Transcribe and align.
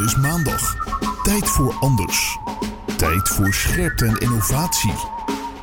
Het 0.00 0.08
is 0.08 0.16
maandag. 0.16 0.76
Tijd 1.22 1.48
voor 1.48 1.74
anders. 1.80 2.38
Tijd 2.96 3.28
voor 3.28 3.54
scherpte 3.54 4.06
en 4.06 4.16
innovatie. 4.16 4.94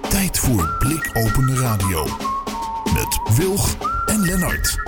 Tijd 0.10 0.40
voor 0.40 0.76
blikopende 0.80 1.56
radio. 1.56 2.08
Met 2.94 3.36
Wilg 3.36 3.76
en 4.06 4.22
Lennart. 4.22 4.87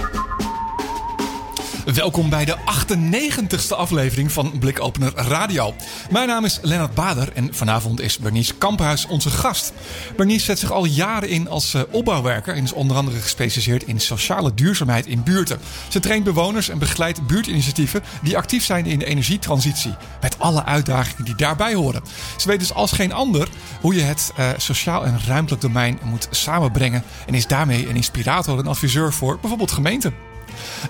Welkom 1.94 2.30
bij 2.30 2.46
de 2.46 2.56
98ste 2.56 3.76
aflevering 3.76 4.32
van 4.32 4.60
Blikopener 4.60 5.14
Radio. 5.16 5.74
Mijn 6.10 6.28
naam 6.28 6.46
is 6.46 6.60
Lennart 6.62 6.94
Bader 6.94 7.32
en 7.34 7.54
vanavond 7.54 8.02
is 8.02 8.18
Bernice 8.18 8.56
Kamphuis 8.56 9.06
onze 9.06 9.30
gast. 9.30 9.74
Bernice 10.16 10.46
zet 10.46 10.60
zich 10.60 10.72
al 10.72 10.86
jaren 10.86 11.30
in 11.30 11.50
als 11.50 11.74
eh, 11.74 11.82
opbouwwerker 11.92 12.56
en 12.56 12.64
is 12.64 12.74
onder 12.74 12.98
andere 12.98 13.20
gespecialiseerd 13.20 13.84
in 13.84 14.00
sociale 14.00 14.54
duurzaamheid 14.54 15.06
in 15.06 15.24
buurten. 15.24 15.60
Ze 15.88 16.00
traint 16.00 16.24
bewoners 16.24 16.70
en 16.70 16.80
begeleidt 16.80 17.28
buurtinitiatieven 17.28 18.04
die 18.22 18.38
actief 18.38 18.66
zijn 18.66 18.86
in 18.86 19.00
de 19.00 19.06
energietransitie. 19.06 19.96
Met 20.22 20.40
alle 20.40 20.66
uitdagingen 20.66 21.26
die 21.26 21.36
daarbij 21.36 21.74
horen. 21.74 22.04
Ze 22.38 22.48
weet 22.48 22.60
dus 22.60 22.74
als 22.74 22.92
geen 22.92 23.14
ander 23.14 23.48
hoe 23.82 23.96
je 23.96 24.02
het 24.02 24.32
uh, 24.40 24.50
sociaal 24.58 25.06
en 25.06 25.20
ruimtelijk 25.28 25.62
domein 25.62 26.00
moet 26.04 26.28
samenbrengen. 26.32 27.04
En 27.28 27.34
is 27.34 27.48
daarmee 27.48 27.90
een 27.90 27.96
inspirator 27.96 28.60
en 28.60 28.68
adviseur 28.68 29.14
voor 29.14 29.38
bijvoorbeeld 29.40 29.72
gemeenten. 29.72 30.29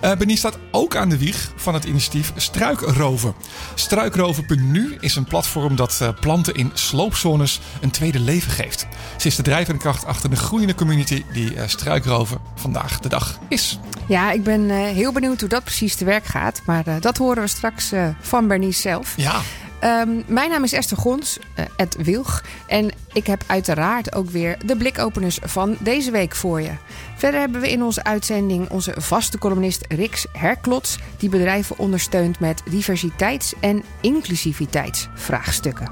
Uh, 0.04 0.36
staat 0.36 0.58
ook 0.72 0.96
aan 0.96 1.10
de 1.10 1.18
wieg 1.18 1.52
van 1.56 1.74
het 1.74 1.84
initiatief 1.86 2.32
Struikroven. 2.36 3.34
Struikroven.nu 3.76 4.98
is 5.00 5.16
een 5.16 5.24
platform 5.24 5.76
dat 5.76 6.00
uh, 6.02 6.10
planten 6.20 6.54
in 6.54 6.72
sloopzones 6.74 7.60
een 7.82 7.92
tweede 7.92 8.20
leven 8.20 8.52
geeft. 8.52 8.88
Ze 9.18 9.28
is 9.28 9.36
de 9.36 9.44
drijvende 9.44 9.80
kracht 9.80 10.06
achter 10.06 10.30
de 10.30 10.36
groeiende 10.36 10.76
community 10.76 11.24
die 11.34 11.56
uh, 11.56 11.62
Struikroven 11.66 12.38
vandaag 12.56 13.00
de 13.00 13.10
dag 13.10 13.40
is. 13.48 13.80
Ja, 14.08 14.32
ik 14.32 14.44
ben 14.44 14.70
heel 14.70 15.12
benieuwd 15.12 15.40
hoe 15.40 15.50
dat 15.50 15.64
precies 15.64 15.96
te 15.96 16.06
werk 16.06 16.26
gaat. 16.26 16.62
Maar 16.66 17.00
dat 17.00 17.18
horen 17.18 17.44
we 17.44 17.48
straks 17.48 17.92
van 18.22 18.48
Bernice 18.48 18.82
zelf. 18.82 19.14
Ja. 19.18 19.42
Um, 19.84 20.24
mijn 20.28 20.50
naam 20.50 20.64
is 20.64 20.74
Esther 20.74 20.98
Gons, 20.98 21.40
uh, 21.40 21.66
Ed 21.76 21.96
Wilg. 21.96 22.44
En 22.68 22.92
ik 23.14 23.28
heb 23.28 23.44
uiteraard 23.48 24.16
ook 24.16 24.30
weer 24.30 24.58
de 24.66 24.78
blikopeners 24.78 25.40
van 25.44 25.76
deze 25.80 26.12
week 26.12 26.36
voor 26.36 26.62
je. 26.62 26.72
Verder 27.16 27.40
hebben 27.40 27.62
we 27.62 27.72
in 27.72 27.84
onze 27.84 28.04
uitzending 28.04 28.70
onze 28.70 28.94
vaste 28.98 29.38
columnist 29.38 29.86
Rix 29.88 30.26
Herklots... 30.32 30.98
die 31.18 31.30
bedrijven 31.30 31.78
ondersteunt 31.78 32.40
met 32.40 32.62
diversiteits- 32.70 33.54
en 33.60 33.84
inclusiviteitsvraagstukken. 34.02 35.88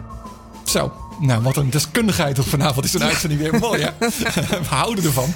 Zo, 0.63 1.06
nou, 1.19 1.41
wat 1.41 1.57
een 1.57 1.69
deskundigheid 1.69 2.39
vanavond 2.39 2.85
is 2.85 2.93
een 2.93 3.03
uitzending 3.03 3.41
weer 3.41 3.59
mooi, 3.59 3.81
hè? 3.81 3.91
We 4.61 4.67
houden 4.69 5.03
ervan. 5.03 5.33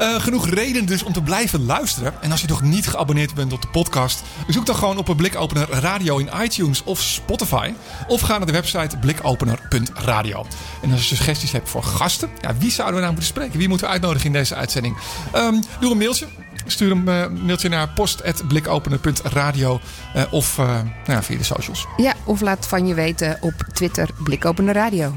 Uh, 0.00 0.20
genoeg 0.20 0.48
reden 0.48 0.86
dus 0.86 1.02
om 1.02 1.12
te 1.12 1.22
blijven 1.22 1.64
luisteren. 1.64 2.12
En 2.20 2.30
als 2.30 2.40
je 2.40 2.46
nog 2.46 2.62
niet 2.62 2.88
geabonneerd 2.88 3.34
bent 3.34 3.52
op 3.52 3.62
de 3.62 3.68
podcast... 3.68 4.22
zoek 4.48 4.66
dan 4.66 4.76
gewoon 4.76 4.98
op 4.98 5.08
een 5.08 5.16
blikopener 5.16 5.68
radio 5.70 6.18
in 6.18 6.30
iTunes 6.42 6.82
of 6.84 7.00
Spotify. 7.02 7.72
Of 8.08 8.20
ga 8.20 8.36
naar 8.36 8.46
de 8.46 8.52
website 8.52 8.96
blikopener.radio. 8.96 10.46
En 10.82 10.92
als 10.92 11.08
je 11.08 11.16
suggesties 11.16 11.52
hebt 11.52 11.68
voor 11.68 11.82
gasten... 11.82 12.30
Ja, 12.40 12.56
wie 12.58 12.70
zouden 12.70 12.94
we 12.94 13.00
nou 13.00 13.12
moeten 13.12 13.30
spreken? 13.30 13.58
Wie 13.58 13.68
moeten 13.68 13.86
we 13.86 13.92
uitnodigen 13.92 14.26
in 14.26 14.32
deze 14.32 14.54
uitzending? 14.54 14.96
Um, 15.34 15.62
doe 15.80 15.90
een 15.90 15.98
mailtje 15.98 16.26
Stuur 16.66 16.90
een 16.90 17.04
uh, 17.08 17.26
mailtje 17.44 17.68
naar 17.68 17.88
post.blikopener.radio 17.88 19.80
uh, 20.16 20.22
of 20.30 20.58
uh, 20.58 20.66
nou 20.66 20.88
ja, 21.06 21.22
via 21.22 21.38
de 21.38 21.44
socials. 21.44 21.86
Ja, 21.96 22.14
of 22.24 22.40
laat 22.40 22.66
van 22.66 22.86
je 22.86 22.94
weten 22.94 23.38
op 23.40 23.54
Twitter 23.72 24.08
Blikopener 24.22 24.74
Radio. 24.74 25.14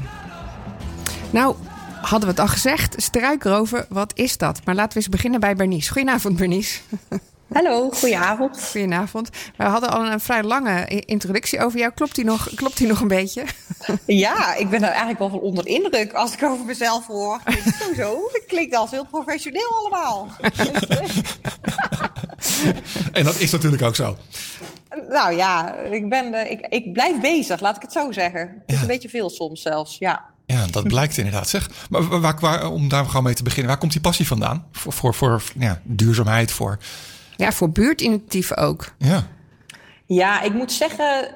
Nou, 1.30 1.56
hadden 2.00 2.28
we 2.28 2.34
het 2.34 2.38
al 2.38 2.48
gezegd. 2.48 2.94
Struikroven, 3.02 3.86
wat 3.88 4.12
is 4.14 4.36
dat? 4.36 4.60
Maar 4.64 4.74
laten 4.74 4.92
we 4.92 4.98
eens 4.98 5.08
beginnen 5.08 5.40
bij 5.40 5.56
Bernice. 5.56 5.92
Goedenavond, 5.92 6.36
Bernice. 6.36 6.78
Hallo, 7.52 7.90
goedenavond. 7.90 8.64
Goedenavond. 8.70 9.30
We 9.56 9.64
hadden 9.64 9.90
al 9.90 10.06
een 10.06 10.20
vrij 10.20 10.42
lange 10.42 10.86
introductie 10.86 11.60
over 11.60 11.78
jou. 11.78 11.92
Klopt 11.92 12.14
die 12.14 12.24
nog, 12.24 12.54
klopt 12.54 12.76
die 12.76 12.86
nog 12.86 13.00
een 13.00 13.08
beetje? 13.08 13.44
Ja, 14.06 14.54
ik 14.54 14.70
ben 14.70 14.82
er 14.82 14.88
eigenlijk 14.88 15.18
wel 15.18 15.28
van 15.28 15.40
onder 15.40 15.66
indruk 15.66 16.12
als 16.12 16.32
ik 16.32 16.42
over 16.42 16.64
mezelf 16.64 17.06
hoor. 17.06 17.40
Sowieso, 17.80 18.28
het 18.32 18.44
klinkt 18.46 18.74
als 18.74 18.90
heel 18.90 19.06
professioneel 19.06 19.68
allemaal. 19.80 20.28
en 23.12 23.24
dat 23.24 23.38
is 23.38 23.50
natuurlijk 23.50 23.82
ook 23.82 23.96
zo. 23.96 24.16
Nou 25.08 25.36
ja, 25.36 25.74
ik, 25.74 26.08
ben, 26.08 26.50
ik, 26.50 26.66
ik 26.68 26.92
blijf 26.92 27.20
bezig, 27.20 27.60
laat 27.60 27.76
ik 27.76 27.82
het 27.82 27.92
zo 27.92 28.12
zeggen. 28.12 28.40
Het 28.40 28.62
is 28.66 28.74
ja. 28.74 28.80
een 28.80 28.86
beetje 28.86 29.08
veel 29.08 29.30
soms 29.30 29.62
zelfs, 29.62 29.98
ja. 29.98 30.24
Ja, 30.46 30.66
dat 30.70 30.88
blijkt 30.88 31.16
inderdaad. 31.16 31.48
Zeg. 31.48 31.70
Maar 31.90 32.20
waar, 32.20 32.36
waar, 32.40 32.70
om 32.70 32.88
daar 32.88 33.04
gewoon 33.04 33.22
mee 33.22 33.34
te 33.34 33.42
beginnen, 33.42 33.68
waar 33.68 33.78
komt 33.78 33.92
die 33.92 34.00
passie 34.00 34.26
vandaan? 34.26 34.66
Voor, 34.72 34.92
voor, 34.92 35.14
voor 35.14 35.42
ja, 35.58 35.80
duurzaamheid, 35.84 36.50
voor 36.52 36.78
ja, 37.38 37.52
voor 37.52 37.70
buurtinitiatieven 37.70 38.56
ook. 38.56 38.92
Ja. 38.98 39.26
Ja, 40.06 40.42
ik 40.42 40.52
moet 40.52 40.72
zeggen, 40.72 41.34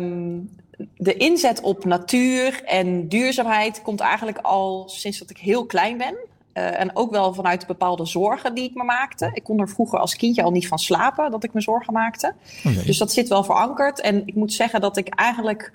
um, 0.00 0.50
de 0.96 1.16
inzet 1.16 1.60
op 1.60 1.84
natuur 1.84 2.62
en 2.64 3.08
duurzaamheid 3.08 3.82
komt 3.82 4.00
eigenlijk 4.00 4.38
al 4.38 4.88
sinds 4.88 5.18
dat 5.18 5.30
ik 5.30 5.38
heel 5.38 5.66
klein 5.66 5.96
ben. 5.96 6.14
Uh, 6.54 6.80
en 6.80 6.96
ook 6.96 7.10
wel 7.10 7.34
vanuit 7.34 7.66
bepaalde 7.66 8.06
zorgen 8.06 8.54
die 8.54 8.64
ik 8.64 8.74
me 8.74 8.84
maakte. 8.84 9.30
Ik 9.32 9.42
kon 9.42 9.60
er 9.60 9.68
vroeger 9.68 9.98
als 9.98 10.16
kindje 10.16 10.42
al 10.42 10.50
niet 10.50 10.68
van 10.68 10.78
slapen 10.78 11.30
dat 11.30 11.44
ik 11.44 11.52
me 11.52 11.60
zorgen 11.60 11.92
maakte. 11.92 12.34
Oh 12.64 12.84
dus 12.84 12.98
dat 12.98 13.12
zit 13.12 13.28
wel 13.28 13.44
verankerd. 13.44 14.00
En 14.00 14.22
ik 14.26 14.34
moet 14.34 14.52
zeggen 14.52 14.80
dat 14.80 14.96
ik 14.96 15.08
eigenlijk 15.08 15.72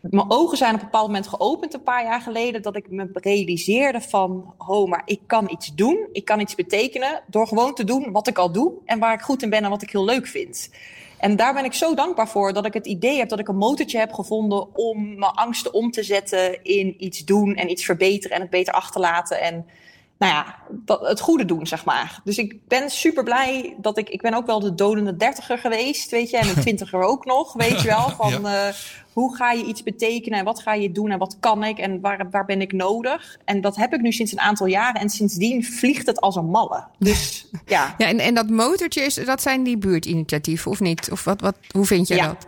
mijn 0.00 0.30
ogen 0.30 0.56
zijn 0.56 0.74
op 0.74 0.80
een 0.80 0.84
bepaald 0.84 1.06
moment 1.06 1.28
geopend 1.28 1.74
een 1.74 1.82
paar 1.82 2.04
jaar 2.04 2.20
geleden. 2.20 2.62
Dat 2.62 2.76
ik 2.76 2.90
me 2.90 3.08
realiseerde 3.12 4.00
van, 4.00 4.54
oh, 4.58 4.88
maar 4.88 5.02
ik 5.04 5.20
kan 5.26 5.50
iets 5.50 5.74
doen. 5.74 6.08
Ik 6.12 6.24
kan 6.24 6.40
iets 6.40 6.54
betekenen 6.54 7.22
door 7.26 7.46
gewoon 7.46 7.74
te 7.74 7.84
doen 7.84 8.12
wat 8.12 8.28
ik 8.28 8.38
al 8.38 8.52
doe. 8.52 8.72
En 8.84 8.98
waar 8.98 9.14
ik 9.14 9.20
goed 9.20 9.42
in 9.42 9.50
ben 9.50 9.64
en 9.64 9.70
wat 9.70 9.82
ik 9.82 9.90
heel 9.90 10.04
leuk 10.04 10.26
vind. 10.26 10.70
En 11.18 11.36
daar 11.36 11.54
ben 11.54 11.64
ik 11.64 11.72
zo 11.72 11.94
dankbaar 11.94 12.28
voor 12.28 12.52
dat 12.52 12.66
ik 12.66 12.74
het 12.74 12.86
idee 12.86 13.18
heb 13.18 13.28
dat 13.28 13.38
ik 13.38 13.48
een 13.48 13.56
motortje 13.56 13.98
heb 13.98 14.12
gevonden 14.12 14.76
om 14.76 15.18
mijn 15.18 15.32
angsten 15.32 15.72
om 15.72 15.90
te 15.90 16.02
zetten 16.02 16.64
in 16.64 16.94
iets 16.98 17.24
doen 17.24 17.54
en 17.54 17.70
iets 17.70 17.84
verbeteren 17.84 18.36
en 18.36 18.42
het 18.42 18.50
beter 18.50 18.74
achterlaten. 18.74 19.40
En 19.40 19.66
nou 20.18 20.32
ja, 20.32 20.56
het 21.06 21.20
goede 21.20 21.44
doen, 21.44 21.66
zeg 21.66 21.84
maar. 21.84 22.20
Dus 22.24 22.38
ik 22.38 22.66
ben 22.68 22.90
super 22.90 23.24
blij 23.24 23.76
dat 23.80 23.98
ik, 23.98 24.08
ik 24.08 24.22
ben 24.22 24.34
ook 24.34 24.46
wel 24.46 24.60
de 24.60 24.74
dodende 24.74 25.16
dertiger 25.16 25.58
geweest, 25.58 26.10
weet 26.10 26.30
je, 26.30 26.36
en 26.36 26.48
een 26.48 26.60
twintiger 26.66 27.02
ook 27.02 27.24
nog, 27.24 27.52
weet 27.52 27.80
je 27.80 27.88
wel, 27.88 28.10
van 28.20 28.42
ja. 28.42 28.68
uh, 28.68 28.74
hoe 29.12 29.36
ga 29.36 29.52
je 29.52 29.64
iets 29.64 29.82
betekenen 29.82 30.38
en 30.38 30.44
wat 30.44 30.60
ga 30.60 30.74
je 30.74 30.92
doen 30.92 31.10
en 31.10 31.18
wat 31.18 31.36
kan 31.40 31.64
ik 31.64 31.78
en 31.78 32.00
waar, 32.00 32.30
waar 32.30 32.44
ben 32.44 32.60
ik 32.60 32.72
nodig. 32.72 33.38
En 33.44 33.60
dat 33.60 33.76
heb 33.76 33.92
ik 33.94 34.00
nu 34.00 34.12
sinds 34.12 34.32
een 34.32 34.40
aantal 34.40 34.66
jaren 34.66 35.00
en 35.00 35.10
sindsdien 35.10 35.64
vliegt 35.64 36.06
het 36.06 36.20
als 36.20 36.36
een 36.36 36.50
malle. 36.50 36.84
Dus 36.98 37.48
ja. 37.66 37.94
ja 37.98 38.06
en, 38.06 38.18
en 38.18 38.34
dat 38.34 38.50
motortje, 38.50 39.00
is, 39.00 39.14
dat 39.14 39.42
zijn 39.42 39.62
die 39.62 39.78
buurtinitiatieven 39.78 40.70
of 40.70 40.80
niet? 40.80 41.10
Of 41.10 41.24
wat, 41.24 41.40
wat, 41.40 41.56
hoe 41.70 41.86
vind 41.86 42.08
je 42.08 42.14
ja. 42.14 42.26
dat? 42.26 42.46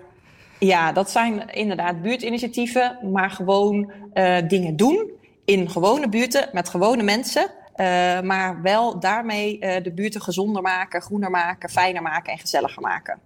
Ja, 0.59 0.93
dat 0.93 1.11
zijn 1.11 1.49
inderdaad 1.49 2.03
buurtinitiatieven, 2.03 2.99
maar 3.13 3.31
gewoon 3.31 3.93
uh, 4.15 4.37
dingen 4.49 4.77
doen 4.77 5.11
in 5.45 5.71
gewone 5.71 6.09
buurten 6.09 6.49
met 6.53 6.69
gewone 6.69 7.03
mensen. 7.03 7.51
Uh, 7.81 8.21
maar 8.21 8.63
wel 8.63 9.01
daarmee 9.01 9.59
uh, 9.61 9.77
de 9.83 9.93
buurten 9.93 10.23
gezonder 10.23 10.63
maken, 10.63 11.03
groener 11.03 11.31
maken, 11.31 11.69
fijner 11.71 12.03
maken 12.03 12.33
en 12.33 12.39
gezelliger 12.39 12.83
maken. 12.83 13.19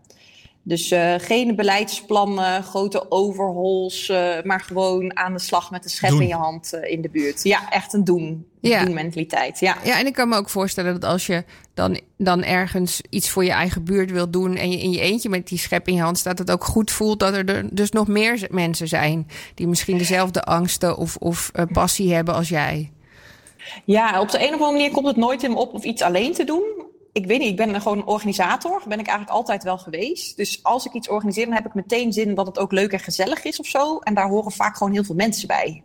Dus 0.62 0.92
uh, 0.92 1.14
geen 1.18 1.56
beleidsplannen, 1.56 2.62
grote 2.62 3.10
overhols, 3.10 4.08
maar 4.42 4.60
gewoon 4.60 5.16
aan 5.16 5.32
de 5.32 5.38
slag 5.38 5.70
met 5.70 5.82
de 5.82 5.88
schep 5.88 6.10
doen. 6.10 6.20
in 6.20 6.26
je 6.26 6.34
hand 6.34 6.72
in 6.72 7.00
de 7.00 7.08
buurt. 7.08 7.42
Ja, 7.42 7.70
echt 7.70 7.92
een 7.92 8.04
doen, 8.04 8.46
ja. 8.60 8.84
doen 8.84 8.94
mentaliteit. 8.94 9.60
Ja. 9.60 9.76
ja, 9.84 9.98
en 9.98 10.06
ik 10.06 10.12
kan 10.12 10.28
me 10.28 10.36
ook 10.36 10.48
voorstellen 10.48 11.00
dat 11.00 11.10
als 11.10 11.26
je 11.26 11.44
dan, 11.74 12.00
dan 12.16 12.42
ergens 12.44 13.00
iets 13.10 13.30
voor 13.30 13.44
je 13.44 13.50
eigen 13.50 13.84
buurt 13.84 14.10
wilt 14.10 14.32
doen 14.32 14.56
en 14.56 14.70
je 14.70 14.80
in 14.80 14.90
je 14.90 15.00
eentje 15.00 15.28
met 15.28 15.48
die 15.48 15.58
schep 15.58 15.88
in 15.88 15.94
je 15.94 16.02
hand 16.02 16.18
staat, 16.18 16.38
het 16.38 16.50
ook 16.50 16.64
goed 16.64 16.90
voelt 16.90 17.20
dat 17.20 17.34
er 17.34 17.74
dus 17.74 17.90
nog 17.90 18.08
meer 18.08 18.46
mensen 18.50 18.88
zijn 18.88 19.28
die 19.54 19.66
misschien 19.66 19.98
dezelfde 19.98 20.42
angsten 20.42 20.96
of, 20.96 21.16
of 21.16 21.50
passie 21.72 22.14
hebben 22.14 22.34
als 22.34 22.48
jij. 22.48 22.92
Ja, 23.84 24.20
op 24.20 24.30
de 24.30 24.38
een 24.38 24.46
of 24.46 24.52
andere 24.52 24.72
manier 24.72 24.90
komt 24.90 25.06
het 25.06 25.16
nooit 25.16 25.42
in 25.42 25.50
me 25.50 25.56
op 25.56 25.74
of 25.74 25.84
iets 25.84 26.02
alleen 26.02 26.32
te 26.32 26.44
doen. 26.44 26.64
Ik 27.12 27.26
weet 27.26 27.38
niet, 27.38 27.48
ik 27.48 27.56
ben 27.56 27.80
gewoon 27.80 27.98
een 27.98 28.06
organisator. 28.06 28.82
Ben 28.88 28.98
ik 28.98 29.06
eigenlijk 29.06 29.36
altijd 29.36 29.62
wel 29.62 29.78
geweest. 29.78 30.36
Dus 30.36 30.62
als 30.62 30.86
ik 30.86 30.92
iets 30.92 31.08
organiseer, 31.08 31.44
dan 31.44 31.54
heb 31.54 31.66
ik 31.66 31.74
meteen 31.74 32.12
zin 32.12 32.34
dat 32.34 32.46
het 32.46 32.58
ook 32.58 32.72
leuk 32.72 32.92
en 32.92 32.98
gezellig 32.98 33.44
is 33.44 33.60
of 33.60 33.66
zo. 33.66 33.98
En 33.98 34.14
daar 34.14 34.28
horen 34.28 34.52
vaak 34.52 34.76
gewoon 34.76 34.92
heel 34.92 35.04
veel 35.04 35.14
mensen 35.14 35.48
bij. 35.48 35.82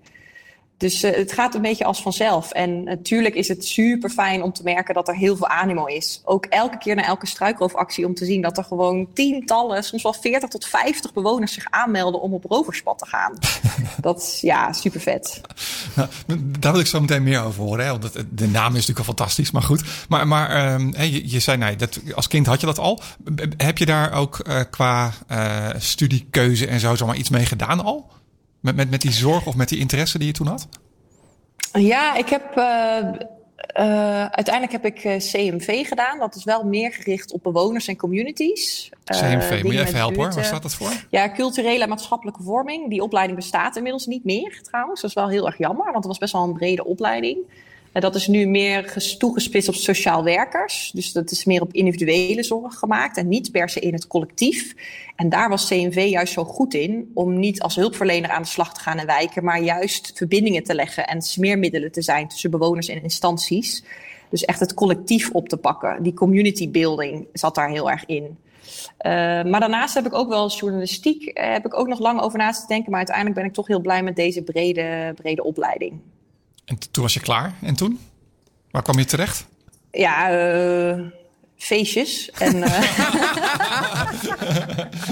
Dus 0.80 1.04
uh, 1.04 1.16
het 1.16 1.32
gaat 1.32 1.56
een 1.56 1.62
beetje 1.62 1.86
als 1.86 2.02
vanzelf. 2.02 2.52
En 2.52 2.84
natuurlijk 2.84 3.36
is 3.36 3.48
het 3.48 3.66
super 3.66 4.10
fijn 4.10 4.44
om 4.44 4.54
te 4.54 4.64
merken 4.64 4.94
dat 4.94 5.08
er 5.08 5.16
heel 5.16 5.38
veel 5.38 5.48
animo 5.48 5.86
is. 5.86 6.22
Ook 6.24 6.46
elke 6.46 6.78
keer 6.78 6.96
na 6.96 7.06
elke 7.06 7.28
struikroofactie 7.28 8.06
om 8.06 8.14
te 8.14 8.26
zien 8.26 8.42
dat 8.42 8.58
er 8.58 8.64
gewoon 8.64 9.08
tientallen, 9.14 9.84
soms 9.84 10.04
wel 10.04 10.14
40 10.14 10.50
tot 10.50 10.66
50 10.66 11.14
bewoners 11.14 11.54
zich 11.54 11.66
aanmelden 11.70 12.22
om 12.22 12.34
op 12.34 12.44
roverspad 12.44 12.98
te 12.98 13.06
gaan. 13.06 13.38
dat 14.02 14.22
is 14.22 14.42
ja, 14.42 14.74
super 14.74 15.00
vet. 15.02 15.42
Nou, 15.96 16.10
daar 16.60 16.72
wil 16.72 16.82
ik 16.82 16.88
zo 16.88 17.02
meteen 17.02 17.24
meer 17.24 17.44
over 17.44 17.64
horen. 17.64 17.86
Hè? 17.86 17.92
Want 17.92 18.14
de 18.30 18.48
naam 18.48 18.68
is 18.68 18.74
natuurlijk 18.74 19.00
al 19.00 19.14
fantastisch, 19.16 19.52
maar 19.52 19.64
goed. 19.64 19.84
Maar, 20.10 20.28
maar 20.28 20.74
um, 20.74 20.94
je, 20.98 21.32
je, 21.32 21.40
zei, 21.40 21.58
nee, 21.58 21.76
dat, 21.76 22.00
als 22.16 22.28
kind 22.28 22.46
had 22.46 22.60
je 22.60 22.66
dat 22.66 22.80
al. 22.80 23.02
Heb 23.58 23.78
je 23.78 23.86
daar 23.86 24.14
ook 24.14 24.48
uh, 24.48 24.60
qua 24.70 25.12
uh, 25.32 25.70
studiekeuze 25.78 26.68
en 26.68 26.80
zo 26.80 26.96
zomaar 26.96 27.16
iets 27.16 27.30
mee 27.30 27.46
gedaan 27.46 27.84
al? 27.84 28.18
Met, 28.60 28.76
met, 28.76 28.90
met 28.90 29.02
die 29.02 29.12
zorg 29.12 29.46
of 29.46 29.56
met 29.56 29.70
die 29.70 29.80
interesse 29.80 30.18
die 30.18 30.28
je 30.28 30.34
toen 30.34 30.48
had? 30.48 30.68
Ja, 31.72 32.16
ik 32.16 32.30
heb 32.30 32.58
uh, 32.58 33.28
Uh, 33.78 34.26
uiteindelijk 34.26 34.72
heb 34.72 34.86
ik 34.86 35.04
uh, 35.04 35.16
CMV 35.16 35.88
gedaan. 35.88 36.20
Dat 36.20 36.36
is 36.36 36.44
wel 36.44 36.64
meer 36.64 36.94
gericht 36.94 37.32
op 37.32 37.44
bewoners 37.44 37.88
en 37.88 37.96
communities. 37.96 38.90
Uh, 39.14 39.20
CMV, 39.20 39.64
moet 39.64 39.74
je 39.74 39.80
even 39.80 39.96
helpen 39.96 40.18
hoor. 40.18 40.34
Waar 40.34 40.46
staat 40.46 40.62
dat 40.62 40.76
voor? 40.76 40.92
Ja, 41.10 41.32
culturele 41.32 41.84
en 41.84 41.90
maatschappelijke 41.90 42.44
vorming. 42.44 42.90
Die 42.90 43.04
opleiding 43.04 43.38
bestaat 43.38 43.76
inmiddels 43.76 44.06
niet 44.06 44.24
meer 44.24 44.60
trouwens. 44.62 45.02
Dat 45.02 45.10
is 45.10 45.16
wel 45.16 45.30
heel 45.30 45.46
erg 45.46 45.58
jammer, 45.58 45.84
want 45.84 45.96
het 45.96 46.06
was 46.06 46.18
best 46.18 46.34
wel 46.34 46.44
een 46.44 46.54
brede 46.54 46.86
opleiding. 46.86 47.38
En 47.92 48.02
dat 48.02 48.16
is 48.16 48.28
nu 48.28 48.46
meer 48.46 49.16
toegespitst 49.18 49.70
op 49.70 49.76
sociaal 49.76 50.24
werkers. 50.24 50.92
Dus 50.94 51.12
dat 51.12 51.32
is 51.32 51.46
meer 51.46 51.62
op 51.62 51.74
individuele 51.74 52.44
zorg 52.44 52.76
gemaakt 52.76 53.18
en 53.18 53.28
niet 53.28 53.52
per 53.52 53.70
se 53.70 53.80
in 53.80 53.94
het 53.94 54.08
collectief. 54.08 54.76
En 55.16 55.30
daar 55.30 55.50
was 55.50 55.68
CNV 55.68 56.08
juist 56.10 56.34
zo 56.34 56.44
goed 56.44 56.74
in 56.74 57.12
om 57.14 57.40
niet 57.40 57.62
als 57.62 57.76
hulpverlener 57.76 58.30
aan 58.30 58.42
de 58.42 58.48
slag 58.48 58.74
te 58.74 58.80
gaan 58.80 58.98
en 58.98 59.06
wijken, 59.06 59.44
maar 59.44 59.62
juist 59.62 60.12
verbindingen 60.16 60.64
te 60.64 60.76
leggen 60.76 61.08
en 61.08 61.22
smeermiddelen 61.22 61.92
te 61.92 62.02
zijn 62.02 62.28
tussen 62.28 62.52
bewoners 62.52 62.88
en 62.88 63.04
instanties. 63.04 63.84
Dus 64.30 64.46
echt 64.46 64.60
het 64.60 64.74
collectief 64.74 65.30
op 65.32 65.50
te 65.50 65.58
pakken. 65.58 66.04
Die 66.04 66.14
community 66.14 66.70
building 66.70 67.28
zat 67.34 67.56
daar 67.56 67.70
heel 67.70 67.90
erg 67.90 68.06
in. 68.06 68.24
Uh, 68.24 69.12
maar 69.44 69.60
daarnaast 69.60 69.94
heb 69.94 70.06
ik 70.06 70.14
ook 70.14 70.30
wel 70.30 70.50
journalistiek, 70.50 71.24
uh, 71.24 71.52
heb 71.52 71.66
ik 71.66 71.80
ook 71.80 71.88
nog 71.88 72.00
lang 72.00 72.22
over 72.22 72.38
na 72.38 72.52
te 72.52 72.68
denken. 72.68 72.90
Maar 72.90 73.00
uiteindelijk 73.00 73.36
ben 73.36 73.46
ik 73.46 73.54
toch 73.54 73.68
heel 73.68 73.82
blij 73.82 74.04
met 74.04 74.16
deze 74.16 74.44
brede, 74.44 75.14
brede 75.16 75.44
opleiding. 75.44 76.00
En 76.70 76.78
toen 76.92 77.04
was 77.04 77.14
je 77.14 77.20
klaar. 77.20 77.54
En 77.62 77.76
toen? 77.76 78.00
Waar 78.72 78.82
kwam 78.82 78.98
je 78.98 79.06
terecht? 79.06 79.46
Ja, 79.92 80.32
uh, 80.32 81.06
feestjes. 81.58 82.32
En, 82.32 82.56
uh... 82.56 82.82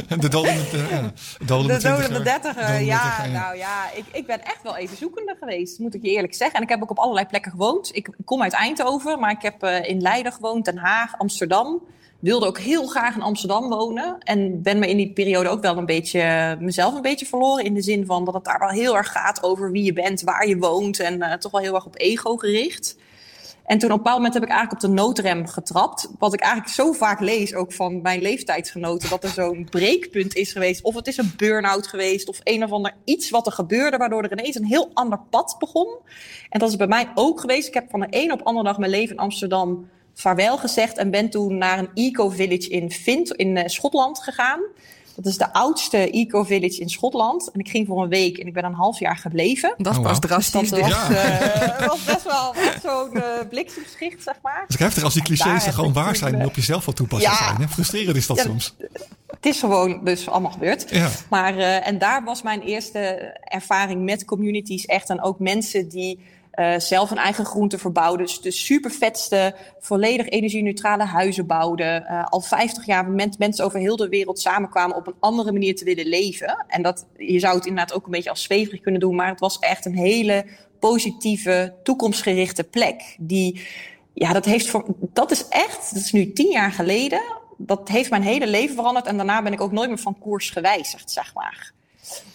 de 0.20 0.30
dolende, 0.30 0.64
de 0.70 1.46
dolende, 1.46 2.08
de 2.08 2.22
dertiger. 2.24 2.82
Ja, 2.82 3.26
nou 3.26 3.58
ja, 3.58 3.92
ik, 3.96 4.06
ik 4.12 4.26
ben 4.26 4.46
echt 4.46 4.64
wel 4.64 4.76
even 4.76 4.98
zoekende 4.98 5.36
geweest, 5.40 5.80
moet 5.80 5.94
ik 5.94 6.02
je 6.02 6.10
eerlijk 6.10 6.36
zeggen. 6.36 6.56
En 6.56 6.64
ik 6.64 6.70
heb 6.70 6.82
ook 6.82 6.92
op 6.92 7.00
allerlei 7.00 7.26
plekken 7.26 7.52
gewoond. 7.52 7.96
Ik 7.96 8.10
kom 8.26 8.42
uit 8.42 8.54
Eindhoven, 8.54 9.20
maar 9.20 9.32
ik 9.32 9.42
heb 9.42 9.64
uh, 9.64 9.90
in 9.90 10.02
Leiden 10.02 10.32
gewoond, 10.32 10.66
Den 10.66 10.78
Haag, 10.78 11.18
Amsterdam 11.18 11.82
wilde 12.20 12.46
ook 12.46 12.60
heel 12.60 12.88
graag 12.88 13.16
in 13.16 13.22
Amsterdam 13.22 13.70
wonen. 13.70 14.18
En 14.20 14.62
ben 14.62 14.80
me 14.80 14.90
in 14.90 14.98
die 14.98 15.14
periode 15.14 15.50
ook 15.50 15.62
wel 15.62 15.78
een 15.78 15.86
beetje 15.86 16.58
mezelf 16.60 16.96
een 16.96 17.02
beetje 17.02 17.26
verloren. 17.26 17.66
In 17.66 17.74
de 17.74 17.82
zin 17.82 18.06
van 18.06 18.26
dat 18.26 18.34
het 18.34 18.44
daar 18.44 18.60
wel 18.60 18.70
heel 18.70 18.98
erg 18.98 19.12
gaat 19.12 19.44
over 19.44 19.72
wie 19.72 19.84
je 19.84 19.94
bent, 19.94 20.22
waar 20.22 20.48
je 20.48 20.58
woont. 20.58 21.00
En 21.00 21.18
uh, 21.18 21.34
toch 21.34 21.52
wel 21.52 21.62
heel 21.62 21.76
erg 21.76 21.86
op 21.86 22.00
ego 22.00 22.36
gericht. 22.36 22.98
En 23.66 23.78
toen 23.78 23.92
op 23.92 23.98
een 23.98 24.04
bepaald 24.04 24.18
moment 24.18 24.34
heb 24.34 24.44
ik 24.44 24.50
eigenlijk 24.50 24.84
op 24.84 24.90
de 24.90 24.96
noodrem 24.96 25.48
getrapt. 25.48 26.10
Wat 26.20 26.34
ik 26.34 26.40
eigenlijk 26.40 26.74
zo 26.74 26.92
vaak 26.92 27.20
lees, 27.20 27.54
ook 27.54 27.74
van 27.74 28.02
mijn 28.02 28.22
leeftijdsgenoten, 28.22 29.10
dat 29.10 29.24
er 29.24 29.30
zo'n 29.30 29.68
breekpunt 29.70 30.36
is 30.36 30.52
geweest. 30.52 30.82
Of 30.82 30.96
het 30.96 31.08
is 31.08 31.18
een 31.18 31.34
burn-out 31.38 31.88
geweest, 31.88 32.30
of 32.30 32.40
een 32.44 32.64
of 32.64 32.72
ander 32.72 32.94
iets 33.04 33.30
wat 33.30 33.46
er 33.46 33.52
gebeurde, 33.52 33.98
waardoor 33.98 34.24
er 34.24 34.32
ineens 34.32 34.56
een 34.56 34.66
heel 34.66 34.90
ander 34.94 35.20
pad 35.30 35.56
begon. 35.60 35.98
En 36.50 36.60
dat 36.60 36.70
is 36.70 36.76
bij 36.76 36.88
mij 36.88 37.12
ook 37.16 37.40
geweest. 37.40 37.68
Ik 37.68 37.74
heb 37.74 37.90
van 37.90 38.00
de 38.00 38.08
een 38.10 38.32
op 38.32 38.42
andere 38.42 38.66
dag 38.66 38.78
mijn 38.78 38.92
leven 38.92 39.16
in 39.16 39.22
Amsterdam 39.22 39.90
vaarwel 40.18 40.58
gezegd 40.58 40.98
en 40.98 41.12
ben 41.12 41.30
toen 41.30 41.58
naar 41.58 41.80
een 41.80 41.90
eco-village 41.94 42.70
in 42.70 42.92
Vint 42.92 43.32
in 43.32 43.56
uh, 43.56 43.64
Schotland 43.66 44.24
gegaan. 44.24 44.60
Dat 45.16 45.26
is 45.26 45.38
de 45.38 45.54
oudste 45.54 46.12
eco-village 46.12 46.80
in 46.80 46.90
Schotland. 46.90 47.52
En 47.52 47.60
ik 47.60 47.70
ging 47.70 47.88
voor 47.88 48.04
een 48.04 48.10
week 48.10 48.38
en 48.38 48.48
ik 48.48 48.54
ben 48.54 48.64
een 48.64 48.74
half 48.74 49.00
jaar 49.00 49.18
gebleven. 49.18 49.74
Dat 49.78 49.98
oh, 49.98 50.04
pas 50.04 50.20
drastisch. 50.20 50.70
Dus 50.70 50.70
dat 50.70 50.80
was, 50.80 50.90
ja. 50.90 51.80
uh, 51.80 51.88
was 51.88 52.04
best 52.04 52.24
wel 52.24 52.54
zo'n 52.84 53.10
uh, 53.14 53.24
bliksemschicht, 53.50 54.24
zeg 54.24 54.36
maar. 54.42 54.62
Het 54.62 54.74
is 54.74 54.80
heftig 54.80 55.04
als 55.04 55.14
die 55.14 55.24
clichés 55.24 55.66
er 55.66 55.74
gewoon 55.74 55.94
waar 55.94 56.16
zijn 56.16 56.36
en 56.36 56.46
op 56.46 56.56
jezelf 56.56 56.86
wel 56.86 56.94
toepassen 56.94 57.32
ja, 57.32 57.38
zijn. 57.38 57.56
Hè? 57.58 57.68
Frustrerend 57.68 58.16
is 58.16 58.28
dat 58.28 58.38
ja, 58.38 58.44
soms. 58.44 58.76
Het 59.28 59.46
is 59.46 59.60
gewoon 59.60 60.04
dus 60.04 60.30
allemaal 60.30 60.52
gebeurd. 60.52 60.90
Ja. 60.90 61.10
Maar, 61.30 61.58
uh, 61.58 61.88
en 61.88 61.98
daar 61.98 62.24
was 62.24 62.42
mijn 62.42 62.62
eerste 62.62 63.00
ervaring 63.44 64.04
met 64.04 64.26
communities 64.26 64.86
echt. 64.86 65.10
En 65.10 65.22
ook 65.22 65.40
mensen 65.40 65.90
die 65.90 66.20
uh, 66.60 66.80
zelf 66.80 67.12
een 67.12 67.18
eigen 67.18 67.46
groente 67.46 67.78
verbouwden. 67.78 68.26
Dus 68.26 68.42
de 68.42 68.52
super 68.52 68.92
vetste, 68.92 69.56
volledig 69.80 70.30
energie-neutrale 70.30 71.04
huizen 71.04 71.46
bouwden. 71.46 72.04
Uh, 72.04 72.26
al 72.26 72.42
50 72.42 72.86
jaar 72.86 73.10
mensen 73.38 73.66
over 73.66 73.80
heel 73.80 73.96
de 73.96 74.10
wereld 74.10 74.40
samenkwamen 74.40 74.96
op 74.96 75.08
een 75.08 75.16
andere 75.20 75.52
manier 75.52 75.76
te 75.76 75.86
willen 75.86 76.06
leven. 76.06 76.66
En 76.68 76.82
dat, 76.82 77.06
je 77.18 77.40
zou 77.40 77.56
het 77.56 77.66
inderdaad 77.66 77.96
ook 77.96 78.06
een 78.06 78.12
beetje 78.12 78.30
als 78.30 78.44
zweverig 78.44 78.82
kunnen 78.82 79.02
doen, 79.02 79.16
maar 79.16 79.30
het 79.30 79.40
was 79.40 79.60
echt 79.60 79.86
een 79.86 79.98
hele 79.98 80.46
positieve, 80.80 81.74
toekomstgerichte 81.84 82.64
plek. 82.64 83.16
Die, 83.20 83.62
ja, 84.14 84.34
dat 84.34 84.46
heeft 84.46 84.68
voor, 84.68 84.86
dat 85.00 85.32
is 85.32 85.48
echt, 85.48 85.94
dat 85.94 86.04
is 86.04 86.12
nu 86.12 86.34
tien 86.34 86.52
jaar 86.52 86.72
geleden. 86.72 87.22
Dat 87.58 87.88
heeft 87.90 88.10
mijn 88.10 88.24
hele 88.24 88.48
leven 88.48 88.76
veranderd 88.76 89.06
en 89.06 89.18
daarna 89.18 89.42
ben 89.42 89.54
ik 89.54 89.62
ook 89.62 89.72
nooit 89.72 89.90
meer 89.90 89.98
van 89.98 90.20
koers 90.20 90.50
gewijzigd, 90.50 91.12
zeg 91.12 91.34
maar. 91.34 91.76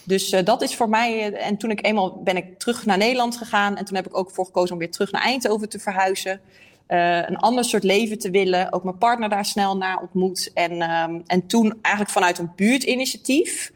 Dus 0.05 0.33
uh, 0.33 0.45
dat 0.45 0.63
is 0.63 0.77
voor 0.77 0.89
mij. 0.89 1.33
Uh, 1.33 1.47
en 1.47 1.57
toen 1.57 1.71
ik 1.71 1.87
eenmaal 1.87 2.23
ben 2.23 2.37
ik 2.37 2.59
terug 2.59 2.87
naar 2.87 2.99
Nederland 2.99 3.37
gegaan. 3.37 3.77
En 3.77 3.85
toen 3.85 3.97
heb 3.97 4.07
ik 4.07 4.17
ook 4.17 4.31
voor 4.31 4.45
gekozen 4.45 4.73
om 4.73 4.79
weer 4.79 4.91
terug 4.91 5.11
naar 5.11 5.23
Eindhoven 5.23 5.69
te 5.69 5.79
verhuizen. 5.79 6.41
Uh, 6.89 7.17
een 7.17 7.37
ander 7.37 7.65
soort 7.65 7.83
leven 7.83 8.19
te 8.19 8.31
willen. 8.31 8.73
Ook 8.73 8.85
mijn 8.85 8.99
partner 8.99 9.29
daar 9.29 9.45
snel 9.45 9.77
naar 9.77 10.01
ontmoet. 10.01 10.51
En, 10.55 10.73
um, 10.91 11.23
en 11.27 11.47
toen 11.47 11.79
eigenlijk 11.83 12.15
vanuit 12.15 12.39
een 12.39 12.53
buurtinitiatief. 12.57 13.73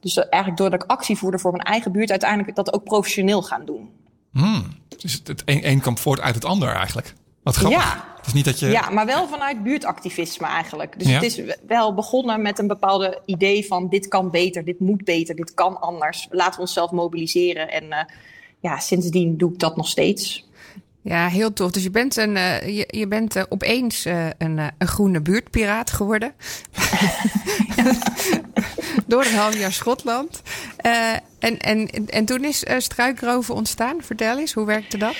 Dus 0.00 0.16
eigenlijk 0.16 0.56
doordat 0.56 0.82
ik 0.82 0.90
actie 0.90 1.16
voerde 1.16 1.38
voor 1.38 1.52
mijn 1.52 1.64
eigen 1.64 1.92
buurt, 1.92 2.10
uiteindelijk 2.10 2.56
dat 2.56 2.72
ook 2.72 2.84
professioneel 2.84 3.42
gaan 3.42 3.64
doen. 3.64 3.90
Hmm. 4.32 4.66
Dus 4.98 5.20
het, 5.24 5.42
een, 5.44 5.66
een 5.86 5.98
voort 5.98 6.20
uit 6.20 6.34
het 6.34 6.44
ander 6.44 6.74
eigenlijk. 6.74 7.14
Wat 7.42 7.56
grappig. 7.56 7.82
Ja. 7.82 8.04
Het 8.20 8.28
is 8.28 8.32
niet 8.32 8.44
dat 8.44 8.58
je... 8.58 8.68
ja, 8.68 8.90
maar 8.90 9.06
wel 9.06 9.28
vanuit 9.28 9.62
buurtactivisme 9.62 10.46
eigenlijk. 10.46 10.98
Dus 10.98 11.08
ja? 11.08 11.14
het 11.14 11.22
is 11.22 11.40
wel 11.66 11.94
begonnen 11.94 12.42
met 12.42 12.58
een 12.58 12.66
bepaalde 12.66 13.22
idee 13.24 13.66
van 13.66 13.88
dit 13.88 14.08
kan 14.08 14.30
beter, 14.30 14.64
dit 14.64 14.80
moet 14.80 15.04
beter, 15.04 15.34
dit 15.34 15.54
kan 15.54 15.80
anders. 15.80 16.26
Laten 16.30 16.54
we 16.54 16.60
onszelf 16.60 16.90
mobiliseren. 16.90 17.70
En 17.70 17.84
uh, 17.84 17.98
ja, 18.60 18.78
sindsdien 18.78 19.36
doe 19.36 19.52
ik 19.52 19.58
dat 19.58 19.76
nog 19.76 19.88
steeds. 19.88 20.48
Ja, 21.02 21.28
heel 21.28 21.52
tof. 21.52 21.70
Dus 21.70 21.82
je 21.82 21.90
bent, 21.90 22.16
een, 22.16 22.36
uh, 22.36 22.76
je, 22.76 22.84
je 22.86 23.08
bent 23.08 23.36
uh, 23.36 23.42
opeens 23.48 24.06
uh, 24.06 24.26
een, 24.38 24.58
een 24.78 24.88
groene 24.88 25.20
buurtpiraat 25.20 25.90
geworden. 25.90 26.32
Door 29.06 29.24
een 29.24 29.34
half 29.34 29.58
jaar 29.58 29.72
Schotland. 29.72 30.42
en, 31.38 31.58
en, 31.58 31.88
en 32.06 32.24
toen 32.24 32.44
is 32.44 32.64
struikroven 32.78 33.54
ontstaan. 33.54 33.96
Vertel 34.00 34.38
eens, 34.38 34.52
hoe 34.52 34.66
werkte 34.66 34.98
dat? 34.98 35.16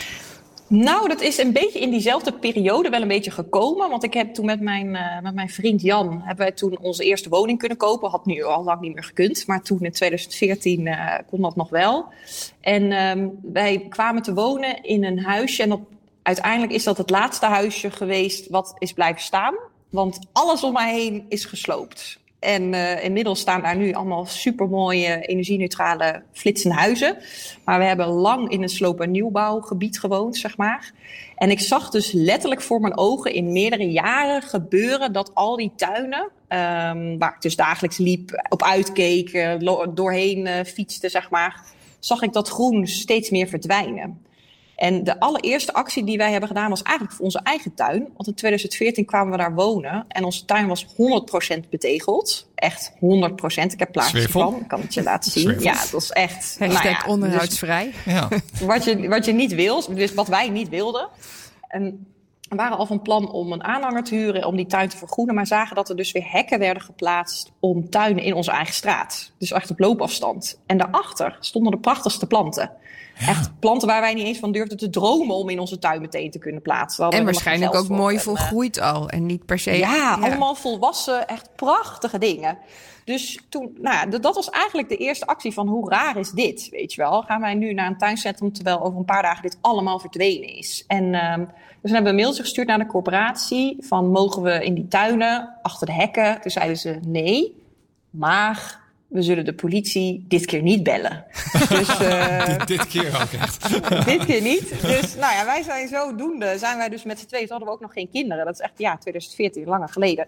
Nou, 0.73 1.09
dat 1.09 1.21
is 1.21 1.39
een 1.39 1.53
beetje 1.53 1.81
in 1.81 1.91
diezelfde 1.91 2.33
periode 2.33 2.89
wel 2.89 3.03
een 3.03 3.09
beetje 3.09 3.31
gekomen. 3.31 3.91
Want 3.91 4.03
ik 4.03 4.15
heb 4.15 4.35
toen 4.35 4.47
met 4.47 4.61
mijn, 4.61 4.87
uh, 4.87 5.21
met 5.21 5.35
mijn 5.35 5.49
vriend 5.49 5.83
Jan, 5.83 6.11
hebben 6.19 6.47
wij 6.47 6.53
toen 6.53 6.79
onze 6.79 7.05
eerste 7.05 7.29
woning 7.29 7.59
kunnen 7.59 7.79
kopen. 7.79 8.11
Had 8.11 8.27
nu 8.27 8.43
al 8.43 8.65
lang 8.65 8.81
niet 8.81 8.95
meer 8.95 9.05
gekund, 9.05 9.47
maar 9.47 9.63
toen 9.63 9.81
in 9.81 9.93
2014 9.93 10.87
uh, 10.87 10.93
eh, 10.93 11.21
kon 11.31 11.41
dat 11.41 11.57
nog 11.57 11.71
wel. 11.71 12.07
En 12.61 12.93
um, 12.93 13.39
wij 13.53 13.87
kwamen 13.89 14.23
te 14.23 14.35
wonen 14.35 14.83
in 14.83 15.05
een 15.05 15.19
huisje. 15.19 15.63
En 15.63 15.73
op, 15.73 15.89
uiteindelijk 16.23 16.73
is 16.73 16.85
dat 16.85 16.99
het 16.99 17.11
laatste 17.11 17.47
huisje 17.47 17.91
geweest 17.91 18.49
wat 18.49 18.75
is 18.79 18.93
blijven 18.93 19.23
staan. 19.23 19.55
Want 19.89 20.19
alles 20.33 20.65
om 20.65 20.73
mij 20.73 20.95
heen 20.95 21.25
is 21.29 21.45
gesloopt. 21.45 22.19
En 22.41 22.73
uh, 22.73 23.05
inmiddels 23.05 23.41
staan 23.41 23.63
daar 23.63 23.77
nu 23.77 23.93
allemaal 23.93 24.27
supermooie 24.27 25.21
energie-neutrale 25.21 26.23
flitsende 26.33 26.77
huizen. 26.77 27.17
Maar 27.65 27.79
we 27.79 27.85
hebben 27.85 28.07
lang 28.07 28.51
in 28.51 28.63
een 28.63 28.69
sloop- 28.69 29.01
en 29.01 29.11
nieuwbouwgebied 29.11 30.01
gewoond, 30.01 30.37
zeg 30.37 30.57
maar. 30.57 30.93
En 31.37 31.51
ik 31.51 31.61
zag 31.61 31.91
dus 31.91 32.13
letterlijk 32.13 32.63
voor 32.63 32.81
mijn 32.81 32.99
ogen 32.99 33.33
in 33.33 33.53
meerdere 33.53 33.91
jaren 33.91 34.43
gebeuren 34.43 35.13
dat 35.13 35.35
al 35.35 35.57
die 35.57 35.73
tuinen, 35.77 36.21
um, 36.21 37.19
waar 37.19 37.35
ik 37.35 37.41
dus 37.41 37.57
dagelijks 37.57 37.99
liep, 37.99 38.47
op 38.49 38.63
uitkeek, 38.63 39.59
doorheen 39.95 40.47
uh, 40.47 40.55
fietste, 40.65 41.09
zeg 41.09 41.31
maar, 41.31 41.65
zag 41.99 42.23
ik 42.23 42.33
dat 42.33 42.49
groen 42.49 42.87
steeds 42.87 43.31
meer 43.31 43.49
verdwijnen. 43.49 44.25
En 44.81 45.05
de 45.05 45.21
allereerste 45.21 45.73
actie 45.73 46.05
die 46.05 46.17
wij 46.17 46.31
hebben 46.31 46.49
gedaan 46.49 46.71
was 46.71 46.83
eigenlijk 46.83 47.17
voor 47.17 47.25
onze 47.25 47.41
eigen 47.43 47.75
tuin. 47.75 48.09
Want 48.17 48.29
in 48.29 48.35
2014 48.35 49.05
kwamen 49.05 49.33
we 49.33 49.39
daar 49.39 49.55
wonen 49.55 50.05
en 50.09 50.25
onze 50.25 50.45
tuin 50.45 50.67
was 50.67 50.87
100% 50.87 51.69
betegeld. 51.71 52.49
Echt 52.55 52.93
100%. 52.95 52.99
Ik 53.73 53.79
heb 53.79 53.93
plaatjes 53.93 54.25
van, 54.25 54.57
ik 54.61 54.69
kan 54.69 54.81
het 54.81 54.95
je 54.95 55.03
laten 55.03 55.31
zien. 55.31 55.61
Ja, 55.61 55.73
dat 55.73 55.91
was 55.91 56.11
echt... 56.11 56.57
Hashtag 56.59 56.83
nou 56.83 56.97
ja, 56.97 57.05
onderhoudsvrij. 57.07 57.93
Dus, 58.05 58.15
ja. 58.15 58.29
wat, 58.61 58.85
je, 58.85 59.09
wat 59.09 59.25
je 59.25 59.33
niet 59.33 59.55
wil, 59.55 59.95
dus 59.95 60.15
wat 60.15 60.29
wij 60.29 60.49
niet 60.49 60.69
wilden. 60.69 61.09
En 61.69 62.07
we 62.49 62.57
waren 62.57 62.77
al 62.77 62.87
van 62.87 63.03
plan 63.03 63.31
om 63.31 63.53
een 63.53 63.65
aanhanger 63.65 64.05
te 64.05 64.15
huren 64.15 64.45
om 64.45 64.57
die 64.57 64.67
tuin 64.67 64.89
te 64.89 64.97
vergroenen, 64.97 65.35
maar 65.35 65.47
zagen 65.47 65.77
dat 65.77 65.89
er 65.89 65.97
dus 65.97 66.13
weer 66.13 66.31
hekken 66.31 66.59
werden 66.59 66.83
geplaatst 66.83 67.53
om 67.59 67.91
tuinen 67.91 68.23
in 68.23 68.35
onze 68.35 68.51
eigen 68.51 68.75
straat. 68.75 69.33
Dus 69.39 69.53
echt 69.53 69.71
op 69.71 69.79
loopafstand. 69.79 70.61
En 70.67 70.79
daarachter 70.79 71.37
stonden 71.41 71.73
de 71.73 71.79
prachtigste 71.79 72.27
planten. 72.27 72.71
Echt 73.27 73.59
planten 73.59 73.89
waar 73.89 74.01
wij 74.01 74.15
niet 74.15 74.27
eens 74.27 74.39
van 74.39 74.53
durfden 74.53 74.79
te 74.79 74.91
dromen 74.91 75.37
om 75.37 75.49
in 75.49 75.59
onze 75.59 75.79
tuin 75.79 76.01
meteen 76.01 76.31
te 76.31 76.39
kunnen 76.39 76.63
plaatsen. 76.63 77.09
En 77.09 77.25
waarschijnlijk 77.25 77.75
ook 77.75 77.89
mooi 77.89 78.17
en, 78.17 78.23
volgroeid 78.23 78.81
al 78.81 79.09
en 79.09 79.27
niet 79.27 79.47
per 79.47 79.59
se. 79.59 79.79
Ja, 79.79 79.95
ja, 79.95 80.15
allemaal 80.15 80.55
volwassen, 80.55 81.29
echt 81.29 81.51
prachtige 81.57 82.19
dingen. 82.19 82.59
Dus 83.05 83.41
toen, 83.49 83.77
nou 83.81 83.97
ja, 83.97 84.19
dat 84.19 84.35
was 84.35 84.51
eigenlijk 84.51 84.89
de 84.89 84.97
eerste 84.97 85.27
actie 85.27 85.53
van 85.53 85.69
hoe 85.69 85.91
raar 85.91 86.17
is 86.17 86.31
dit, 86.31 86.69
weet 86.71 86.93
je 86.93 87.03
wel. 87.03 87.23
Gaan 87.23 87.41
wij 87.41 87.55
nu 87.55 87.73
naar 87.73 87.87
een 87.87 87.99
tuincentrum 87.99 88.53
terwijl 88.53 88.83
over 88.83 88.99
een 88.99 89.05
paar 89.05 89.23
dagen 89.23 89.43
dit 89.43 89.59
allemaal 89.61 89.99
verdwenen 89.99 90.57
is. 90.57 90.85
En 90.87 91.05
um, 91.33 91.49
dus 91.81 91.91
dan 91.91 91.93
hebben 91.93 92.03
we 92.03 92.09
een 92.09 92.25
mailtje 92.25 92.43
gestuurd 92.43 92.69
naar 92.69 92.79
de 92.79 92.87
corporatie 92.87 93.77
van 93.81 94.11
mogen 94.11 94.43
we 94.43 94.65
in 94.65 94.75
die 94.75 94.89
tuinen, 94.89 95.59
achter 95.63 95.87
de 95.87 95.93
hekken. 95.93 96.41
Toen 96.41 96.51
zeiden 96.51 96.77
ze 96.77 96.99
nee, 97.07 97.65
maar 98.11 98.80
we 99.11 99.23
zullen 99.23 99.45
de 99.45 99.55
politie 99.55 100.25
dit 100.29 100.47
keer 100.47 100.63
niet 100.63 100.83
bellen. 100.83 101.25
dus, 101.69 102.01
uh, 102.01 102.47
dit, 102.47 102.67
dit, 102.67 102.87
keer 102.87 103.21
ook 103.23 103.41
echt. 103.41 103.71
dit 104.11 104.25
keer 104.25 104.43
niet. 104.43 104.83
Dus 104.83 105.15
nou 105.15 105.33
ja, 105.35 105.45
wij 105.45 105.63
zijn 105.63 105.89
zodoende, 105.89 106.59
zijn 106.59 106.77
wij 106.77 106.89
dus 106.89 107.03
met 107.03 107.19
z'n 107.19 107.27
tweeën, 107.27 107.49
hadden 107.49 107.69
we 107.69 107.75
ook 107.75 107.81
nog 107.81 107.93
geen 107.93 108.11
kinderen. 108.11 108.45
Dat 108.45 108.55
is 108.55 108.61
echt, 108.61 108.73
ja, 108.77 108.97
2014, 108.97 109.65
langer 109.65 109.89
geleden. 109.89 110.27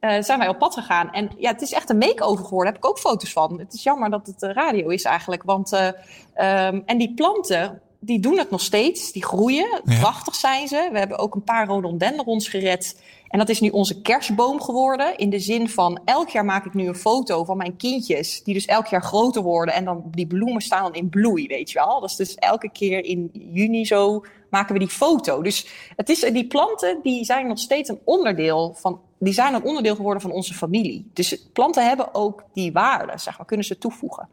Uh, 0.00 0.22
zijn 0.22 0.38
wij 0.38 0.48
op 0.48 0.58
pad 0.58 0.74
gegaan. 0.74 1.12
En 1.12 1.30
ja, 1.38 1.52
het 1.52 1.62
is 1.62 1.72
echt 1.72 1.90
een 1.90 1.98
make-over 1.98 2.44
geworden. 2.44 2.72
Daar 2.72 2.82
heb 2.82 2.84
ik 2.84 2.90
ook 2.90 2.98
foto's 2.98 3.32
van. 3.32 3.58
Het 3.58 3.74
is 3.74 3.82
jammer 3.82 4.10
dat 4.10 4.26
het 4.26 4.42
radio 4.42 4.88
is 4.88 5.04
eigenlijk. 5.04 5.42
Want, 5.42 5.72
uh, 5.72 5.86
um, 5.86 6.82
en 6.86 6.98
die 6.98 7.14
planten, 7.14 7.80
die 8.04 8.20
doen 8.20 8.38
het 8.38 8.50
nog 8.50 8.60
steeds. 8.60 9.12
Die 9.12 9.24
groeien. 9.24 9.80
Ja. 9.84 9.98
Prachtig 9.98 10.34
zijn 10.34 10.68
ze. 10.68 10.88
We 10.92 10.98
hebben 10.98 11.18
ook 11.18 11.34
een 11.34 11.44
paar 11.44 11.66
rhododendrons 11.66 12.48
gered. 12.48 13.02
En 13.28 13.38
dat 13.38 13.48
is 13.48 13.60
nu 13.60 13.68
onze 13.68 14.00
kerstboom 14.00 14.60
geworden. 14.60 15.16
In 15.16 15.30
de 15.30 15.38
zin 15.38 15.68
van 15.68 16.00
elk 16.04 16.28
jaar 16.28 16.44
maak 16.44 16.64
ik 16.64 16.74
nu 16.74 16.86
een 16.86 16.94
foto 16.94 17.44
van 17.44 17.56
mijn 17.56 17.76
kindjes. 17.76 18.42
Die 18.42 18.54
dus 18.54 18.66
elk 18.66 18.86
jaar 18.86 19.02
groter 19.02 19.42
worden. 19.42 19.74
En 19.74 19.84
dan 19.84 20.02
die 20.10 20.26
bloemen 20.26 20.62
staan 20.62 20.82
dan 20.82 20.94
in 20.94 21.08
bloei, 21.08 21.46
weet 21.46 21.70
je 21.70 21.78
wel. 21.78 22.00
Dat 22.00 22.10
is 22.10 22.16
dus 22.16 22.34
elke 22.34 22.70
keer 22.70 23.04
in 23.04 23.30
juni 23.32 23.86
zo 23.86 24.24
maken 24.48 24.72
we 24.72 24.78
die 24.78 24.88
foto. 24.88 25.42
Dus 25.42 25.66
het 25.96 26.08
is, 26.08 26.20
die 26.20 26.46
planten 26.46 27.00
die 27.02 27.24
zijn 27.24 27.46
nog 27.46 27.58
steeds 27.58 27.88
een 27.88 28.00
onderdeel 28.04 28.74
van. 28.76 29.00
Die 29.18 29.32
zijn 29.32 29.54
een 29.54 29.64
onderdeel 29.64 29.96
geworden 29.96 30.22
van 30.22 30.30
onze 30.30 30.54
familie. 30.54 31.10
Dus 31.12 31.46
planten 31.52 31.86
hebben 31.86 32.14
ook 32.14 32.44
die 32.52 32.72
waarde, 32.72 33.12
zeg 33.18 33.36
maar, 33.36 33.46
kunnen 33.46 33.66
ze 33.66 33.78
toevoegen. 33.78 34.28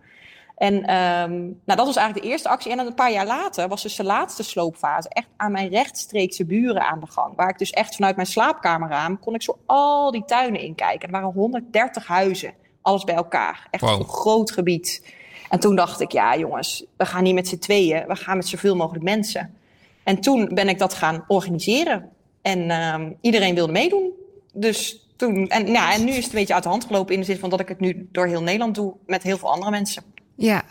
En 0.61 0.75
um, 0.75 1.39
nou, 1.65 1.77
dat 1.77 1.85
was 1.85 1.95
eigenlijk 1.95 2.25
de 2.25 2.31
eerste 2.31 2.49
actie. 2.49 2.71
En 2.71 2.77
dan 2.77 2.85
een 2.85 2.93
paar 2.93 3.11
jaar 3.11 3.25
later 3.25 3.67
was 3.67 3.81
dus 3.81 3.95
de 3.95 4.03
laatste 4.03 4.43
sloopfase 4.43 5.09
echt 5.09 5.27
aan 5.37 5.51
mijn 5.51 5.69
rechtstreekse 5.69 6.45
buren 6.45 6.81
aan 6.81 6.99
de 6.99 7.07
gang. 7.07 7.35
Waar 7.35 7.49
ik 7.49 7.57
dus 7.57 7.69
echt 7.69 7.95
vanuit 7.95 8.15
mijn 8.15 8.27
slaapkamerraam 8.27 9.19
kon 9.19 9.33
ik 9.33 9.41
zo 9.41 9.57
al 9.65 10.11
die 10.11 10.25
tuinen 10.25 10.61
inkijken. 10.61 11.07
Er 11.07 11.11
waren 11.13 11.31
130 11.31 12.07
huizen, 12.07 12.53
alles 12.81 13.03
bij 13.03 13.15
elkaar. 13.15 13.67
Echt 13.71 13.83
wow. 13.83 13.99
een 13.99 14.07
groot 14.07 14.51
gebied. 14.51 15.13
En 15.49 15.59
toen 15.59 15.75
dacht 15.75 15.99
ik, 15.99 16.11
ja 16.11 16.37
jongens, 16.37 16.85
we 16.97 17.05
gaan 17.05 17.23
niet 17.23 17.35
met 17.35 17.47
z'n 17.47 17.57
tweeën, 17.57 18.07
we 18.07 18.15
gaan 18.15 18.37
met 18.37 18.47
zoveel 18.47 18.75
mogelijk 18.75 19.03
mensen. 19.03 19.55
En 20.03 20.21
toen 20.21 20.49
ben 20.53 20.69
ik 20.69 20.79
dat 20.79 20.93
gaan 20.93 21.23
organiseren. 21.27 22.09
En 22.41 22.71
um, 22.71 23.17
iedereen 23.21 23.55
wilde 23.55 23.71
meedoen. 23.71 24.11
Dus 24.53 25.07
toen, 25.15 25.47
en, 25.47 25.67
ja, 25.67 25.93
en 25.93 26.03
nu 26.03 26.11
is 26.11 26.15
het 26.15 26.33
een 26.33 26.39
beetje 26.39 26.53
uit 26.53 26.63
de 26.63 26.69
hand 26.69 26.85
gelopen 26.85 27.13
in 27.13 27.19
de 27.19 27.25
zin 27.25 27.37
van 27.37 27.49
dat 27.49 27.59
ik 27.59 27.67
het 27.67 27.79
nu 27.79 28.07
door 28.11 28.27
heel 28.27 28.43
Nederland 28.43 28.75
doe 28.75 28.93
met 29.05 29.23
heel 29.23 29.37
veel 29.37 29.51
andere 29.51 29.71
mensen. 29.71 30.03
Ja, 30.35 30.63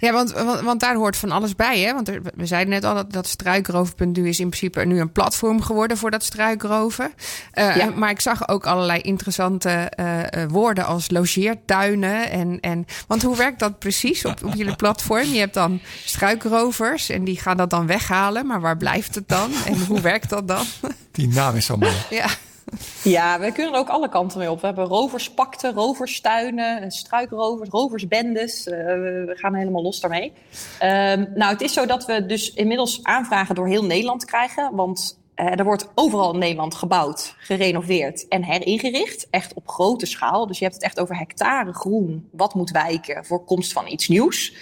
ja, 0.00 0.12
want, 0.12 0.32
want, 0.32 0.60
want, 0.60 0.80
daar 0.80 0.94
hoort 0.94 1.16
van 1.16 1.30
alles 1.30 1.54
bij. 1.54 1.80
Hè? 1.80 1.92
Want 1.92 2.08
er, 2.08 2.20
we 2.34 2.46
zeiden 2.46 2.72
net 2.72 2.84
al 2.84 2.94
dat, 2.94 3.12
dat 3.12 3.26
struikroven.nu 3.26 4.28
is 4.28 4.40
in 4.40 4.48
principe 4.48 4.84
nu 4.84 5.00
een 5.00 5.12
platform 5.12 5.62
geworden 5.62 5.96
voor 5.96 6.10
dat 6.10 6.24
struikroven. 6.24 7.12
Uh, 7.54 7.76
ja. 7.76 7.90
Maar 7.90 8.10
ik 8.10 8.20
zag 8.20 8.48
ook 8.48 8.66
allerlei 8.66 9.00
interessante 9.00 9.92
uh, 10.00 10.44
woorden 10.48 10.86
als 10.86 11.10
logeertuinen. 11.10 12.30
En, 12.30 12.60
en, 12.60 12.86
want 13.06 13.22
hoe 13.22 13.36
werkt 13.36 13.58
dat 13.58 13.78
precies 13.78 14.24
op, 14.24 14.44
op 14.44 14.54
jullie 14.54 14.76
platform? 14.76 15.24
Je 15.24 15.38
hebt 15.38 15.54
dan 15.54 15.80
struikrovers 16.04 17.08
en 17.08 17.24
die 17.24 17.40
gaan 17.40 17.56
dat 17.56 17.70
dan 17.70 17.86
weghalen. 17.86 18.46
Maar 18.46 18.60
waar 18.60 18.76
blijft 18.76 19.14
het 19.14 19.28
dan? 19.28 19.50
En 19.66 19.86
hoe 19.86 20.00
werkt 20.00 20.28
dat 20.28 20.48
dan? 20.48 20.64
Die 21.12 21.28
naam 21.28 21.56
is 21.56 21.66
zo 21.66 21.76
mooi. 21.76 21.92
Ja. 22.10 22.28
Ja, 23.02 23.40
we 23.40 23.52
kunnen 23.52 23.72
er 23.72 23.78
ook 23.78 23.88
alle 23.88 24.08
kanten 24.08 24.38
mee 24.38 24.50
op. 24.50 24.60
We 24.60 24.66
hebben 24.66 24.84
roverspakten, 24.84 25.74
roverstuinen, 25.74 26.90
struikrovers, 26.90 27.68
roversbendes. 27.68 28.66
Uh, 28.66 28.74
we 28.74 29.34
gaan 29.34 29.54
helemaal 29.54 29.82
los 29.82 30.00
daarmee. 30.00 30.32
Uh, 30.82 30.88
nou, 31.34 31.52
het 31.52 31.60
is 31.60 31.72
zo 31.72 31.86
dat 31.86 32.06
we 32.06 32.26
dus 32.26 32.54
inmiddels 32.54 33.00
aanvragen 33.02 33.54
door 33.54 33.68
heel 33.68 33.84
Nederland 33.84 34.24
krijgen. 34.24 34.74
Want 34.74 35.18
uh, 35.36 35.58
er 35.58 35.64
wordt 35.64 35.88
overal 35.94 36.32
in 36.32 36.38
Nederland 36.38 36.74
gebouwd, 36.74 37.34
gerenoveerd 37.38 38.28
en 38.28 38.44
heringericht. 38.44 39.26
Echt 39.30 39.54
op 39.54 39.68
grote 39.68 40.06
schaal. 40.06 40.46
Dus 40.46 40.58
je 40.58 40.64
hebt 40.64 40.76
het 40.76 40.84
echt 40.84 41.00
over 41.00 41.16
hectare 41.16 41.72
groen. 41.72 42.28
Wat 42.32 42.54
moet 42.54 42.70
wijken 42.70 43.24
voor 43.24 43.44
komst 43.44 43.72
van 43.72 43.86
iets 43.86 44.08
nieuws. 44.08 44.52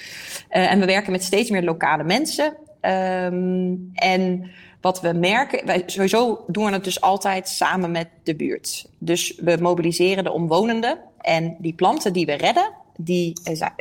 Uh, 0.50 0.70
en 0.72 0.80
we 0.80 0.86
werken 0.86 1.12
met 1.12 1.25
steeds 1.25 1.50
meer 1.50 1.62
lokale 1.62 2.04
mensen. 2.04 2.56
Um, 2.80 3.90
en 3.94 4.50
wat 4.86 5.00
we 5.00 5.12
merken, 5.12 5.66
wij 5.66 5.82
sowieso 5.86 6.44
doen 6.46 6.64
we 6.64 6.72
het 6.72 6.84
dus 6.84 7.00
altijd 7.00 7.48
samen 7.48 7.90
met 7.90 8.08
de 8.22 8.36
buurt. 8.36 8.86
Dus 8.98 9.34
we 9.36 9.56
mobiliseren 9.60 10.24
de 10.24 10.32
omwonenden 10.32 10.98
en 11.20 11.56
die 11.58 11.74
planten 11.74 12.12
die 12.12 12.26
we 12.26 12.32
redden, 12.32 12.72
die 12.96 13.32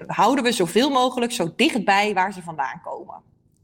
houden 0.08 0.44
we 0.44 0.52
zoveel 0.52 0.90
mogelijk 0.90 1.32
zo 1.32 1.54
dichtbij 1.56 2.14
waar 2.14 2.34
ze 2.34 2.42
vandaan 2.42 2.82
komen. 2.84 3.16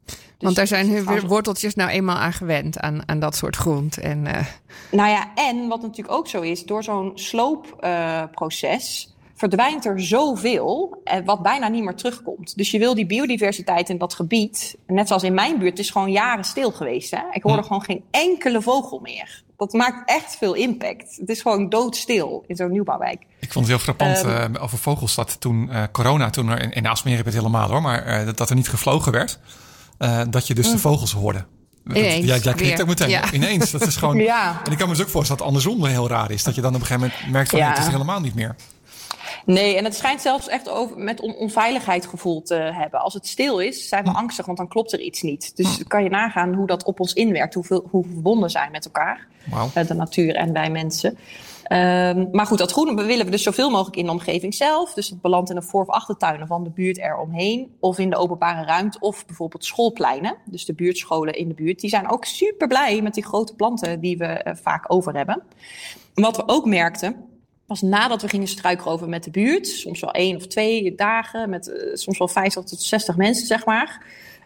Dus 0.05 0.15
Want 0.39 0.55
daar 0.55 0.67
zijn 0.67 0.89
hun 0.89 1.27
worteltjes 1.27 1.75
nou 1.75 1.89
eenmaal 1.89 2.17
aan 2.17 2.33
gewend, 2.33 2.79
aan, 2.79 3.01
aan 3.05 3.19
dat 3.19 3.35
soort 3.35 3.55
grond. 3.55 3.97
En, 3.97 4.25
uh... 4.25 4.45
Nou 4.91 5.09
ja, 5.09 5.31
en 5.35 5.67
wat 5.67 5.81
natuurlijk 5.81 6.17
ook 6.17 6.27
zo 6.27 6.41
is, 6.41 6.65
door 6.65 6.83
zo'n 6.83 7.11
sloopproces 7.13 9.07
uh, 9.07 9.10
verdwijnt 9.41 9.85
er 9.85 10.01
zoveel, 10.01 11.01
eh, 11.03 11.17
wat 11.25 11.41
bijna 11.41 11.67
niet 11.67 11.83
meer 11.83 11.95
terugkomt. 11.95 12.57
Dus 12.57 12.71
je 12.71 12.79
wil 12.79 12.95
die 12.95 13.05
biodiversiteit 13.05 13.89
in 13.89 13.97
dat 13.97 14.13
gebied, 14.13 14.75
net 14.87 15.07
zoals 15.07 15.23
in 15.23 15.33
mijn 15.33 15.59
buurt, 15.59 15.69
het 15.69 15.79
is 15.79 15.89
gewoon 15.89 16.11
jaren 16.11 16.43
stil 16.43 16.71
geweest. 16.71 17.11
Hè? 17.11 17.21
Ik 17.31 17.43
hoorde 17.43 17.63
gewoon 17.63 17.83
geen 17.83 18.03
enkele 18.11 18.61
vogel 18.61 18.99
meer. 18.99 19.43
Dat 19.57 19.73
maakt 19.73 20.09
echt 20.09 20.35
veel 20.35 20.53
impact. 20.53 21.17
Het 21.19 21.29
is 21.29 21.41
gewoon 21.41 21.69
doodstil 21.69 22.43
in 22.47 22.55
zo'n 22.55 22.71
nieuwbouwwijk. 22.71 23.25
Ik 23.39 23.51
vond 23.51 23.67
het 23.67 23.75
heel 23.75 23.83
frappant 23.83 24.23
um, 24.23 24.55
uh, 24.55 24.63
over 24.63 24.77
vogels 24.77 25.17
toen 25.39 25.69
uh, 25.71 25.83
corona, 25.91 26.29
toen 26.29 26.49
er 26.49 26.61
in, 26.61 26.71
in 26.71 26.87
Aalsmeer 26.87 27.15
heb 27.15 27.25
het 27.25 27.33
helemaal 27.33 27.69
hoor, 27.69 27.81
maar 27.81 28.27
uh, 28.27 28.33
dat 28.35 28.49
er 28.49 28.55
niet 28.55 28.69
gevlogen 28.69 29.11
werd. 29.11 29.39
dat 30.29 30.47
je 30.47 30.53
dus 30.53 30.67
mm. 30.67 30.71
de 30.71 30.79
vogels 30.79 31.11
hoorde. 31.11 31.45
Ineens, 31.87 32.25
ja, 32.25 32.37
jij 32.37 32.53
klinkt 32.53 32.81
ook 32.81 32.87
meteen. 32.87 33.09
Ja. 33.09 33.31
Ineens. 33.31 33.71
Dat 33.71 33.87
is 33.87 33.95
gewoon. 34.01 34.17
ja. 34.17 34.61
En 34.63 34.71
ik 34.71 34.77
kan 34.77 34.87
me 34.87 34.93
dus 34.93 35.03
ook 35.03 35.09
voorstellen 35.09 35.41
dat 35.41 35.47
andersom 35.47 35.85
heel 35.85 36.07
raar 36.07 36.31
is. 36.31 36.43
Dat 36.43 36.55
je 36.55 36.61
dan 36.61 36.75
op 36.75 36.81
een 36.81 36.85
gegeven 36.85 37.09
moment 37.09 37.31
merkt 37.31 37.49
van 37.49 37.59
ja. 37.59 37.69
het 37.69 37.77
is 37.77 37.87
helemaal 37.87 38.19
niet 38.19 38.35
meer. 38.35 38.55
Nee, 39.45 39.77
en 39.77 39.83
het 39.83 39.95
schijnt 39.95 40.21
zelfs 40.21 40.47
echt 40.47 40.69
over, 40.69 40.97
met 40.97 41.21
on 41.21 41.35
onveiligheid 41.35 42.05
gevoel 42.05 42.41
te 42.41 42.55
hebben. 42.55 43.01
Als 43.01 43.13
het 43.13 43.27
stil 43.27 43.59
is, 43.59 43.87
zijn 43.87 44.03
we 44.03 44.09
hm. 44.09 44.15
angstig, 44.15 44.45
want 44.45 44.57
dan 44.57 44.67
klopt 44.67 44.93
er 44.93 44.99
iets 44.99 45.21
niet. 45.21 45.55
Dus 45.55 45.77
hm. 45.77 45.83
kan 45.83 46.03
je 46.03 46.09
nagaan 46.09 46.53
hoe 46.53 46.67
dat 46.67 46.83
op 46.83 46.99
ons 46.99 47.13
inwerkt, 47.13 47.53
hoeveel, 47.53 47.87
hoe 47.89 48.05
verbonden 48.05 48.49
zijn 48.49 48.71
met 48.71 48.85
elkaar. 48.85 49.27
Wow. 49.49 49.77
Uh, 49.77 49.87
de 49.87 49.93
natuur 49.93 50.35
en 50.35 50.53
wij 50.53 50.69
mensen. 50.69 51.17
Um, 51.71 52.27
maar 52.31 52.45
goed, 52.45 52.57
dat 52.57 52.71
groen 52.71 52.95
willen 52.95 53.25
we 53.25 53.31
dus 53.31 53.43
zoveel 53.43 53.69
mogelijk 53.69 53.95
in 53.95 54.05
de 54.05 54.11
omgeving 54.11 54.53
zelf. 54.53 54.93
Dus 54.93 55.09
het 55.09 55.21
belandt 55.21 55.49
in 55.49 55.55
de 55.55 55.61
voor- 55.61 55.81
of 55.81 55.89
achtertuinen 55.89 56.47
van 56.47 56.63
de 56.63 56.69
buurt 56.69 56.97
eromheen. 56.97 57.75
Of 57.79 57.99
in 57.99 58.09
de 58.09 58.15
openbare 58.15 58.65
ruimte. 58.65 58.99
Of 58.99 59.25
bijvoorbeeld 59.25 59.65
schoolpleinen. 59.65 60.35
Dus 60.45 60.65
de 60.65 60.73
buurtscholen 60.73 61.33
in 61.33 61.47
de 61.47 61.53
buurt. 61.53 61.79
Die 61.79 61.89
zijn 61.89 62.11
ook 62.11 62.25
super 62.25 62.67
blij 62.67 63.01
met 63.01 63.13
die 63.13 63.25
grote 63.25 63.55
planten 63.55 63.99
die 63.99 64.17
we 64.17 64.45
uh, 64.47 64.53
vaak 64.61 64.85
over 64.87 65.15
hebben. 65.15 65.43
Wat 66.13 66.37
we 66.37 66.43
ook 66.45 66.65
merkten 66.65 67.15
Pas 67.71 67.81
nadat 67.81 68.21
we 68.21 68.27
gingen 68.27 68.47
struikroven 68.47 69.09
met 69.09 69.23
de 69.23 69.31
buurt, 69.31 69.67
soms 69.67 69.99
wel 69.99 70.11
één 70.11 70.35
of 70.35 70.47
twee 70.47 70.95
dagen, 70.95 71.49
met 71.49 71.67
uh, 71.67 71.95
soms 71.95 72.17
wel 72.17 72.27
50 72.27 72.63
tot 72.63 72.81
60 72.81 73.17
mensen, 73.17 73.47
zeg 73.47 73.65
maar. 73.65 74.05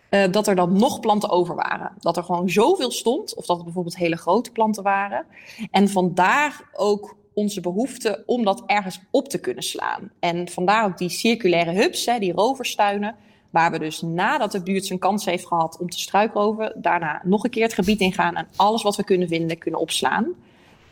Uh, 0.10 0.32
dat 0.32 0.48
er 0.48 0.56
dan 0.56 0.78
nog 0.78 1.00
planten 1.00 1.30
over 1.30 1.56
waren. 1.56 1.92
Dat 2.00 2.18
er 2.18 2.24
gewoon 2.24 2.50
zoveel 2.50 2.92
stond, 2.92 3.36
of 3.36 3.46
dat 3.46 3.56
het 3.56 3.66
bijvoorbeeld 3.66 3.98
hele 3.98 4.18
grote 4.18 4.52
planten 4.52 4.84
waren. 4.84 5.26
En 5.72 5.90
vandaar 5.90 6.62
ook 6.74 7.16
onze 7.34 7.62
behoefte 7.62 8.24
om 8.26 8.44
dat 8.44 8.64
ergens 8.66 9.00
op 9.12 9.30
te 9.30 9.40
kunnen 9.40 9.64
slaan. 9.64 10.12
En 10.20 10.50
vandaar 10.50 10.86
ook 10.86 10.98
die 10.98 11.10
circulaire 11.10 11.72
hubs, 11.72 12.06
hè, 12.06 12.20
die 12.20 12.34
roverstuinen. 12.34 13.16
Waar 13.50 13.72
we 13.72 13.80
dus 13.80 14.02
nadat 14.02 14.52
de 14.52 14.64
buurt 14.64 14.86
zijn 14.86 15.00
kans 15.00 15.26
heeft 15.26 15.48
gehad 15.48 15.78
om 15.80 15.90
te 15.90 16.00
struikroven, 16.00 16.74
daarna 16.82 17.22
nog 17.24 17.44
een 17.44 17.50
keer 17.50 17.64
het 17.64 17.74
gebied 17.74 18.00
ingaan 18.00 18.36
en 18.36 18.48
alles 18.56 18.84
wat 18.84 18.96
we 18.96 19.04
kunnen 19.04 19.28
vinden 19.28 19.58
kunnen 19.58 19.80
opslaan. 19.80 20.36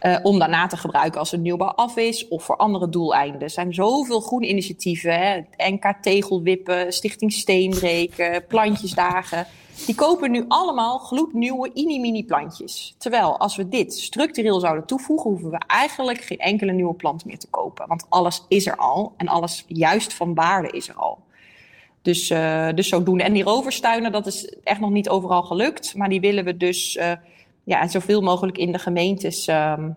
Uh, 0.05 0.17
om 0.23 0.39
daarna 0.39 0.67
te 0.67 0.77
gebruiken 0.77 1.19
als 1.19 1.31
het 1.31 1.41
nieuwbouw 1.41 1.67
af 1.67 1.97
is 1.97 2.27
of 2.27 2.43
voor 2.43 2.57
andere 2.57 2.89
doeleinden. 2.89 3.41
Er 3.41 3.49
zijn 3.49 3.73
zoveel 3.73 4.19
groene 4.19 4.47
initiatieven. 4.47 5.19
Hè? 5.19 5.41
NK 5.57 5.93
Tegelwippen, 6.01 6.93
Stichting 6.93 7.33
Steenbreken, 7.33 8.45
Plantjesdagen. 8.47 9.47
Die 9.85 9.95
kopen 9.95 10.31
nu 10.31 10.45
allemaal 10.47 10.97
gloednieuwe 10.97 11.71
mini-mini 11.73 12.25
plantjes. 12.25 12.95
Terwijl 12.97 13.37
als 13.37 13.55
we 13.55 13.69
dit 13.69 13.93
structureel 13.93 14.59
zouden 14.59 14.85
toevoegen, 14.85 15.29
hoeven 15.29 15.49
we 15.49 15.61
eigenlijk 15.67 16.21
geen 16.21 16.37
enkele 16.37 16.71
nieuwe 16.71 16.93
plant 16.93 17.25
meer 17.25 17.39
te 17.39 17.49
kopen. 17.49 17.87
Want 17.87 18.05
alles 18.09 18.45
is 18.47 18.65
er 18.65 18.75
al 18.75 19.13
en 19.17 19.27
alles 19.27 19.65
juist 19.67 20.13
van 20.13 20.33
waarde 20.33 20.69
is 20.69 20.89
er 20.89 20.95
al. 20.95 21.19
Dus, 22.01 22.31
uh, 22.31 22.69
dus 22.75 22.87
zodoende. 22.87 23.23
En 23.23 23.33
die 23.33 23.43
roverstuinen, 23.43 24.11
dat 24.11 24.27
is 24.27 24.55
echt 24.63 24.79
nog 24.79 24.89
niet 24.89 25.09
overal 25.09 25.43
gelukt. 25.43 25.95
Maar 25.95 26.09
die 26.09 26.19
willen 26.19 26.43
we 26.45 26.57
dus 26.57 26.95
uh, 26.95 27.11
ja, 27.63 27.87
zoveel 27.87 28.21
mogelijk 28.21 28.57
in 28.57 28.71
de 28.71 28.79
gemeentes 28.79 29.47
um, 29.47 29.95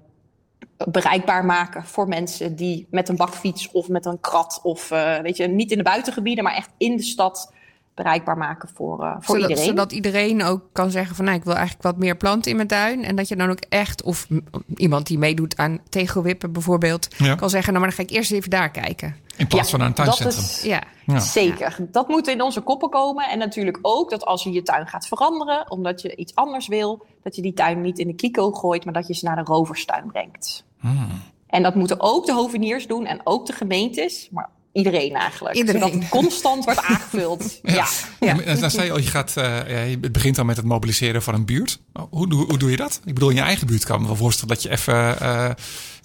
bereikbaar 0.77 1.45
maken 1.45 1.85
voor 1.85 2.09
mensen 2.09 2.57
die 2.57 2.87
met 2.91 3.09
een 3.09 3.17
bakfiets 3.17 3.71
of 3.71 3.89
met 3.89 4.07
een 4.07 4.21
krat 4.21 4.61
of 4.63 4.91
uh, 4.91 5.19
weet 5.19 5.37
je, 5.37 5.47
niet 5.47 5.71
in 5.71 5.77
de 5.77 5.85
buitengebieden, 5.85 6.45
maar 6.45 6.55
echt 6.55 6.71
in 6.77 6.97
de 6.97 7.03
stad 7.03 7.53
bereikbaar 7.95 8.37
maken 8.37 8.69
voor, 8.75 9.03
uh, 9.03 9.17
voor 9.19 9.35
zodat, 9.35 9.49
iedereen. 9.49 9.65
Zodat 9.65 9.93
iedereen 9.93 10.43
ook 10.43 10.63
kan 10.73 10.91
zeggen 10.91 11.17
van 11.17 11.25
nou, 11.25 11.37
ik 11.37 11.45
wil 11.45 11.55
eigenlijk 11.55 11.83
wat 11.83 11.97
meer 11.97 12.17
planten 12.17 12.51
in 12.51 12.57
mijn 12.57 12.69
tuin. 12.69 13.05
En 13.05 13.17
dat 13.17 13.29
je 13.29 13.37
dan 13.37 13.51
ook 13.51 13.61
echt, 13.69 14.03
of 14.03 14.27
iemand 14.75 15.07
die 15.07 15.19
meedoet 15.19 15.57
aan 15.57 15.81
tegelwippen 15.89 16.53
bijvoorbeeld, 16.53 17.09
ja. 17.19 17.35
kan 17.35 17.51
zeggen, 17.51 17.73
nou 17.73 17.85
maar 17.85 17.95
dan 17.95 18.07
ga 18.07 18.13
ik 18.13 18.19
eerst 18.19 18.33
even 18.33 18.51
daar 18.51 18.71
kijken. 18.71 19.17
In 19.37 19.47
plaats 19.47 19.65
ja, 19.65 19.71
van 19.71 19.79
naar 19.79 19.89
een 19.89 19.95
tuincentrum. 19.95 20.43
Dat 20.43 20.51
is, 20.51 20.63
ja. 20.63 20.83
ja. 21.07 21.19
Zeker. 21.19 21.77
Dat 21.91 22.09
moet 22.09 22.29
in 22.29 22.43
onze 22.43 22.61
koppen 22.61 22.91
komen. 22.91 23.29
En 23.29 23.39
natuurlijk 23.39 23.79
ook 23.83 24.11
dat 24.11 24.25
als 24.25 24.43
je 24.43 24.53
je 24.53 24.63
tuin 24.63 24.87
gaat 24.87 25.07
veranderen, 25.07 25.71
omdat 25.71 26.03
je 26.03 26.17
iets 26.17 26.35
anders 26.35 26.69
wil, 26.69 27.07
dat 27.23 27.37
je 27.37 27.43
die 27.43 27.53
tuin 27.53 27.81
niet 27.81 27.99
in 27.99 28.07
de 28.07 28.15
kiko 28.15 28.53
gooit, 28.53 28.85
maar 28.85 28.95
dat 28.95 29.07
je 29.07 29.15
ze 29.15 29.25
naar 29.25 29.37
de 29.37 29.43
roverstuin 29.43 30.07
brengt. 30.07 30.65
Hmm. 30.81 31.23
En 31.47 31.63
dat 31.63 31.75
moeten 31.75 32.01
ook 32.01 32.27
de 32.27 32.33
hoveniers 32.33 32.87
doen 32.87 33.07
en 33.07 33.21
ook 33.25 33.47
de 33.47 33.53
gemeentes. 33.53 34.29
Maar 34.31 34.49
iedereen 34.77 35.15
eigenlijk. 35.15 35.55
Iedereen. 35.55 35.81
Zodat 35.83 35.99
het 36.01 36.09
constant 36.09 36.65
wordt 36.65 36.81
aangevuld. 36.81 37.59
ja. 37.63 37.87
Ja. 38.21 38.41
En 38.41 38.61
dan 38.61 38.71
zei 38.71 38.85
je 38.87 38.93
al, 38.93 38.99
je, 38.99 39.07
gaat, 39.07 39.35
uh, 39.39 39.45
ja, 39.45 39.81
je 39.81 39.99
begint 39.99 40.37
dan 40.37 40.47
met 40.47 40.57
het 40.57 40.65
mobiliseren 40.65 41.23
van 41.23 41.35
een 41.35 41.45
buurt. 41.45 41.81
Hoe, 41.93 42.35
hoe, 42.35 42.47
hoe 42.47 42.59
doe 42.59 42.71
je 42.71 42.77
dat? 42.77 43.01
Ik 43.05 43.15
bedoel, 43.15 43.29
in 43.31 43.37
je 43.37 43.43
eigen 43.43 43.67
buurt 43.67 43.85
kan 43.85 44.01
me 44.01 44.07
wel 44.07 44.17
voorstellen 44.17 44.55
dat 44.55 44.63
je 44.63 44.71
even, 44.71 45.17
uh, 45.23 45.51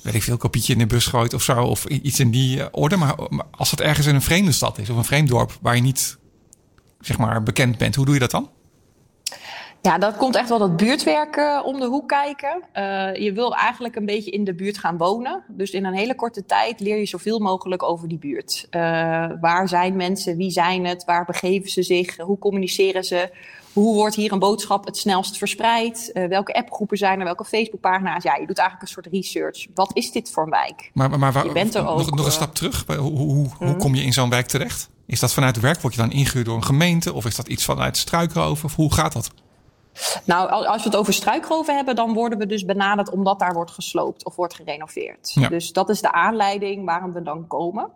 weet 0.01 0.13
ik 0.13 0.24
veel, 0.24 0.38
kopietje 0.38 0.74
in 0.74 0.80
de 0.80 0.88
bus 0.88 1.06
gooit 1.06 1.34
of 1.34 1.44
zo. 1.44 1.62
Of 1.62 1.86
iets 1.86 2.20
in 2.20 2.32
die 2.32 2.74
orde. 2.74 2.96
Maar, 2.96 3.16
maar 3.30 3.46
als 3.51 3.72
het 3.72 3.82
ergens 3.82 4.08
in 4.08 4.16
een 4.16 4.22
vreemde 4.22 4.51
stad 4.51 4.78
is 4.78 4.90
of 4.90 4.98
een 4.98 5.06
vreemd 5.06 5.30
dorp 5.30 5.58
waar 5.62 5.75
je 5.75 5.82
niet, 5.82 6.18
zeg 7.00 7.18
maar, 7.18 7.44
bekend 7.44 7.78
bent. 7.78 7.96
Hoe 7.96 8.06
doe 8.06 8.13
je 8.13 8.20
dat 8.20 8.32
dan? 8.32 8.50
Ja, 9.82 9.98
dat 9.98 10.18
komt 10.18 10.36
echt 10.36 10.50
wel 10.50 10.60
dat 10.60 10.78
buurtwerk 10.78 11.36
uh, 11.36 11.62
om 11.66 11.80
de 11.80 11.86
hoek 11.86 12.08
kijken. 12.08 12.64
Uh, 12.78 13.16
je 13.16 13.32
wil 13.34 13.56
eigenlijk 13.56 13.96
een 13.96 14.06
beetje 14.06 14.32
in 14.32 14.44
de 14.44 14.54
buurt 14.54 14.78
gaan 14.78 14.98
wonen. 14.98 15.44
Dus 15.48 15.72
in 15.72 15.86
een 15.86 15.94
hele 15.94 16.16
korte 16.16 16.46
tijd 16.46 16.80
leer 16.80 16.98
je 16.98 17.06
zoveel 17.06 17.40
mogelijk 17.40 17.84
over 17.84 18.08
die 18.08 18.18
buurt. 18.18 18.68
Uh, 18.72 18.82
waar 19.42 19.68
zijn 19.68 19.96
mensen? 19.96 20.38
Wie 20.38 20.50
zijn 20.50 20.86
het? 20.86 21.06
Waar 21.06 21.26
begeven 21.26 21.70
ze 21.70 21.84
zich? 21.84 22.18
Hoe 22.18 22.38
communiceren 22.38 23.04
ze? 23.04 23.30
Hoe 23.74 23.96
wordt 23.96 24.16
hier 24.16 24.32
een 24.32 24.40
boodschap 24.40 24.86
het 24.86 24.98
snelst 24.98 25.38
verspreid? 25.38 26.12
welke 26.30 26.54
appgroepen 26.54 26.98
zijn 26.98 27.20
er? 27.20 27.26
Welke 27.26 27.46
Facebookpagina's? 27.46 28.24
Ja, 28.24 28.36
je 28.36 28.48
doet 28.48 28.58
eigenlijk 28.58 28.88
een 28.88 28.94
soort 28.94 29.14
research. 29.14 29.68
Wat 29.74 29.92
is 29.94 30.12
dit 30.12 30.32
voor 30.32 30.44
een 30.44 30.50
wijk? 30.50 30.90
Maar, 30.94 31.10
maar, 31.10 31.20
maar 31.20 31.32
waar, 31.32 31.46
je 31.46 31.52
bent 31.52 31.76
er 31.76 31.84
nog, 31.84 32.10
ook, 32.10 32.16
nog 32.16 32.26
een 32.26 32.32
stap 32.32 32.56
terug. 32.56 32.86
Hoe, 32.88 32.98
hoe, 32.98 33.18
hoe, 33.18 33.50
hoe 33.58 33.76
kom 33.76 33.96
je 33.96 34.04
in 34.04 34.14
zo'n 34.14 34.30
wijk 34.30 34.48
terecht? 34.48 34.90
Is 35.06 35.20
dat 35.20 35.34
vanuit 35.34 35.56
het 35.56 35.64
werk? 35.64 35.82
Word 35.82 35.94
je 35.94 36.02
dan 36.02 36.12
ingehuurd 36.12 36.46
door 36.46 36.56
een 36.56 36.64
gemeente? 36.64 37.14
Of 37.14 37.26
is 37.26 37.36
dat 37.36 37.48
iets 37.48 37.66
vanuit 37.66 37.98
struikroven? 37.98 38.66
Of 38.66 38.76
hoe 38.76 38.94
gaat 38.94 39.14
dat? 39.14 39.32
Nou, 40.26 40.66
als 40.66 40.84
we 40.84 40.90
het 40.90 40.98
over 40.98 41.14
struikroven 41.14 41.76
hebben, 41.76 41.96
dan 41.96 42.14
worden 42.14 42.38
we 42.40 42.46
dus 42.46 42.66
benaderd 42.66 43.10
omdat 43.10 43.40
daar 43.40 43.54
wordt 43.54 43.72
gesloopt 43.72 44.26
of 44.26 44.36
wordt 44.36 44.54
gerenoveerd. 44.54 45.32
Ja. 45.34 45.50
Dus 45.50 45.72
dat 45.72 45.90
is 45.90 46.02
de 46.02 46.12
aanleiding 46.12 46.86
waarom 46.86 47.14
we 47.14 47.22
dan 47.22 47.48
komen. 47.48 47.90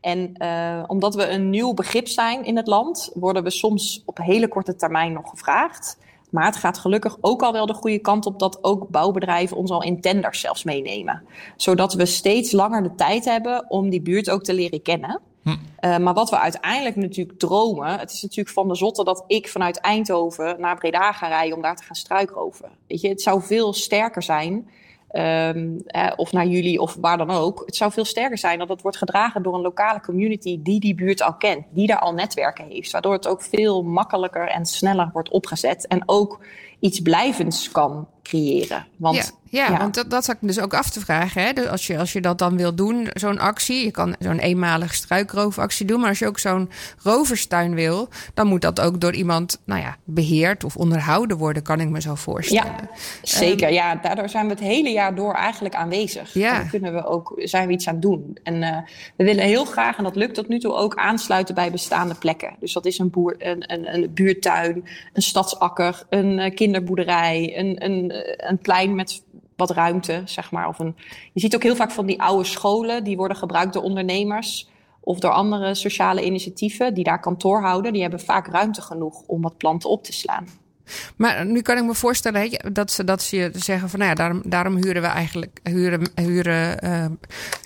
En 0.00 0.34
uh, 0.38 0.84
omdat 0.86 1.14
we 1.14 1.28
een 1.28 1.50
nieuw 1.50 1.74
begrip 1.74 2.08
zijn 2.08 2.44
in 2.44 2.56
het 2.56 2.66
land, 2.66 3.10
worden 3.14 3.42
we 3.42 3.50
soms 3.50 4.02
op 4.04 4.18
hele 4.18 4.48
korte 4.48 4.76
termijn 4.76 5.12
nog 5.12 5.30
gevraagd. 5.30 5.98
Maar 6.30 6.44
het 6.44 6.56
gaat 6.56 6.78
gelukkig 6.78 7.16
ook 7.20 7.42
al 7.42 7.52
wel 7.52 7.66
de 7.66 7.74
goede 7.74 7.98
kant 7.98 8.26
op 8.26 8.38
dat 8.38 8.58
ook 8.64 8.88
bouwbedrijven 8.88 9.56
ons 9.56 9.70
al 9.70 9.82
in 9.82 10.00
tenders 10.00 10.40
zelfs 10.40 10.64
meenemen. 10.64 11.22
Zodat 11.56 11.94
we 11.94 12.06
steeds 12.06 12.52
langer 12.52 12.82
de 12.82 12.94
tijd 12.94 13.24
hebben 13.24 13.70
om 13.70 13.90
die 13.90 14.02
buurt 14.02 14.30
ook 14.30 14.42
te 14.42 14.54
leren 14.54 14.82
kennen. 14.82 15.20
Uh, 15.44 15.96
maar 15.98 16.14
wat 16.14 16.30
we 16.30 16.38
uiteindelijk 16.38 16.96
natuurlijk 16.96 17.38
dromen, 17.38 17.98
het 17.98 18.12
is 18.12 18.22
natuurlijk 18.22 18.54
van 18.54 18.68
de 18.68 18.74
zotte 18.74 19.04
dat 19.04 19.24
ik 19.26 19.48
vanuit 19.48 19.80
Eindhoven 19.80 20.60
naar 20.60 20.76
Breda 20.76 21.12
ga 21.12 21.28
rijden 21.28 21.56
om 21.56 21.62
daar 21.62 21.76
te 21.76 21.82
gaan 21.82 21.96
struikroven. 21.96 22.68
Weet 22.86 23.00
je, 23.00 23.08
het 23.08 23.22
zou 23.22 23.42
veel 23.42 23.72
sterker 23.72 24.22
zijn, 24.22 24.68
um, 25.12 25.82
eh, 25.86 26.12
of 26.16 26.32
naar 26.32 26.46
jullie 26.46 26.80
of 26.80 26.96
waar 27.00 27.18
dan 27.18 27.30
ook. 27.30 27.62
Het 27.66 27.76
zou 27.76 27.92
veel 27.92 28.04
sterker 28.04 28.38
zijn 28.38 28.58
dat 28.58 28.68
het 28.68 28.82
wordt 28.82 28.96
gedragen 28.96 29.42
door 29.42 29.54
een 29.54 29.60
lokale 29.60 30.00
community 30.00 30.62
die 30.62 30.80
die 30.80 30.94
buurt 30.94 31.22
al 31.22 31.34
kent, 31.34 31.64
die 31.70 31.86
daar 31.86 31.98
al 31.98 32.12
netwerken 32.12 32.68
heeft. 32.68 32.92
Waardoor 32.92 33.12
het 33.12 33.28
ook 33.28 33.42
veel 33.42 33.82
makkelijker 33.82 34.48
en 34.48 34.66
sneller 34.66 35.10
wordt 35.12 35.30
opgezet 35.30 35.86
en 35.86 36.02
ook 36.06 36.44
iets 36.80 37.00
blijvends 37.00 37.70
kan 37.70 38.06
creëren. 38.24 38.86
Want, 38.96 39.16
ja, 39.16 39.64
ja, 39.64 39.70
ja, 39.70 39.78
want 39.78 39.94
dat, 39.94 40.10
dat 40.10 40.24
zat 40.24 40.34
ik 40.34 40.48
dus 40.48 40.60
ook 40.60 40.74
af 40.74 40.90
te 40.90 41.00
vragen. 41.00 41.42
Hè? 41.42 41.52
Dus 41.52 41.66
als, 41.66 41.86
je, 41.86 41.98
als 41.98 42.12
je 42.12 42.20
dat 42.20 42.38
dan 42.38 42.56
wil 42.56 42.74
doen, 42.74 43.08
zo'n 43.12 43.38
actie, 43.38 43.84
je 43.84 43.90
kan 43.90 44.16
zo'n 44.18 44.38
eenmalige 44.38 44.94
struikroofactie 44.94 45.86
doen, 45.86 46.00
maar 46.00 46.08
als 46.08 46.18
je 46.18 46.26
ook 46.26 46.38
zo'n 46.38 46.70
roverstuin 47.02 47.74
wil, 47.74 48.08
dan 48.34 48.46
moet 48.46 48.60
dat 48.60 48.80
ook 48.80 49.00
door 49.00 49.14
iemand 49.14 49.60
nou 49.64 49.80
ja, 49.80 49.96
beheerd 50.04 50.64
of 50.64 50.76
onderhouden 50.76 51.36
worden, 51.36 51.62
kan 51.62 51.80
ik 51.80 51.88
me 51.88 52.00
zo 52.00 52.14
voorstellen. 52.14 52.72
Ja, 52.72 52.88
zeker. 53.22 53.68
Um, 53.68 53.74
ja, 53.74 53.94
daardoor 53.94 54.28
zijn 54.28 54.44
we 54.44 54.50
het 54.50 54.60
hele 54.60 54.90
jaar 54.90 55.14
door 55.14 55.34
eigenlijk 55.34 55.74
aanwezig. 55.74 56.34
Ja. 56.34 56.48
En 56.48 56.60
daar 56.60 56.70
kunnen 56.70 56.94
we 56.94 57.06
ook, 57.06 57.32
zijn 57.36 57.66
we 57.66 57.72
iets 57.72 57.88
aan 57.88 58.00
doen. 58.00 58.38
En 58.42 58.54
uh, 58.62 58.76
we 59.16 59.24
willen 59.24 59.44
heel 59.44 59.64
graag, 59.64 59.96
en 59.96 60.04
dat 60.04 60.16
lukt 60.16 60.34
tot 60.34 60.48
nu 60.48 60.58
toe 60.58 60.74
ook, 60.74 60.94
aansluiten 60.94 61.54
bij 61.54 61.70
bestaande 61.70 62.14
plekken. 62.14 62.56
Dus 62.60 62.72
dat 62.72 62.86
is 62.86 62.98
een, 62.98 63.10
boer, 63.10 63.34
een, 63.38 63.72
een, 63.72 63.94
een 63.94 64.10
buurtuin, 64.14 64.84
een 65.12 65.22
stadsakker, 65.22 66.02
een 66.08 66.38
uh, 66.38 66.54
kinderboerderij, 66.54 67.52
een, 67.56 67.84
een, 67.84 68.13
een 68.36 68.58
plein 68.58 68.94
met 68.94 69.24
wat 69.56 69.70
ruimte, 69.70 70.22
zeg 70.24 70.50
maar. 70.50 70.68
Of 70.68 70.78
een, 70.78 70.96
je 71.32 71.40
ziet 71.40 71.54
ook 71.54 71.62
heel 71.62 71.76
vaak 71.76 71.90
van 71.90 72.06
die 72.06 72.22
oude 72.22 72.44
scholen, 72.44 73.04
die 73.04 73.16
worden 73.16 73.36
gebruikt 73.36 73.72
door 73.72 73.82
ondernemers 73.82 74.68
of 75.00 75.18
door 75.18 75.30
andere 75.30 75.74
sociale 75.74 76.24
initiatieven 76.24 76.94
die 76.94 77.04
daar 77.04 77.20
kantoor 77.20 77.62
houden. 77.62 77.92
Die 77.92 78.02
hebben 78.02 78.20
vaak 78.20 78.46
ruimte 78.46 78.82
genoeg 78.82 79.22
om 79.26 79.42
wat 79.42 79.56
planten 79.56 79.90
op 79.90 80.04
te 80.04 80.12
slaan. 80.12 80.46
Maar 81.16 81.46
nu 81.46 81.60
kan 81.62 81.76
ik 81.76 81.84
me 81.84 81.94
voorstellen 81.94 82.50
dat 82.72 82.92
ze, 82.92 83.04
dat 83.04 83.22
ze 83.22 83.50
zeggen 83.54 83.90
van 83.90 83.98
nou 83.98 84.10
ja, 84.10 84.16
daarom, 84.16 84.42
daarom 84.44 84.76
huren 84.76 85.02
we 85.02 85.08
eigenlijk 85.08 85.60
huren, 85.62 86.02
huren 86.14 86.84
uh, 86.84 87.04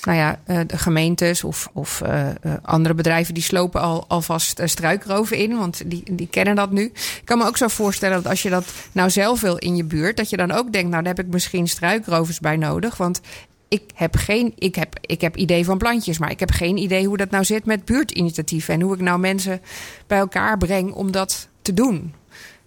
nou 0.02 0.18
ja, 0.18 0.40
uh, 0.46 0.60
de 0.66 0.78
gemeentes 0.78 1.44
of, 1.44 1.68
of 1.72 2.02
uh, 2.06 2.28
andere 2.62 2.94
bedrijven 2.94 3.34
die 3.34 3.42
slopen 3.42 3.80
al, 3.80 4.04
alvast 4.08 4.60
struikroven 4.64 5.36
in, 5.36 5.56
want 5.56 5.82
die, 5.90 6.02
die 6.14 6.28
kennen 6.28 6.56
dat 6.56 6.70
nu. 6.70 6.84
Ik 6.94 7.22
kan 7.24 7.38
me 7.38 7.46
ook 7.46 7.56
zo 7.56 7.68
voorstellen 7.68 8.22
dat 8.22 8.30
als 8.30 8.42
je 8.42 8.50
dat 8.50 8.64
nou 8.92 9.10
zelf 9.10 9.40
wil 9.40 9.56
in 9.56 9.76
je 9.76 9.84
buurt, 9.84 10.16
dat 10.16 10.30
je 10.30 10.36
dan 10.36 10.50
ook 10.50 10.72
denkt, 10.72 10.90
nou 10.90 11.02
daar 11.02 11.14
heb 11.14 11.24
ik 11.24 11.32
misschien 11.32 11.68
struikrovers 11.68 12.40
bij 12.40 12.56
nodig. 12.56 12.96
Want 12.96 13.20
ik 13.68 13.82
heb 13.94 14.16
geen, 14.16 14.52
ik 14.58 14.74
heb, 14.74 14.94
ik 15.00 15.20
heb 15.20 15.36
idee 15.36 15.64
van 15.64 15.78
plantjes, 15.78 16.18
maar 16.18 16.30
ik 16.30 16.40
heb 16.40 16.50
geen 16.50 16.76
idee 16.76 17.06
hoe 17.06 17.16
dat 17.16 17.30
nou 17.30 17.44
zit 17.44 17.64
met 17.64 17.84
buurtinitiatieven 17.84 18.74
en 18.74 18.80
hoe 18.80 18.94
ik 18.94 19.00
nou 19.00 19.18
mensen 19.18 19.60
bij 20.06 20.18
elkaar 20.18 20.58
breng 20.58 20.92
om 20.92 21.12
dat 21.12 21.48
te 21.62 21.74
doen. 21.74 22.14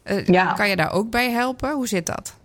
Uh, 0.04 0.26
ja. 0.26 0.54
Kan 0.54 0.70
je 0.70 0.76
daar 0.76 0.94
ook 0.94 1.10
bij 1.10 1.30
helpen? 1.30 1.72
Hoe 1.72 1.88
zit 1.88 2.06
dat? 2.06 2.36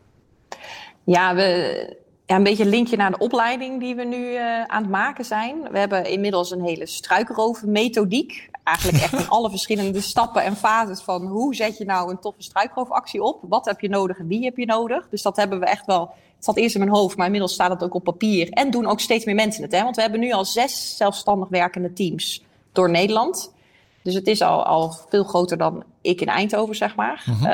Ja, 1.04 1.34
we, 1.34 1.96
ja, 2.26 2.36
een 2.36 2.42
beetje 2.42 2.64
een 2.64 2.70
linkje 2.70 2.96
naar 2.96 3.10
de 3.10 3.18
opleiding 3.18 3.80
die 3.80 3.94
we 3.94 4.04
nu 4.04 4.30
uh, 4.32 4.62
aan 4.64 4.82
het 4.82 4.90
maken 4.90 5.24
zijn. 5.24 5.68
We 5.70 5.78
hebben 5.78 6.10
inmiddels 6.10 6.50
een 6.50 6.64
hele 6.64 6.86
struikroven 6.86 7.70
methodiek. 7.70 8.48
Eigenlijk 8.64 9.02
echt 9.02 9.12
in 9.12 9.28
alle 9.36 9.50
verschillende 9.50 10.00
stappen 10.00 10.42
en 10.42 10.56
fases 10.56 11.00
van 11.00 11.26
hoe 11.26 11.54
zet 11.54 11.78
je 11.78 11.84
nou 11.84 12.10
een 12.10 12.18
toffe 12.18 12.42
struikroofactie 12.42 13.22
op? 13.22 13.40
Wat 13.48 13.64
heb 13.64 13.80
je 13.80 13.88
nodig 13.88 14.18
en 14.18 14.26
wie 14.26 14.44
heb 14.44 14.56
je 14.56 14.66
nodig? 14.66 15.08
Dus 15.08 15.22
dat 15.22 15.36
hebben 15.36 15.60
we 15.60 15.66
echt 15.66 15.86
wel. 15.86 16.14
Het 16.36 16.44
zat 16.44 16.56
eerst 16.56 16.74
in 16.74 16.80
mijn 16.80 16.92
hoofd, 16.92 17.16
maar 17.16 17.26
inmiddels 17.26 17.52
staat 17.52 17.70
het 17.70 17.82
ook 17.82 17.94
op 17.94 18.04
papier. 18.04 18.50
En 18.50 18.70
doen 18.70 18.86
ook 18.86 19.00
steeds 19.00 19.24
meer 19.24 19.34
mensen 19.34 19.62
het. 19.62 19.72
Hè? 19.72 19.82
Want 19.82 19.96
we 19.96 20.02
hebben 20.02 20.20
nu 20.20 20.32
al 20.32 20.44
zes 20.44 20.96
zelfstandig 20.96 21.48
werkende 21.48 21.92
teams 21.92 22.44
door 22.72 22.90
Nederland. 22.90 23.52
Dus 24.02 24.14
het 24.14 24.26
is 24.26 24.42
al, 24.42 24.64
al 24.64 24.94
veel 25.08 25.24
groter 25.24 25.58
dan 25.58 25.84
ik 26.06 26.20
in 26.20 26.26
Eindhoven, 26.26 26.74
zeg 26.74 26.94
maar. 26.94 27.24
Mhm. 27.26 27.44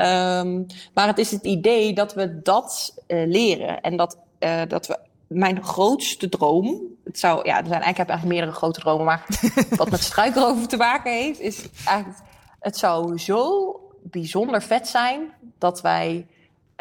Um, 0.47 0.65
maar 0.93 1.07
het 1.07 1.17
is 1.17 1.31
het 1.31 1.43
idee 1.45 1.93
dat 1.93 2.13
we 2.13 2.41
dat 2.41 2.93
uh, 3.07 3.27
leren. 3.27 3.81
En 3.81 3.97
dat, 3.97 4.17
uh, 4.39 4.61
dat 4.67 4.87
we. 4.87 4.99
Mijn 5.27 5.63
grootste 5.63 6.29
droom. 6.29 6.81
Het 7.03 7.19
zou, 7.19 7.35
ja, 7.35 7.57
er 7.57 7.67
zijn 7.67 7.81
eigenlijk, 7.81 7.89
ik 7.89 7.97
heb 7.97 8.09
eigenlijk 8.09 8.37
meerdere 8.37 8.57
grote 8.57 8.79
dromen. 8.79 9.05
Maar 9.05 9.25
wat 9.77 9.89
met 9.89 10.03
struikroven 10.03 10.67
te 10.67 10.77
maken 10.77 11.11
heeft, 11.11 11.39
is 11.39 11.65
eigenlijk. 11.85 12.19
Het 12.59 12.77
zou 12.77 13.17
zo 13.17 13.79
bijzonder 14.01 14.61
vet 14.61 14.87
zijn 14.87 15.31
dat 15.57 15.81
wij. 15.81 16.25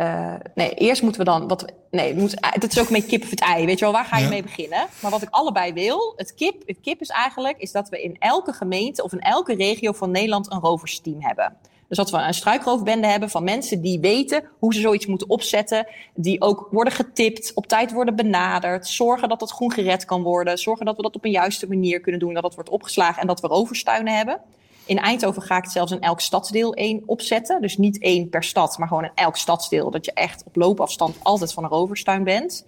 Uh, 0.03 0.35
nee, 0.55 0.75
eerst 0.75 1.03
moeten 1.03 1.21
we 1.25 1.31
dan. 1.31 1.49
Wat, 1.49 1.65
nee, 1.91 2.15
moet, 2.15 2.37
dat 2.59 2.71
is 2.71 2.79
ook 2.79 2.87
een 2.87 2.93
beetje 2.93 3.09
kip 3.09 3.23
of 3.23 3.31
het 3.31 3.41
ei. 3.41 3.67
Weet 3.67 3.79
je 3.79 3.85
wel, 3.85 3.95
waar 3.95 4.05
ga 4.05 4.17
je 4.17 4.23
Ja. 4.23 4.29
mee 4.29 4.43
beginnen? 4.43 4.87
Maar 5.03 5.11
wat 5.11 5.23
ik 5.23 5.29
allebei 5.31 5.73
wil, 5.73 6.13
het 6.17 6.35
kip, 6.35 6.63
het 6.67 6.81
kip 6.81 7.01
is 7.01 7.09
eigenlijk, 7.09 7.59
is 7.59 7.73
dat 7.73 7.89
we 7.89 8.03
in 8.03 8.17
elke 8.19 8.53
gemeente 8.53 9.03
of 9.03 9.13
in 9.13 9.21
elke 9.21 9.55
regio 9.55 9.93
van 9.93 10.11
Nederland 10.11 10.53
een 10.53 10.61
roversteam 10.61 11.17
hebben. 11.23 11.57
Dus 11.89 11.97
dat 11.97 12.11
we 12.11 12.17
een 12.17 12.35
struikroofbende 12.35 13.07
hebben 13.07 13.31
van 13.31 13.45
mensen 13.45 13.81
die 13.81 14.01
weten 14.01 14.45
hoe 14.59 14.75
ze 14.75 14.81
zoiets 14.81 15.07
moeten 15.07 15.31
opzetten. 15.31 15.87
Die 16.15 16.41
ook 16.41 16.69
worden 16.71 16.93
getipt, 16.93 17.53
op 17.55 17.67
tijd 17.67 17.93
worden 17.93 18.17
benaderd. 18.17 18.89
Zorgen 18.89 19.29
dat 19.29 19.41
het 19.41 19.51
groen 19.51 19.73
gered 19.73 20.05
kan 20.05 20.23
worden. 20.23 20.59
Zorgen 20.59 20.87
dat 20.87 20.97
we 20.97 21.03
dat 21.03 21.15
op 21.15 21.25
een 21.25 21.31
juiste 21.31 21.69
manier 21.69 22.01
kunnen 22.01 22.21
doen. 22.21 22.35
Dat 22.35 22.43
het 22.43 22.55
wordt 22.55 22.71
opgeslagen 22.71 23.21
en 23.21 23.27
dat 23.27 23.41
we 23.41 23.47
roverstuinen 23.47 24.17
hebben. 24.17 24.41
In 24.85 24.99
Eindhoven 24.99 25.43
ga 25.43 25.57
ik 25.57 25.63
het 25.63 25.73
zelfs 25.73 25.93
in 25.93 26.01
elk 26.01 26.21
stadsdeel 26.21 26.75
één 26.75 27.03
opzetten. 27.07 27.61
Dus 27.61 27.77
niet 27.77 27.99
één 27.99 28.29
per 28.29 28.43
stad, 28.43 28.79
maar 28.79 28.89
gewoon 28.89 29.05
in 29.05 29.11
elk 29.15 29.37
stadsdeel. 29.37 29.91
Dat 29.91 30.05
je 30.05 30.13
echt 30.13 30.43
op 30.47 30.57
loopafstand 30.57 31.17
altijd 31.23 31.53
van 31.53 31.65
een 31.65 31.71
roverstuin 31.71 32.25
bent. 32.25 32.67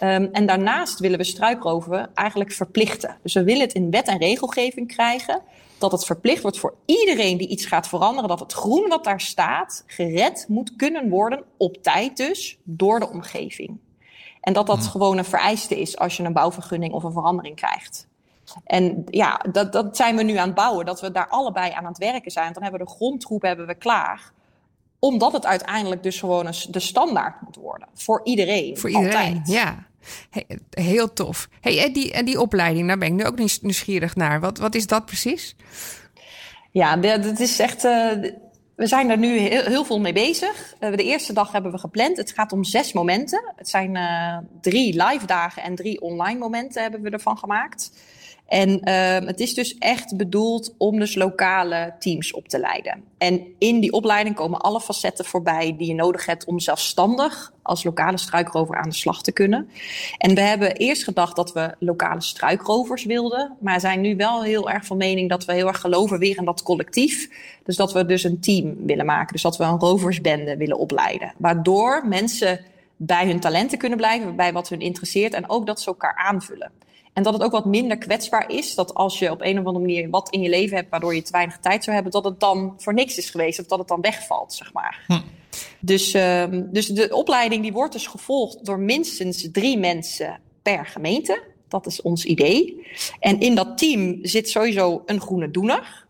Um, 0.00 0.28
en 0.32 0.46
daarnaast 0.46 0.98
willen 0.98 1.18
we 1.18 1.24
struikroven 1.24 2.10
eigenlijk 2.14 2.52
verplichten. 2.52 3.16
Dus 3.22 3.34
we 3.34 3.44
willen 3.44 3.60
het 3.60 3.72
in 3.72 3.90
wet 3.90 4.08
en 4.08 4.18
regelgeving 4.18 4.88
krijgen. 4.88 5.40
Dat 5.78 5.92
het 5.92 6.04
verplicht 6.04 6.42
wordt 6.42 6.58
voor 6.58 6.74
iedereen 6.84 7.36
die 7.36 7.48
iets 7.48 7.66
gaat 7.66 7.88
veranderen. 7.88 8.28
Dat 8.28 8.40
het 8.40 8.52
groen 8.52 8.88
wat 8.88 9.04
daar 9.04 9.20
staat 9.20 9.84
gered 9.86 10.46
moet 10.48 10.76
kunnen 10.76 11.08
worden. 11.08 11.42
Op 11.56 11.82
tijd 11.82 12.16
dus, 12.16 12.58
door 12.62 13.00
de 13.00 13.10
omgeving. 13.10 13.78
En 14.40 14.52
dat 14.52 14.66
dat 14.66 14.86
gewoon 14.86 15.18
een 15.18 15.24
vereiste 15.24 15.80
is 15.80 15.98
als 15.98 16.16
je 16.16 16.22
een 16.22 16.32
bouwvergunning 16.32 16.92
of 16.92 17.02
een 17.02 17.12
verandering 17.12 17.56
krijgt. 17.56 18.06
En 18.64 19.04
ja, 19.06 19.40
dat, 19.52 19.72
dat 19.72 19.96
zijn 19.96 20.16
we 20.16 20.22
nu 20.22 20.36
aan 20.36 20.46
het 20.46 20.54
bouwen. 20.54 20.86
Dat 20.86 21.00
we 21.00 21.10
daar 21.10 21.28
allebei 21.28 21.70
aan 21.70 21.84
aan 21.84 21.92
het 21.92 21.98
werken 21.98 22.30
zijn. 22.30 22.52
Dan 22.52 22.62
hebben 22.62 22.80
we 22.80 22.86
de 22.86 22.92
grondtroep 22.92 23.42
hebben 23.42 23.66
we 23.66 23.74
klaar. 23.74 24.32
Omdat 24.98 25.32
het 25.32 25.46
uiteindelijk 25.46 26.02
dus 26.02 26.18
gewoon 26.18 26.46
een, 26.46 26.54
de 26.70 26.80
standaard 26.80 27.40
moet 27.40 27.56
worden. 27.56 27.88
Voor 27.94 28.20
iedereen. 28.24 28.78
Voor 28.78 28.90
iedereen, 28.90 29.36
altijd. 29.36 29.48
ja. 29.48 29.86
Hey, 30.30 30.46
heel 30.70 31.12
tof. 31.12 31.48
Hey, 31.60 31.84
en, 31.84 31.92
die, 31.92 32.12
en 32.12 32.24
die 32.24 32.40
opleiding, 32.40 32.88
daar 32.88 32.98
ben 32.98 33.08
ik 33.08 33.14
nu 33.14 33.24
ook 33.24 33.38
nieuws- 33.38 33.60
nieuwsgierig 33.60 34.16
naar. 34.16 34.40
Wat, 34.40 34.58
wat 34.58 34.74
is 34.74 34.86
dat 34.86 35.04
precies? 35.06 35.56
Ja, 36.70 36.96
dat 36.96 37.38
is 37.40 37.58
echt. 37.58 37.84
eh, 37.84 38.08
we 38.76 38.86
zijn 38.86 39.10
er 39.10 39.18
nu 39.18 39.38
heel, 39.38 39.62
heel 39.62 39.84
veel 39.84 40.00
mee 40.00 40.12
bezig. 40.12 40.74
Eh, 40.78 40.90
de 40.96 41.04
eerste 41.04 41.32
dag 41.32 41.52
hebben 41.52 41.72
we 41.72 41.78
gepland. 41.78 42.16
Het 42.16 42.32
gaat 42.32 42.52
om 42.52 42.64
zes 42.64 42.92
momenten. 42.92 43.52
Het 43.56 43.68
zijn 43.68 43.96
eh, 43.96 44.38
drie 44.60 45.02
live 45.04 45.26
dagen 45.26 45.62
en 45.62 45.74
drie 45.74 46.00
online 46.00 46.38
momenten 46.38 46.82
hebben 46.82 47.02
we 47.02 47.10
ervan 47.10 47.38
gemaakt. 47.38 47.90
En 48.54 48.80
ehm, 48.80 49.26
het 49.26 49.40
is 49.40 49.54
dus 49.54 49.78
echt 49.78 50.16
bedoeld 50.16 50.74
om 50.78 50.98
dus 50.98 51.14
lokale 51.14 51.94
teams 51.98 52.32
op 52.32 52.48
te 52.48 52.58
leiden. 52.58 53.02
En 53.18 53.46
in 53.58 53.80
die 53.80 53.92
opleiding 53.92 54.34
komen 54.34 54.60
alle 54.60 54.80
facetten 54.80 55.24
voorbij 55.24 55.74
die 55.78 55.86
je 55.86 55.94
nodig 55.94 56.26
hebt 56.26 56.44
om 56.44 56.60
zelfstandig 56.60 57.52
als 57.62 57.84
lokale 57.84 58.18
struikrover 58.18 58.76
aan 58.76 58.88
de 58.88 58.94
slag 58.94 59.22
te 59.22 59.32
kunnen. 59.32 59.68
En 60.18 60.34
we 60.34 60.40
hebben 60.40 60.76
eerst 60.76 61.04
gedacht 61.04 61.36
dat 61.36 61.52
we 61.52 61.74
lokale 61.78 62.20
struikrovers 62.20 63.04
wilden, 63.04 63.56
maar 63.60 63.80
zijn 63.80 64.00
nu 64.00 64.16
wel 64.16 64.42
heel 64.42 64.70
erg 64.70 64.84
van 64.84 64.96
mening 64.96 65.28
dat 65.28 65.44
we 65.44 65.52
heel 65.52 65.68
erg 65.68 65.80
geloven 65.80 66.18
weer 66.18 66.36
in 66.36 66.44
dat 66.44 66.62
collectief. 66.62 67.28
Dus 67.64 67.76
dat 67.76 67.92
we 67.92 68.06
dus 68.06 68.24
een 68.24 68.40
team 68.40 68.86
willen 68.86 69.06
maken. 69.06 69.32
Dus 69.32 69.42
dat 69.42 69.56
we 69.56 69.64
een 69.64 69.78
roversbende 69.78 70.56
willen 70.56 70.78
opleiden. 70.78 71.32
Waardoor 71.36 72.06
mensen 72.08 72.60
bij 72.96 73.26
hun 73.26 73.40
talenten 73.40 73.78
kunnen 73.78 73.98
blijven, 73.98 74.36
bij 74.36 74.52
wat 74.52 74.68
hun 74.68 74.80
interesseert 74.80 75.34
en 75.34 75.48
ook 75.48 75.66
dat 75.66 75.80
ze 75.80 75.86
elkaar 75.86 76.16
aanvullen. 76.16 76.72
En 77.14 77.22
dat 77.22 77.32
het 77.32 77.42
ook 77.42 77.52
wat 77.52 77.64
minder 77.64 77.98
kwetsbaar 77.98 78.50
is. 78.50 78.74
Dat 78.74 78.94
als 78.94 79.18
je 79.18 79.30
op 79.30 79.40
een 79.40 79.58
of 79.58 79.64
andere 79.64 79.84
manier 79.84 80.10
wat 80.10 80.30
in 80.30 80.40
je 80.40 80.48
leven 80.48 80.76
hebt 80.76 80.90
waardoor 80.90 81.14
je 81.14 81.22
te 81.22 81.32
weinig 81.32 81.58
tijd 81.58 81.84
zou 81.84 81.94
hebben, 81.94 82.12
dat 82.12 82.24
het 82.24 82.40
dan 82.40 82.74
voor 82.76 82.94
niks 82.94 83.18
is 83.18 83.30
geweest 83.30 83.60
of 83.60 83.66
dat 83.66 83.78
het 83.78 83.88
dan 83.88 84.00
wegvalt, 84.00 84.52
zeg 84.52 84.72
maar. 84.72 85.04
Hm. 85.06 85.20
Dus, 85.80 86.14
uh, 86.14 86.44
dus 86.50 86.86
de 86.86 87.14
opleiding 87.14 87.62
die 87.62 87.72
wordt 87.72 87.92
dus 87.92 88.06
gevolgd 88.06 88.64
door 88.64 88.78
minstens 88.78 89.48
drie 89.52 89.78
mensen 89.78 90.40
per 90.62 90.86
gemeente. 90.86 91.42
Dat 91.68 91.86
is 91.86 92.02
ons 92.02 92.24
idee. 92.24 92.86
En 93.20 93.40
in 93.40 93.54
dat 93.54 93.78
team 93.78 94.18
zit 94.22 94.48
sowieso 94.48 95.02
een 95.06 95.20
groene 95.20 95.50
doener. 95.50 96.06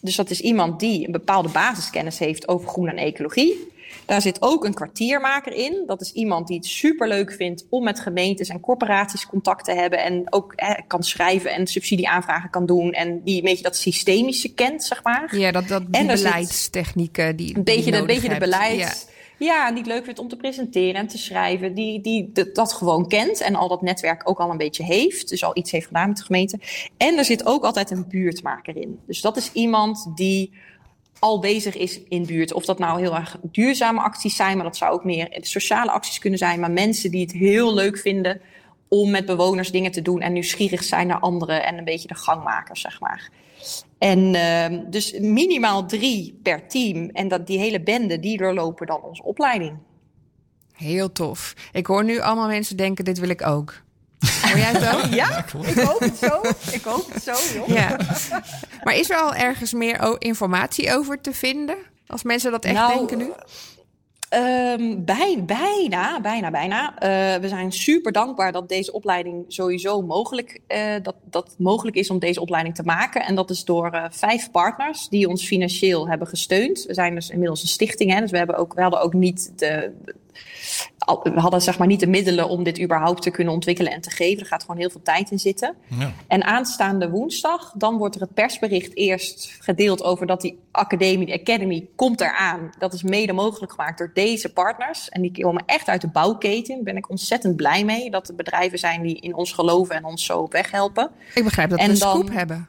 Dus 0.00 0.16
dat 0.16 0.30
is 0.30 0.40
iemand 0.40 0.80
die 0.80 1.06
een 1.06 1.12
bepaalde 1.12 1.48
basiskennis 1.48 2.18
heeft 2.18 2.48
over 2.48 2.68
groen 2.68 2.88
en 2.88 2.96
ecologie. 2.96 3.74
Daar 4.04 4.22
zit 4.22 4.42
ook 4.42 4.64
een 4.64 4.74
kwartiermaker 4.74 5.52
in. 5.52 5.82
Dat 5.86 6.00
is 6.00 6.12
iemand 6.12 6.46
die 6.46 6.56
het 6.56 6.66
superleuk 6.66 7.32
vindt 7.32 7.66
om 7.70 7.84
met 7.84 8.00
gemeentes 8.00 8.48
en 8.48 8.60
corporaties 8.60 9.26
contact 9.26 9.64
te 9.64 9.72
hebben. 9.72 10.02
En 10.02 10.32
ook 10.32 10.54
kan 10.86 11.02
schrijven 11.02 11.50
en 11.50 11.66
subsidieaanvragen 11.66 12.50
kan 12.50 12.66
doen. 12.66 12.92
En 12.92 13.22
die 13.24 13.36
een 13.36 13.44
beetje 13.44 13.62
dat 13.62 13.76
systemische 13.76 14.54
kent, 14.54 14.84
zeg 14.84 15.02
maar. 15.02 15.36
Ja, 15.36 15.50
dat, 15.50 15.68
dat 15.68 15.92
die 15.92 16.06
beleidstechnieken. 16.06 17.36
Die, 17.36 17.56
een 17.56 17.64
beetje, 17.64 17.90
de, 17.90 18.04
beetje 18.04 18.28
de 18.28 18.38
beleid. 18.38 18.78
Ja. 18.78 19.14
Ja, 19.38 19.70
niet 19.70 19.86
leuk 19.86 20.04
vindt 20.04 20.18
om 20.18 20.28
te 20.28 20.36
presenteren 20.36 20.94
en 20.94 21.06
te 21.06 21.18
schrijven. 21.18 21.74
Die, 21.74 22.00
die 22.00 22.32
dat 22.52 22.72
gewoon 22.72 23.08
kent 23.08 23.40
en 23.40 23.54
al 23.54 23.68
dat 23.68 23.82
netwerk 23.82 24.28
ook 24.28 24.38
al 24.38 24.50
een 24.50 24.56
beetje 24.56 24.84
heeft. 24.84 25.28
Dus 25.28 25.44
al 25.44 25.56
iets 25.56 25.70
heeft 25.70 25.86
gedaan 25.86 26.08
met 26.08 26.16
de 26.16 26.24
gemeente. 26.24 26.58
En 26.96 27.18
er 27.18 27.24
zit 27.24 27.46
ook 27.46 27.64
altijd 27.64 27.90
een 27.90 28.08
buurtmaker 28.08 28.76
in. 28.76 29.00
Dus 29.06 29.20
dat 29.20 29.36
is 29.36 29.52
iemand 29.52 30.10
die 30.14 30.52
al 31.18 31.40
bezig 31.40 31.76
is 31.76 32.00
in 32.08 32.26
buurt. 32.26 32.52
Of 32.52 32.64
dat 32.64 32.78
nou 32.78 33.00
heel 33.00 33.14
erg 33.14 33.36
duurzame 33.42 34.00
acties 34.00 34.36
zijn, 34.36 34.56
maar 34.56 34.66
dat 34.66 34.76
zou 34.76 34.92
ook 34.92 35.04
meer 35.04 35.36
sociale 35.40 35.90
acties 35.90 36.18
kunnen 36.18 36.38
zijn. 36.38 36.60
Maar 36.60 36.70
mensen 36.70 37.10
die 37.10 37.20
het 37.20 37.32
heel 37.32 37.74
leuk 37.74 37.98
vinden 37.98 38.40
om 38.88 39.10
met 39.10 39.26
bewoners 39.26 39.70
dingen 39.70 39.92
te 39.92 40.02
doen 40.02 40.20
en 40.20 40.32
nieuwsgierig 40.32 40.82
zijn 40.82 41.06
naar 41.06 41.18
anderen 41.18 41.64
en 41.64 41.78
een 41.78 41.84
beetje 41.84 42.08
de 42.08 42.14
gangmakers, 42.14 42.80
zeg 42.80 43.00
maar. 43.00 43.30
En 43.98 44.34
uh, 44.34 44.80
dus 44.90 45.18
minimaal 45.18 45.86
drie 45.86 46.38
per 46.42 46.68
team. 46.68 47.08
En 47.08 47.28
dat, 47.28 47.46
die 47.46 47.58
hele 47.58 47.80
bende, 47.80 48.20
die 48.20 48.36
doorlopen 48.36 48.86
dan 48.86 49.02
onze 49.02 49.22
opleiding. 49.22 49.78
Heel 50.72 51.12
tof. 51.12 51.54
Ik 51.72 51.86
hoor 51.86 52.04
nu 52.04 52.20
allemaal 52.20 52.46
mensen 52.46 52.76
denken, 52.76 53.04
dit 53.04 53.18
wil 53.18 53.28
ik 53.28 53.46
ook. 53.46 53.84
Hoor 54.42 54.58
jij 54.58 54.72
het 54.72 54.94
ook? 54.94 55.14
Ja, 55.14 55.38
ik 55.38 55.50
hoop 55.50 56.00
het 56.00 56.16
zo. 56.16 56.40
Ik 56.72 56.82
hoop 56.84 57.12
het 57.12 57.22
zo, 57.22 57.58
joh. 57.58 57.68
Ja. 57.68 57.96
Maar 58.84 58.94
is 58.96 59.10
er 59.10 59.16
al 59.16 59.34
ergens 59.34 59.72
meer 59.72 60.16
informatie 60.18 60.92
over 60.92 61.20
te 61.20 61.32
vinden? 61.32 61.76
Als 62.06 62.22
mensen 62.22 62.50
dat 62.50 62.64
echt 62.64 62.74
nou, 62.74 62.96
denken 62.96 63.18
nu? 63.18 63.30
Um, 64.34 65.04
bij, 65.04 65.42
bijna, 65.46 66.20
bijna, 66.20 66.50
bijna. 66.50 66.90
Uh, 66.90 67.40
we 67.40 67.48
zijn 67.48 67.72
super 67.72 68.12
dankbaar 68.12 68.52
dat 68.52 68.68
deze 68.68 68.92
opleiding 68.92 69.44
sowieso 69.48 70.02
mogelijk, 70.02 70.60
uh, 70.68 70.94
dat, 71.02 71.14
dat 71.24 71.54
mogelijk 71.58 71.96
is 71.96 72.10
om 72.10 72.18
deze 72.18 72.40
opleiding 72.40 72.74
te 72.74 72.82
maken. 72.82 73.24
En 73.24 73.34
dat 73.34 73.50
is 73.50 73.64
door 73.64 73.94
uh, 73.94 74.04
vijf 74.10 74.50
partners 74.50 75.08
die 75.08 75.28
ons 75.28 75.46
financieel 75.46 76.08
hebben 76.08 76.28
gesteund. 76.28 76.84
We 76.86 76.94
zijn 76.94 77.14
dus 77.14 77.30
inmiddels 77.30 77.62
een 77.62 77.68
stichting, 77.68 78.12
hè, 78.12 78.20
dus 78.20 78.30
we, 78.30 78.36
hebben 78.38 78.56
ook, 78.56 78.74
we 78.74 78.82
hadden 78.82 79.00
ook 79.00 79.12
niet 79.12 79.52
de, 79.58 79.92
we 81.06 81.40
hadden 81.40 81.62
zeg 81.62 81.78
maar 81.78 81.86
niet 81.86 82.00
de 82.00 82.06
middelen 82.06 82.48
om 82.48 82.62
dit 82.62 82.80
überhaupt 82.80 83.22
te 83.22 83.30
kunnen 83.30 83.54
ontwikkelen 83.54 83.92
en 83.92 84.00
te 84.00 84.10
geven. 84.10 84.40
Er 84.42 84.48
gaat 84.48 84.60
gewoon 84.60 84.76
heel 84.76 84.90
veel 84.90 85.02
tijd 85.02 85.30
in 85.30 85.38
zitten. 85.38 85.74
Ja. 85.98 86.12
En 86.26 86.44
aanstaande 86.44 87.10
woensdag, 87.10 87.72
dan 87.74 87.96
wordt 87.96 88.14
er 88.14 88.20
het 88.20 88.34
persbericht 88.34 88.96
eerst 88.96 89.56
gedeeld 89.60 90.02
over 90.02 90.26
dat 90.26 90.40
die 90.40 90.58
academie, 90.70 91.26
de 91.26 91.40
academy, 91.40 91.88
komt 91.96 92.20
eraan. 92.20 92.70
Dat 92.78 92.92
is 92.92 93.02
mede 93.02 93.32
mogelijk 93.32 93.72
gemaakt 93.72 93.98
door 93.98 94.10
deze 94.14 94.52
partners. 94.52 95.08
En 95.08 95.22
die 95.22 95.42
komen 95.42 95.62
echt 95.66 95.88
uit 95.88 96.00
de 96.00 96.08
bouwketen. 96.08 96.74
Daar 96.74 96.84
ben 96.84 96.96
ik 96.96 97.10
ontzettend 97.10 97.56
blij 97.56 97.84
mee 97.84 98.10
dat 98.10 98.28
er 98.28 98.34
bedrijven 98.34 98.78
zijn 98.78 99.02
die 99.02 99.20
in 99.20 99.34
ons 99.34 99.52
geloven 99.52 99.96
en 99.96 100.04
ons 100.04 100.24
zo 100.24 100.46
weghelpen. 100.50 101.10
Ik 101.34 101.44
begrijp 101.44 101.70
dat 101.70 101.80
we 101.80 101.88
een 101.88 101.96
scoop 101.96 102.30
hebben. 102.30 102.68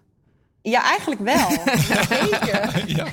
Ja, 0.61 0.83
eigenlijk 0.83 1.21
wel. 1.21 1.49
Zeker. 2.17 2.83
Ja. 2.85 3.05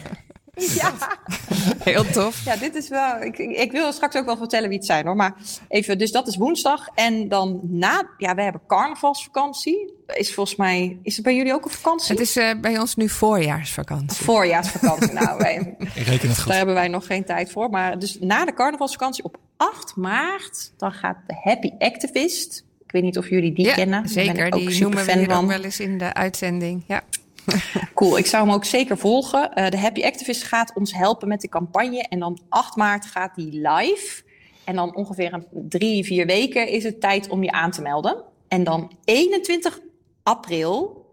Ja. 0.80 0.92
Heel 1.90 2.04
tof. 2.04 2.44
Ja, 2.44 2.56
dit 2.56 2.74
is 2.74 2.88
wel. 2.88 3.22
Ik, 3.22 3.38
ik 3.38 3.72
wil 3.72 3.92
straks 3.92 4.16
ook 4.16 4.24
wel 4.24 4.36
vertellen 4.36 4.68
wie 4.68 4.78
het 4.78 4.86
zijn 4.86 5.06
hoor. 5.06 5.16
Maar 5.16 5.34
even, 5.68 5.98
dus 5.98 6.12
dat 6.12 6.26
is 6.26 6.36
woensdag. 6.36 6.88
En 6.94 7.28
dan 7.28 7.60
na. 7.62 8.08
Ja, 8.18 8.34
we 8.34 8.42
hebben 8.42 8.60
carnavalsvakantie. 8.66 9.92
Is 10.06 10.34
volgens 10.34 10.56
mij. 10.56 10.98
Is 11.02 11.14
het 11.14 11.24
bij 11.24 11.36
jullie 11.36 11.52
ook 11.52 11.64
een 11.64 11.70
vakantie? 11.70 12.12
Het 12.12 12.20
is 12.20 12.36
uh, 12.36 12.50
bij 12.60 12.78
ons 12.78 12.94
nu 12.94 13.08
voorjaarsvakantie. 13.08 14.24
Voorjaarsvakantie. 14.24 15.12
nou, 15.20 15.38
wij, 15.38 15.76
ik 15.78 16.06
reken 16.06 16.28
het 16.28 16.38
goed. 16.38 16.46
Daar 16.46 16.56
hebben 16.56 16.74
wij 16.74 16.88
nog 16.88 17.06
geen 17.06 17.24
tijd 17.24 17.50
voor. 17.50 17.70
Maar 17.70 17.98
dus 17.98 18.18
na 18.20 18.44
de 18.44 18.54
carnavalsvakantie 18.54 19.24
op 19.24 19.38
8 19.56 19.96
maart. 19.96 20.72
Dan 20.76 20.92
gaat 20.92 21.16
de 21.26 21.34
Happy 21.42 21.70
Activist. 21.78 22.64
Ik 22.84 22.92
weet 22.92 23.02
niet 23.02 23.18
of 23.18 23.28
jullie 23.28 23.52
die 23.52 23.66
ja, 23.66 23.74
kennen. 23.74 24.08
Zeker, 24.08 24.50
die 24.50 24.80
noemen 24.80 25.04
we 25.04 25.18
hier 25.18 25.36
ook 25.36 25.46
wel 25.46 25.62
eens 25.62 25.80
in 25.80 25.98
de 25.98 26.14
uitzending. 26.14 26.84
Ja. 26.86 27.02
Cool, 27.94 28.18
ik 28.18 28.26
zou 28.26 28.46
hem 28.46 28.54
ook 28.54 28.64
zeker 28.64 28.98
volgen. 28.98 29.50
Uh, 29.54 29.68
de 29.68 29.78
Happy 29.78 30.02
Activist 30.02 30.42
gaat 30.42 30.72
ons 30.74 30.94
helpen 30.94 31.28
met 31.28 31.40
de 31.40 31.48
campagne. 31.48 32.07
En 32.09 32.18
dan 32.18 32.40
8 32.48 32.76
maart 32.76 33.07
gaat 33.07 33.35
die 33.35 33.68
live. 33.68 34.22
En 34.64 34.76
dan 34.76 34.94
ongeveer 34.94 35.33
een 35.33 35.46
drie, 35.50 36.04
vier 36.04 36.26
weken 36.26 36.68
is 36.68 36.85
het 36.85 37.00
tijd 37.00 37.28
om 37.28 37.42
je 37.42 37.50
aan 37.50 37.70
te 37.70 37.83
melden. 37.83 38.22
En 38.48 38.64
dan 38.64 38.92
21 39.04 39.80
april 40.22 41.04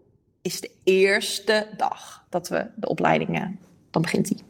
is 0.42 0.60
de 0.60 0.70
eerste 0.84 1.68
dag 1.76 2.24
dat 2.28 2.48
we 2.48 2.66
de 2.76 2.88
opleidingen, 2.88 3.58
dan 3.90 4.02
begint 4.02 4.28
die. 4.28 4.42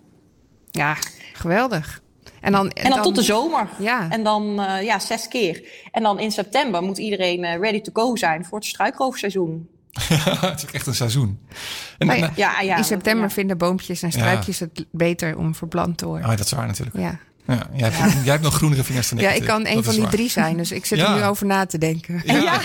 Ja, 0.70 0.96
geweldig. 1.32 2.02
En 2.40 2.52
dan, 2.52 2.70
en 2.70 2.90
dan, 2.90 3.02
tot 3.02 3.14
de 3.14 3.22
zomer. 3.22 3.68
Ja. 3.78 4.10
En 4.10 4.24
dan 4.24 4.60
uh, 4.60 4.82
ja, 4.82 4.98
zes 4.98 5.28
keer. 5.28 5.68
En 5.92 6.02
dan 6.02 6.18
in 6.18 6.30
september 6.30 6.82
moet 6.82 6.98
iedereen 6.98 7.44
uh, 7.44 7.58
ready 7.58 7.80
to 7.80 7.90
go 7.92 8.16
zijn 8.16 8.44
voor 8.44 8.58
het 8.58 8.66
struikroofseizoen. 8.66 9.68
het 10.00 10.58
is 10.58 10.66
ook 10.66 10.70
echt 10.70 10.86
een 10.86 10.94
seizoen. 10.94 11.40
En, 11.98 12.18
ja, 12.18 12.32
ja, 12.36 12.60
ja, 12.60 12.76
in 12.76 12.84
september 12.84 13.30
vinden 13.30 13.58
boompjes 13.58 14.02
en 14.02 14.12
struikjes 14.12 14.58
het 14.58 14.86
beter 14.90 15.36
om 15.36 15.54
verplant 15.54 15.98
te 15.98 16.06
worden. 16.06 16.30
Oh, 16.30 16.36
dat 16.36 16.46
is 16.46 16.52
waar 16.52 16.66
natuurlijk. 16.66 16.96
Ja. 16.96 17.18
Ja, 17.46 17.66
jij, 17.74 17.88
hebt, 17.88 18.12
jij 18.24 18.32
hebt 18.32 18.42
nog 18.42 18.54
groenere 18.54 18.84
vingers 18.84 19.08
dan 19.08 19.18
ik. 19.18 19.24
Ja, 19.24 19.30
ik 19.30 19.44
kan 19.44 19.66
een 19.66 19.84
van 19.84 19.94
die 19.94 20.08
drie 20.08 20.30
zijn, 20.30 20.56
dus 20.56 20.72
ik 20.72 20.86
zit 20.86 20.98
er 20.98 21.14
nu 21.14 21.24
over 21.24 21.46
na 21.46 21.66
te 21.66 21.78
denken. 21.78 22.22
Ja. 22.24 22.60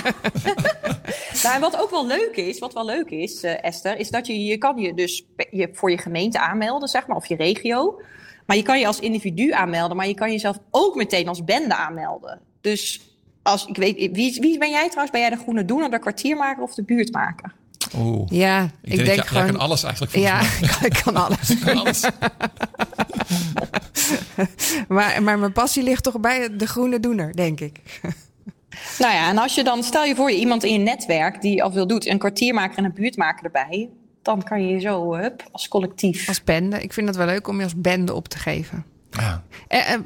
nou, 1.44 1.60
wat 1.68 1.80
ook 1.80 1.90
wel 1.90 2.08
leuk 2.08 2.36
is, 2.36 2.60
wat 2.60 2.74
wel 2.74 2.86
leuk 2.86 3.10
is, 3.10 3.44
uh, 3.44 3.64
Esther, 3.64 3.98
is 3.98 4.10
dat 4.10 4.28
je, 4.28 4.44
je 4.44 4.58
kan 4.58 4.78
je 4.78 4.94
dus 4.94 5.26
je 5.52 5.70
voor 5.74 5.92
je 5.92 5.98
gemeente 5.98 6.40
aanmelden, 6.40 6.88
zeg 6.88 7.08
maar, 7.08 7.18
of 7.18 7.26
je 7.26 7.36
regio. 7.36 8.02
Maar 8.46 8.58
je 8.58 8.64
kan 8.64 8.80
je 8.80 8.88
als 8.88 9.00
individu 9.00 9.52
aanmelden, 9.52 9.98
maar 9.98 10.08
je 10.08 10.14
kan 10.14 10.32
jezelf 10.32 10.58
ook 10.72 10.96
meteen 10.96 11.28
als 11.28 11.44
bende 11.44 11.76
aanmelden. 11.76 12.42
Dus 12.62 13.02
als 13.48 13.66
ik 13.66 13.76
weet, 13.76 13.96
wie, 14.12 14.38
wie 14.40 14.58
ben 14.58 14.70
jij 14.70 14.86
trouwens? 14.86 15.12
Ben 15.12 15.22
jij 15.22 15.30
de 15.30 15.38
groene 15.38 15.66
doener, 15.66 15.90
de 15.90 16.00
kwartiermaker 16.00 16.64
of 16.64 16.74
de 16.74 16.84
buurtmaker? 16.84 17.54
Oeh. 17.98 18.30
Ja, 18.30 18.70
ik, 18.82 19.06
denk, 19.06 19.26
gewoon. 19.26 19.46
kan 19.46 19.60
alles 19.60 19.84
eigenlijk. 19.84 20.16
Ja, 20.28 20.42
ik 20.82 21.02
kan 21.04 21.16
alles. 21.26 21.50
Ik 21.50 21.60
kan 21.60 21.78
alles. 21.78 22.06
maar, 24.88 25.24
maar 25.24 25.40
mijn 25.40 25.52
passie 25.52 25.84
ligt 25.84 26.04
toch 26.04 26.20
bij 26.20 26.56
de 26.56 26.68
groene 26.68 27.00
doener, 27.00 27.36
denk 27.36 27.60
ik. 27.60 27.82
nou 29.00 29.14
ja, 29.14 29.30
en 29.30 29.38
als 29.38 29.56
je 29.56 29.64
dan, 29.64 29.84
stel 29.84 30.04
je 30.04 30.16
voor 30.16 30.32
je 30.32 30.38
iemand 30.38 30.64
in 30.64 30.72
je 30.72 30.80
netwerk 30.80 31.42
die 31.42 31.64
al 31.64 31.72
veel 31.72 31.88
doet, 31.88 32.08
een 32.08 32.18
kwartiermaker 32.18 32.78
en 32.78 32.84
een 32.84 32.94
buurtmaker 32.94 33.46
erbij, 33.46 33.90
dan 34.22 34.44
kan 34.44 34.68
je 34.68 34.80
zo 34.80 35.16
hup, 35.16 35.44
als 35.52 35.68
collectief. 35.68 36.28
Als 36.28 36.44
bende. 36.44 36.82
Ik 36.82 36.94
vind 36.94 37.08
het 37.08 37.18
wel 37.18 37.26
leuk 37.26 37.48
om 37.48 37.58
je 37.58 37.64
als 37.64 37.76
bende 37.82 38.14
op 38.14 38.28
te 38.28 38.38
geven. 38.38 38.86
Ja. 39.10 39.44
Eh, 39.68 39.94
eh, 39.94 40.00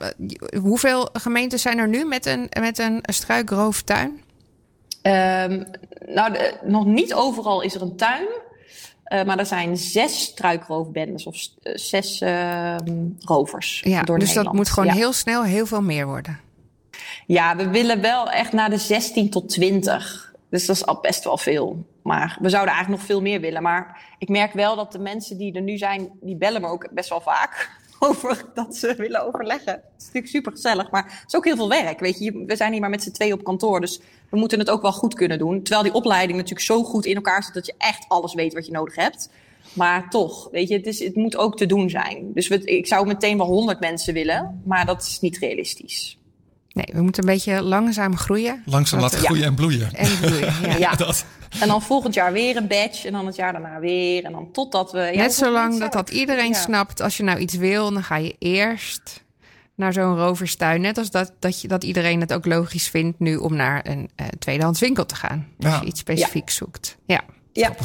hoeveel 0.62 1.10
gemeentes 1.14 1.62
zijn 1.62 1.78
er 1.78 1.88
nu 1.88 2.06
met 2.06 2.26
een, 2.26 2.50
met 2.60 2.80
een 2.80 3.00
struikrooftuin? 3.02 4.22
Um, 5.04 5.66
nou, 6.06 6.38
nog 6.64 6.86
niet 6.86 7.14
overal 7.14 7.62
is 7.62 7.76
er 7.76 7.82
een 7.82 7.96
tuin. 7.96 8.28
Uh, 9.14 9.24
maar 9.24 9.40
er 9.40 9.46
zijn 9.46 9.78
zes 9.78 10.22
struikroofbendes 10.22 11.26
of 11.26 11.36
zes 11.62 12.22
uh, 12.22 12.76
rovers. 13.20 13.82
Ja, 13.84 14.04
door 14.04 14.20
dus 14.20 14.28
Nederland. 14.28 14.48
dat 14.48 14.66
moet 14.66 14.74
gewoon 14.74 14.90
ja. 14.90 14.96
heel 14.96 15.14
snel 15.14 15.44
heel 15.44 15.66
veel 15.66 15.82
meer 15.82 16.06
worden. 16.06 16.40
Ja, 17.26 17.56
we 17.56 17.70
willen 17.70 18.02
wel 18.02 18.30
echt 18.30 18.52
naar 18.52 18.70
de 18.70 18.78
16 18.78 19.30
tot 19.30 19.50
20. 19.50 20.34
Dus 20.50 20.66
dat 20.66 20.76
is 20.76 20.86
al 20.86 21.00
best 21.02 21.24
wel 21.24 21.38
veel. 21.38 21.86
Maar 22.04 22.38
we 22.42 22.50
zouden 22.50 22.74
eigenlijk 22.74 23.02
nog 23.02 23.12
veel 23.12 23.22
meer 23.22 23.42
willen. 23.42 23.62
Maar 23.62 24.02
ik 24.18 24.30
merk 24.30 24.54
wel 24.54 24.76
dat 24.76 24.92
de 24.92 25.00
mensen 25.00 25.38
die 25.38 25.54
er 25.54 25.62
nu 25.62 25.78
zijn, 25.78 26.10
die 26.22 26.36
bellen 26.36 26.62
me 26.62 26.68
ook 26.68 26.90
best 26.94 27.10
wel 27.10 27.22
vaak 27.22 27.70
over 28.04 28.46
dat 28.54 28.76
ze 28.76 28.96
willen 28.98 29.26
overleggen. 29.26 29.74
Het 29.74 29.84
is 29.98 30.06
natuurlijk 30.06 30.34
super 30.34 30.52
gezellig, 30.52 30.92
maar 30.92 31.04
het 31.04 31.24
is 31.28 31.36
ook 31.36 31.46
heel 31.46 31.56
veel 31.56 31.70
werk. 31.70 32.00
Weet 32.00 32.20
je, 32.20 32.44
we 32.46 32.56
zijn 32.56 32.72
hier 32.72 32.82
maar 32.82 32.90
met 32.90 33.04
z'n 33.04 33.12
twee 33.12 33.34
op 33.34 33.44
kantoor, 33.44 33.82
dus 33.82 34.02
we 34.30 34.38
moeten 34.38 34.60
het 34.60 34.70
ook 34.70 34.82
wel 34.82 34.92
goed 34.92 35.14
kunnen 35.14 35.38
doen. 35.38 35.64
Terwijl 35.64 35.84
die 35.84 35.94
opleiding 35.94 36.38
natuurlijk 36.38 36.66
zo 36.66 36.84
goed 36.84 37.06
in 37.06 37.16
elkaar 37.16 37.44
zit 37.44 37.54
dat 37.54 37.66
je 37.66 37.74
echt 37.78 38.06
alles 38.08 38.34
weet 38.34 38.54
wat 38.54 38.66
je 38.66 38.72
nodig 38.72 38.96
hebt. 38.96 39.30
Maar 39.74 40.10
toch, 40.10 40.50
weet 40.52 40.68
je, 40.68 40.76
het, 40.76 40.86
is, 40.86 41.00
het 41.00 41.16
moet 41.16 41.38
ook 41.38 41.58
te 41.58 41.66
doen 41.66 41.90
zijn. 41.90 42.32
Dus 42.34 42.48
ik 42.50 42.88
zou 42.88 43.08
meteen 43.08 43.38
wel 43.38 43.48
100 43.48 43.80
mensen 43.80 44.14
willen, 44.14 44.62
maar 44.66 44.86
dat 44.86 45.02
is 45.02 45.20
niet 45.20 45.38
realistisch. 45.38 46.21
Nee, 46.74 46.86
we 46.94 47.02
moeten 47.02 47.24
een 47.28 47.30
beetje 47.34 47.62
langzaam 47.62 48.18
groeien. 48.18 48.62
Langzaam 48.66 49.00
laten 49.00 49.20
groeien 49.20 49.44
en 49.44 49.56
bloeien. 49.56 49.94
En 49.94 50.20
bloeien, 50.20 50.54
ja. 50.70 50.78
Ja. 50.78 50.96
Dat, 50.96 51.26
En 51.60 51.68
dan 51.68 51.82
volgend 51.82 52.14
jaar 52.14 52.32
weer 52.34 52.56
een 52.58 52.68
badge 52.68 53.08
en 53.08 53.14
dan 53.14 53.26
het 53.26 53.36
jaar 53.36 53.52
daarna 53.52 53.80
weer. 53.80 54.24
En 54.24 54.32
dan 54.32 54.50
totdat 54.52 54.92
we... 54.92 55.00
ja, 55.00 55.12
Net 55.22 55.34
zolang 55.34 55.80
dat, 55.80 55.92
dat 55.94 56.10
er? 56.10 56.16
iedereen 56.16 56.50
Ja. 56.52 56.60
snapt, 56.60 57.02
als 57.02 57.18
je 57.18 57.24
nou 57.24 57.40
iets 57.40 57.56
wil, 57.56 57.92
dan 57.94 58.04
ga 58.04 58.16
je 58.16 58.36
eerst 58.40 59.24
naar 59.76 59.94
zo'n 59.94 60.18
roverstuin. 60.18 60.82
Net 60.82 60.98
als 60.98 61.12
dat, 61.12 61.34
dat, 61.40 61.62
je, 61.62 61.68
dat 61.68 61.84
iedereen 61.84 62.20
het 62.22 62.34
ook 62.34 62.46
logisch 62.46 62.88
vindt 62.88 63.20
nu 63.20 63.36
om 63.36 63.56
naar 63.56 63.86
een 63.88 64.10
eh, 64.16 64.26
tweedehands 64.40 64.80
winkel 64.80 65.06
te 65.06 65.16
gaan. 65.16 65.48
Als 65.60 65.80
je 65.80 65.86
iets 65.86 66.00
specifiek 66.00 66.50
zoekt. 66.50 66.98
Ja, 67.06 67.22
Ja. 67.54 67.76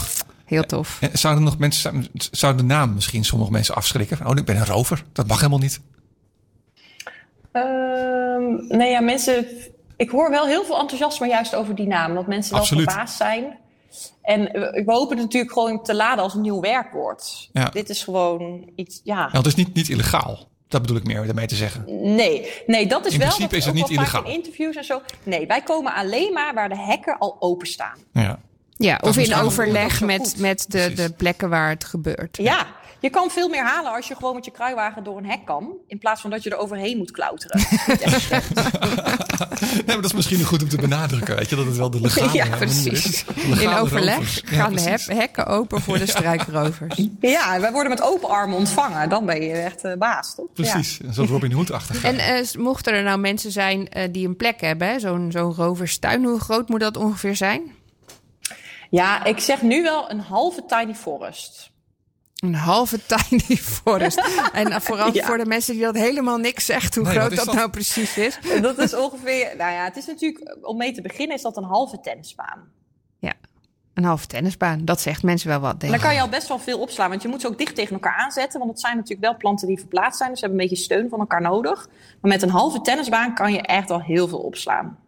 heel 0.45 0.65
tof. 0.67 0.99
En 1.01 1.19
zouden 1.19 1.45
nog 1.45 1.59
mensen, 1.59 2.07
zou 2.31 2.57
de 2.57 2.63
naam 2.63 2.95
misschien 2.95 3.25
sommige 3.25 3.51
mensen 3.51 3.75
afschrikken? 3.75 4.27
Oh, 4.27 4.37
ik 4.37 4.45
ben 4.45 4.57
een 4.57 4.67
rover. 4.67 5.05
Dat 5.13 5.27
mag 5.27 5.37
helemaal 5.37 5.59
niet. 5.59 5.81
Ehm, 7.57 8.77
nee, 8.77 8.91
ja, 8.91 9.01
mensen... 9.01 9.47
Ik 9.97 10.11
hoor 10.11 10.31
wel 10.31 10.47
heel 10.47 10.65
veel 10.65 10.79
enthousiasme 10.79 11.27
juist 11.27 11.55
over 11.55 11.75
die 11.75 11.87
naam. 11.87 12.15
Dat 12.15 12.27
mensen 12.27 12.55
wel 12.55 12.65
verbaasd 12.65 13.17
zijn. 13.17 13.59
En 14.23 14.43
we, 14.53 14.83
hopen 14.87 15.17
het 15.17 15.25
natuurlijk 15.25 15.53
gewoon 15.53 15.83
te 15.83 15.95
laden 15.95 16.25
als 16.25 16.35
een 16.35 16.41
nieuw 16.41 16.61
werkwoord. 16.61 17.49
Ja. 17.53 17.69
Dit 17.69 17.89
is 17.89 18.05
gewoon 18.05 18.71
iets... 18.77 19.01
Ja, 19.05 19.29
Ja, 19.33 19.39
het 19.39 19.47
is 19.47 19.55
niet, 19.55 19.75
niet 19.75 19.89
illegaal. 19.89 20.49
Dat 20.69 20.81
bedoel 20.81 20.97
ik 20.97 21.05
meer 21.05 21.25
daarmee 21.25 21.47
te 21.47 21.55
zeggen. 21.55 21.85
Nee, 22.15 22.53
nee, 22.67 22.87
dat 22.87 23.07
is 23.07 23.13
In 23.13 23.19
wel. 23.19 23.29
principe 23.29 23.51
dat 23.51 23.59
is 23.59 23.65
het 23.65 23.75
niet 23.75 23.91
illegaal. 23.91 24.25
In 24.25 24.33
interviews 24.33 24.77
en 24.77 24.85
zo. 24.85 25.01
Nee, 25.23 25.47
wij 25.47 25.63
komen 25.63 25.95
alleen 25.95 26.33
maar 26.33 26.55
waar 26.55 26.69
de 26.69 26.79
hekken 26.79 27.19
al 27.19 27.37
openstaan. 27.41 27.99
Ja. 28.13 28.39
Ja, 28.77 29.01
of 29.03 29.17
in 29.17 29.35
overleg 29.35 30.01
met, 30.01 30.35
met 30.39 30.65
de, 30.69 30.79
Precies. 30.79 30.97
de 30.97 31.13
plekken 31.13 31.49
waar 31.49 31.69
het 31.69 31.85
gebeurt. 31.85 32.37
Ja, 32.37 32.67
je 33.07 33.13
kan 33.13 33.31
veel 33.31 33.49
meer 33.49 33.65
halen 33.65 33.93
als 33.93 34.09
je 34.09 34.15
gewoon 34.15 34.35
met 34.35 34.45
je 34.45 34.51
kruiwagen 34.51 35.05
door 35.05 35.19
een 35.19 35.27
hek 35.27 35.45
kan. 35.45 35.75
In 35.87 35.99
plaats 35.99 36.21
van 36.21 36.31
dat 36.31 36.43
je 36.43 36.51
er 36.51 36.57
overheen 36.57 36.97
moet 36.97 37.11
klauteren. 37.11 37.61
Nee, 39.61 39.83
maar 39.87 39.97
dat 39.97 40.05
is 40.05 40.13
misschien 40.13 40.45
goed 40.45 40.63
om 40.63 40.69
te 40.69 40.77
benadrukken. 40.77 41.37
Weet 41.37 41.49
je, 41.49 41.57
dat 41.57 41.67
het 41.67 41.77
wel 41.77 41.91
de 41.91 42.01
legale 42.01 42.33
Ja, 42.33 42.45
manier 42.45 42.57
Precies. 42.57 43.05
is. 43.05 43.25
In 43.61 43.69
overleg 43.69 44.17
rovers. 44.17 44.43
Ja, 44.51 44.57
gaan 44.63 44.75
de 44.75 45.15
hekken 45.15 45.47
open 45.47 45.81
voor 45.81 45.99
de 45.99 46.07
struikrovers. 46.07 47.09
ja, 47.21 47.61
wij 47.61 47.73
worden 47.73 47.91
met 47.91 48.03
open 48.03 48.29
armen 48.29 48.57
ontvangen. 48.57 49.09
Dan 49.09 49.27
ben 49.27 49.43
je 49.43 49.53
echt 49.53 49.85
eh, 49.85 49.97
baas, 49.97 50.35
toch? 50.35 50.53
Precies, 50.53 51.01
zo 51.13 51.25
Robin 51.29 51.53
Hood-achtig. 51.53 52.05
En 52.05 52.19
eh, 52.19 52.45
mochten 52.59 52.93
er 52.93 53.03
nou 53.03 53.19
mensen 53.19 53.51
zijn 53.53 53.89
eh, 53.89 54.09
die 54.13 54.29
een 54.29 54.37
plek 54.37 54.61
hebben, 54.61 55.01
zo'n 55.01 55.31
zo'n 55.33 55.55
roverstuin, 55.55 56.25
hoe 56.25 56.41
groot 56.41 56.69
moet 56.69 56.81
dat 56.81 56.97
ongeveer 56.97 57.37
zijn? 57.37 57.63
Ja. 58.43 58.55
ja, 58.91 59.25
ik 59.25 59.39
zeg 59.39 59.63
nu 59.63 59.83
wel 59.83 60.11
een 60.11 60.21
halve 60.21 60.65
tiny 60.67 60.95
forest. 60.95 61.71
Een 62.37 62.55
halve 62.55 62.99
tiny 63.07 63.57
forest. 63.83 64.23
en 64.53 64.67
eh, 64.73 64.81
vooral 64.81 65.15
Ja. 65.15 65.27
voor 65.27 65.39
de 65.39 65.47
mensen 65.47 65.75
die 65.75 65.83
dat 65.83 65.95
helemaal 65.95 66.37
niks 66.39 66.65
zegt, 66.65 66.95
hoe 66.95 67.05
Nee, 67.05 67.15
groot 67.19 67.37
dat, 67.37 67.45
dat? 67.47 67.55
nou 67.55 67.71
precies 67.71 68.17
is. 68.19 68.39
Dat 68.63 68.79
is 68.79 68.95
ongeveer, 68.95 69.55
nou 69.57 69.73
ja, 69.73 69.85
het 69.85 69.97
is 69.97 70.07
natuurlijk, 70.07 70.57
om 70.63 70.77
mee 70.77 70.93
te 70.93 71.03
beginnen 71.03 71.37
is 71.37 71.43
dat 71.43 71.57
een 71.57 71.65
halve 71.65 72.01
tennisbaan. 72.01 72.59
Ja, 73.19 73.33
een 73.95 74.05
halve 74.05 74.27
tennisbaan. 74.27 74.85
Dat 74.85 75.01
zegt 75.01 75.23
mensen 75.23 75.49
wel 75.49 75.61
wat, 75.61 75.73
En 75.73 75.79
denk 75.79 75.93
dan 75.93 76.01
kan 76.01 76.15
je 76.15 76.21
al 76.21 76.29
best 76.29 76.49
wel 76.49 76.59
veel 76.59 76.79
opslaan, 76.81 77.09
want 77.09 77.23
je 77.23 77.29
moet 77.29 77.41
ze 77.41 77.47
ook 77.47 77.59
dicht 77.59 77.75
tegen 77.75 77.93
elkaar 77.95 78.17
aanzetten. 78.17 78.59
Want 78.59 78.71
het 78.71 78.81
zijn 78.81 78.95
natuurlijk 78.97 79.23
wel 79.29 79.37
planten 79.37 79.67
die 79.69 79.79
verplaatst 79.79 80.19
zijn, 80.19 80.31
dus 80.31 80.39
ze 80.39 80.45
hebben 80.45 80.63
een 80.65 80.69
beetje 80.69 80.85
steun 80.85 81.09
van 81.09 81.19
elkaar 81.21 81.41
nodig. 81.43 81.89
Maar 82.21 82.31
met 82.31 82.43
een 82.43 82.51
halve 82.51 82.81
tennisbaan 82.81 83.35
kan 83.35 83.53
je 83.53 83.61
echt 83.63 83.91
al 83.91 84.01
heel 84.03 84.29
veel 84.29 84.39
opslaan. 84.41 84.99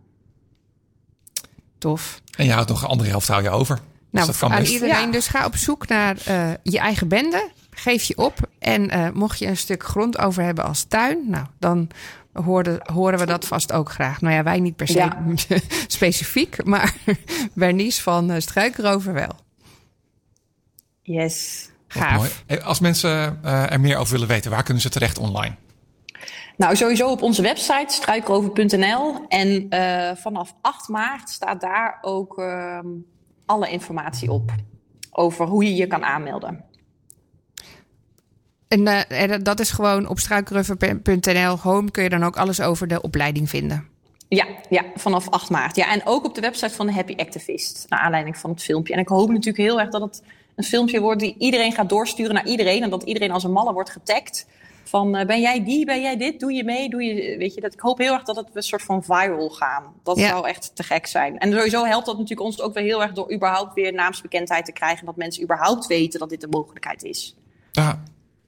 Tof. 1.78 2.20
En 2.36 2.44
je 2.44 2.52
houdt 2.52 2.68
nog 2.68 2.82
een 2.82 2.88
andere 2.88 3.08
helft 3.10 3.28
hou 3.28 3.42
je 3.42 3.50
over. 3.50 3.78
Dus 4.10 4.20
Nou, 4.20 4.26
dat 4.26 4.38
kan 4.38 4.52
aan 4.52 4.58
best. 4.60 4.72
iedereen 4.72 5.06
Ja. 5.06 5.10
dus 5.10 5.26
ga 5.28 5.44
op 5.46 5.56
zoek 5.56 5.88
naar 5.88 6.16
eh, 6.24 6.50
je 6.62 6.78
eigen 6.78 7.08
bende. 7.08 7.50
Geef 7.70 8.02
je 8.02 8.16
op. 8.16 8.34
En 8.58 8.90
eh, 8.90 9.10
mocht 9.10 9.38
je 9.38 9.46
een 9.46 9.56
stuk 9.56 9.82
grond 9.84 10.18
over 10.18 10.42
hebben 10.42 10.64
als 10.64 10.82
tuin, 10.84 11.18
nou, 11.26 11.46
dan 11.58 11.88
hoorden, 12.32 12.80
horen 12.92 13.18
we 13.18 13.26
dat 13.26 13.44
vast 13.46 13.72
ook 13.72 13.90
graag. 13.90 14.20
Nou 14.20 14.34
ja, 14.34 14.42
wij 14.42 14.60
niet 14.60 14.76
per 14.76 14.88
se 14.88 14.98
Ja. 14.98 15.22
specifiek, 15.86 16.64
maar 16.64 16.94
Bernice 17.54 18.02
van 18.02 18.30
uh, 18.30 18.38
Struikrover 18.38 19.12
wel. 19.12 19.32
Yes. 21.02 21.68
Gaaf. 21.88 22.16
mooi. 22.46 22.60
Als 22.60 22.80
mensen 22.80 23.38
eh, 23.42 23.72
er 23.72 23.80
meer 23.80 23.96
over 23.96 24.12
willen 24.12 24.28
weten, 24.28 24.50
waar 24.50 24.62
kunnen 24.62 24.82
ze 24.82 24.88
terecht 24.88 25.18
online? 25.18 25.54
Nou, 26.56 26.76
sowieso 26.76 27.10
op 27.10 27.22
onze 27.22 27.42
website 27.42 27.84
struikrover.nl. 27.94 29.24
En 29.28 29.66
eh, 29.68 30.16
vanaf 30.16 30.54
8 30.60 30.88
maart 30.88 31.28
staat 31.30 31.60
daar 31.60 31.98
ook 32.00 32.38
ehm, 32.38 32.86
alle 33.48 33.70
informatie 33.70 34.30
op. 34.30 34.52
Over 35.10 35.46
hoe 35.46 35.64
je 35.64 35.74
je 35.74 35.86
kan 35.86 36.04
aanmelden. 36.04 36.64
En 38.68 38.86
eh, 38.86 39.32
en 39.32 39.42
dat 39.42 39.60
is 39.60 39.70
gewoon 39.70 40.08
op 40.08 40.18
struikrover.nl 40.18 41.58
home 41.58 41.90
kun 41.90 42.02
je 42.02 42.08
dan 42.08 42.24
ook 42.24 42.36
alles 42.36 42.60
over 42.60 42.88
de 42.88 43.02
opleiding 43.02 43.48
vinden. 43.48 43.88
Ja, 44.28 44.46
ja, 44.68 44.84
vanaf 44.94 45.28
8 45.28 45.50
maart. 45.50 45.76
Ja, 45.76 45.92
en 45.92 46.00
ook 46.04 46.24
op 46.24 46.34
de 46.34 46.40
website 46.40 46.74
van 46.74 46.86
de 46.86 46.92
Happy 46.92 47.14
Activist. 47.16 47.86
Naar 47.88 48.00
aanleiding 48.00 48.36
van 48.36 48.50
het 48.50 48.62
filmpje. 48.62 48.92
En 48.92 48.98
ik 48.98 49.08
hoop 49.08 49.28
natuurlijk 49.28 49.56
heel 49.56 49.80
erg 49.80 49.90
dat 49.90 50.00
het 50.00 50.22
een 50.56 50.64
filmpje 50.64 51.00
wordt 51.00 51.20
die 51.20 51.34
iedereen 51.38 51.72
gaat 51.72 51.88
doorsturen 51.88 52.34
naar 52.34 52.46
iedereen. 52.46 52.82
En 52.82 52.90
dat 52.90 53.02
iedereen 53.02 53.30
als 53.30 53.44
een 53.44 53.52
malle 53.52 53.72
wordt 53.72 53.90
getagd. 53.90 54.46
Van 54.88 55.16
eh, 55.16 55.26
ben 55.26 55.40
jij 55.40 55.64
die, 55.64 55.84
ben 55.84 56.00
jij 56.00 56.16
dit, 56.16 56.40
doe 56.40 56.52
je 56.52 56.64
mee, 56.64 56.88
doe 56.88 57.02
je... 57.02 57.36
Weet 57.38 57.54
je, 57.54 57.60
dat, 57.60 57.72
ik 57.72 57.80
hoop 57.80 57.98
heel 57.98 58.12
erg 58.14 58.22
dat 58.22 58.36
het 58.36 58.48
een 58.52 58.62
soort 58.62 58.82
van 58.82 59.04
viral 59.04 59.48
gaan. 59.50 59.84
Dat 60.02 60.18
Ja. 60.18 60.28
zou 60.28 60.48
echt 60.48 60.70
te 60.74 60.82
gek 60.82 61.06
zijn. 61.06 61.38
En 61.38 61.52
sowieso 61.52 61.84
helpt 61.84 62.06
dat 62.06 62.14
natuurlijk 62.14 62.46
ons 62.46 62.60
ook 62.60 62.74
weer 62.74 62.84
heel 62.84 63.02
erg 63.02 63.12
door 63.12 63.32
überhaupt 63.32 63.74
weer 63.74 63.92
naamsbekendheid 63.92 64.64
te 64.64 64.72
krijgen. 64.72 65.06
Dat 65.06 65.16
mensen 65.16 65.42
überhaupt 65.42 65.86
weten 65.86 66.20
dat 66.20 66.28
dit 66.28 66.42
een 66.42 66.48
mogelijkheid 66.50 67.02
is. 67.02 67.36
Ja, 67.72 68.02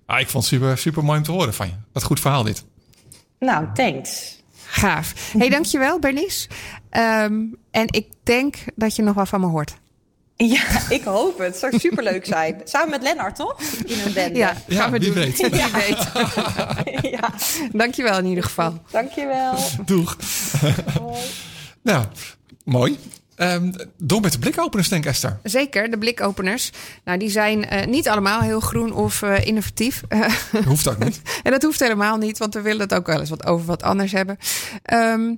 ah, 0.07 0.21
ik 0.21 0.29
vond 0.29 0.45
het 0.45 0.53
super, 0.53 0.79
super 0.79 1.05
mooi 1.05 1.19
om 1.19 1.25
te 1.25 1.33
horen 1.33 1.55
van 1.55 1.67
je. 1.67 1.73
Wat 1.93 2.03
goed 2.03 2.21
verhaal 2.21 2.43
dit. 2.43 2.65
Nou, 3.39 3.67
thanks. 3.75 4.39
Gaaf. 4.65 5.33
hey, 5.39 5.49
dankjewel 5.49 5.99
Bernice. 5.99 6.49
Ehm, 6.91 7.45
en 7.71 7.87
ik 7.87 8.07
denk 8.23 8.57
dat 8.75 8.97
je 8.97 9.03
nog 9.03 9.15
wat 9.15 9.29
van 9.29 9.41
me 9.41 9.47
hoort. 9.47 9.75
Ja, 10.47 10.63
ik 10.89 11.05
hoop 11.05 11.39
het. 11.39 11.47
Het 11.47 11.57
zou 11.57 11.79
superleuk 11.79 12.27
zijn. 12.27 12.61
Samen 12.65 12.91
met 12.91 13.03
Lennart, 13.03 13.37
toch? 13.37 13.61
In 13.85 13.99
een 14.07 14.13
band. 14.13 14.37
Ja, 14.37 14.55
Ja, 14.67 14.81
gaan 14.81 14.91
we 14.93 14.99
wie 14.99 15.13
doen. 15.13 15.23
weet. 15.23 15.37
Wie 15.51 15.51
weet. 15.73 16.09
ja. 17.21 17.31
Dankjewel 17.73 18.19
in 18.19 18.25
ieder 18.27 18.45
geval. 18.45 18.83
Dankjewel. 18.91 19.55
Doeg. 19.85 20.17
nou, 21.83 22.05
mooi. 22.65 22.99
Ehm, 23.37 23.73
door 23.99 24.21
met 24.21 24.33
de 24.33 24.39
blikopeners, 24.39 24.89
denk 24.89 25.05
ik, 25.05 25.11
Esther. 25.11 25.39
Zeker, 25.43 25.91
de 25.91 25.99
blikopeners. 25.99 26.71
Nou, 27.05 27.19
die 27.19 27.31
zijn 27.31 27.65
eh, 27.69 27.87
niet 27.87 28.09
allemaal 28.09 28.41
heel 28.41 28.61
groen 28.61 28.93
of 28.93 29.23
eh, 29.23 29.47
innovatief. 29.47 30.03
Hoeft 30.67 30.89
ook 30.89 30.99
niet. 31.05 31.21
en 31.43 31.51
dat 31.51 31.63
hoeft 31.63 31.81
helemaal 31.81 32.17
niet, 32.17 32.39
want 32.39 32.55
we 32.55 32.61
willen 32.61 32.81
het 32.81 32.95
ook 32.95 33.07
wel 33.07 33.21
eens 33.21 33.31
wat 33.31 33.47
over 33.47 33.67
wat 33.67 33.83
anders 33.83 34.13
hebben. 34.13 34.39
Ehm, 34.83 35.35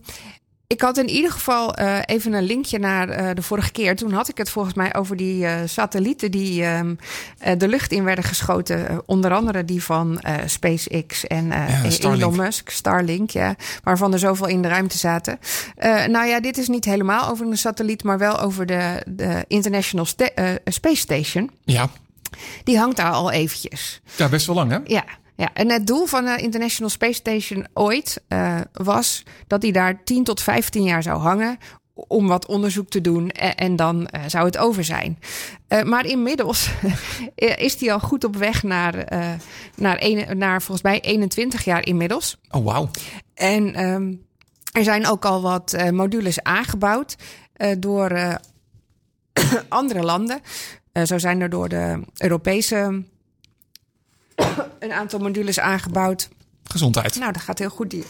ik 0.73 0.81
had 0.81 0.99
in 0.99 1.09
ieder 1.09 1.31
geval 1.33 1.75
eh, 1.75 1.99
even 2.07 2.33
een 2.33 2.43
linkje 2.43 2.79
naar 2.79 3.09
eh, 3.09 3.35
de 3.35 3.43
vorige 3.43 3.73
keer. 3.73 3.97
Toen 3.97 4.13
had 4.13 4.29
ik 4.29 4.39
het 4.39 4.51
volgens 4.51 4.75
mij 4.75 4.95
over 4.95 5.17
die 5.17 5.47
eh, 5.47 5.55
satellieten 5.67 6.31
die 6.31 6.65
ehm, 6.65 6.95
eh, 7.39 7.59
de 7.59 7.69
lucht 7.69 7.93
in 7.93 8.05
werden 8.05 8.25
geschoten. 8.25 9.03
Onder 9.07 9.33
andere 9.33 9.65
die 9.65 9.83
van 9.83 10.23
SpaceX 10.47 11.27
en 11.27 11.47
Ja. 11.47 11.83
Elon 12.01 12.37
Musk, 12.37 12.71
Starlink, 12.71 13.31
ja. 13.31 13.55
Waarvan 13.83 14.13
er 14.13 14.19
zoveel 14.19 14.47
in 14.47 14.63
de 14.63 14.69
ruimte 14.69 14.99
zaten. 14.99 15.39
Nou 16.07 16.27
ja, 16.27 16.41
dit 16.41 16.59
is 16.59 16.69
niet 16.69 16.85
helemaal 16.85 17.29
over 17.29 17.47
een 17.47 17.59
satelliet, 17.59 18.03
maar 18.05 18.19
wel 18.19 18.41
over 18.41 18.67
de, 18.67 19.03
de 19.07 19.45
International 19.49 20.05
Sta- 20.07 20.31
Space 20.65 20.97
Station. 21.01 21.51
Ja, 21.65 21.89
Die 22.65 22.79
hangt 22.79 22.97
daar 22.97 23.11
al 23.13 23.31
eventjes. 23.31 24.01
ja 24.17 24.29
best 24.29 24.47
wel 24.47 24.55
lang, 24.55 24.71
hè? 24.71 24.79
Ja, 24.85 25.05
ja, 25.43 25.51
en 25.55 25.71
het 25.71 25.87
doel 25.87 26.07
van 26.07 26.25
de 26.25 26.37
International 26.37 26.91
Space 26.91 27.13
Station 27.13 27.67
ooit 27.75 28.23
eh, 28.29 28.61
was 28.73 29.23
dat 29.47 29.63
hij 29.63 29.73
daar 29.73 30.05
10 30.05 30.25
tot 30.25 30.43
15 30.43 30.83
jaar 30.83 31.03
zou 31.03 31.21
hangen. 31.21 31.59
Om 31.95 32.29
wat 32.29 32.47
onderzoek 32.47 32.89
te 32.89 33.01
doen 33.01 33.31
en, 33.31 33.57
en 33.57 33.77
dan 33.77 34.07
eh, 34.07 34.21
zou 34.27 34.45
het 34.45 34.59
over 34.59 34.85
zijn. 34.85 35.19
Eh, 35.69 35.83
maar 35.83 36.07
inmiddels 36.07 36.71
is 37.69 37.81
hij 37.81 37.93
al 37.93 38.01
goed 38.01 38.25
op 38.25 38.37
weg 38.37 38.63
naar, 38.63 38.95
eh, 38.95 39.31
naar, 39.77 39.97
een, 40.01 40.39
naar 40.39 40.63
volgens 40.63 40.83
mij 40.83 41.01
21 41.01 41.65
jaar 41.65 41.87
inmiddels. 41.87 42.39
Oh, 42.51 42.65
wauw. 42.65 42.91
En 43.35 43.75
ehm, 43.75 44.15
er 44.73 44.85
zijn 44.85 45.07
ook 45.07 45.25
al 45.25 45.43
wat 45.43 45.73
eh, 45.73 45.91
modules 45.91 46.43
aangebouwd 46.43 47.17
eh, 47.53 47.71
door 47.79 48.11
eh, 48.11 48.35
andere 49.69 50.03
landen. 50.03 50.41
Eh, 50.93 51.03
zo 51.03 51.19
zijn 51.19 51.41
er 51.41 51.51
door 51.51 51.69
de 51.69 52.01
Europese 52.17 53.05
een 54.83 54.93
aantal 54.93 55.19
modules 55.19 55.59
aangebouwd. 55.61 56.29
Gezondheid. 56.65 57.19
Nou, 57.19 57.33
dat 57.33 57.43
gaat 57.43 57.59
heel 57.59 57.69
goed. 57.69 57.91
Die. 57.91 58.05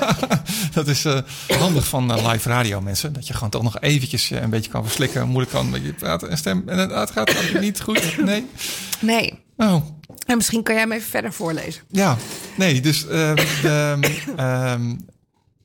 Dat 0.74 0.88
is 0.88 1.04
eh, 1.04 1.18
handig 1.58 1.86
van 1.86 2.12
eh, 2.12 2.30
live 2.30 2.48
radio, 2.48 2.80
mensen. 2.80 3.12
Dat 3.12 3.26
je 3.26 3.32
gewoon 3.34 3.50
toch 3.50 3.62
nog 3.62 3.80
eventjes 3.80 4.30
eh, 4.30 4.42
een 4.42 4.50
beetje 4.50 4.70
kan 4.70 4.82
verslikken. 4.84 5.28
Moeilijk 5.28 5.50
kan 5.52 5.64
een 5.66 5.72
beetje 5.72 5.92
praten 5.92 6.30
en 6.30 6.36
stem. 6.38 6.62
En 6.68 6.78
het 6.78 7.10
gaat 7.10 7.34
niet 7.60 7.80
goed. 7.80 8.24
Nee. 8.24 8.46
Nee, 9.00 9.40
Oh, 9.56 9.86
En 10.26 10.36
misschien 10.36 10.62
kan 10.62 10.74
jij 10.74 10.82
hem 10.82 10.92
even 10.92 11.10
verder 11.10 11.32
voorlezen. 11.32 11.82
ja. 11.90 12.16
Nee, 12.56 12.80
dus 12.80 13.06
ehm, 13.06 13.34
de, 13.62 13.98
ehm, 14.36 14.88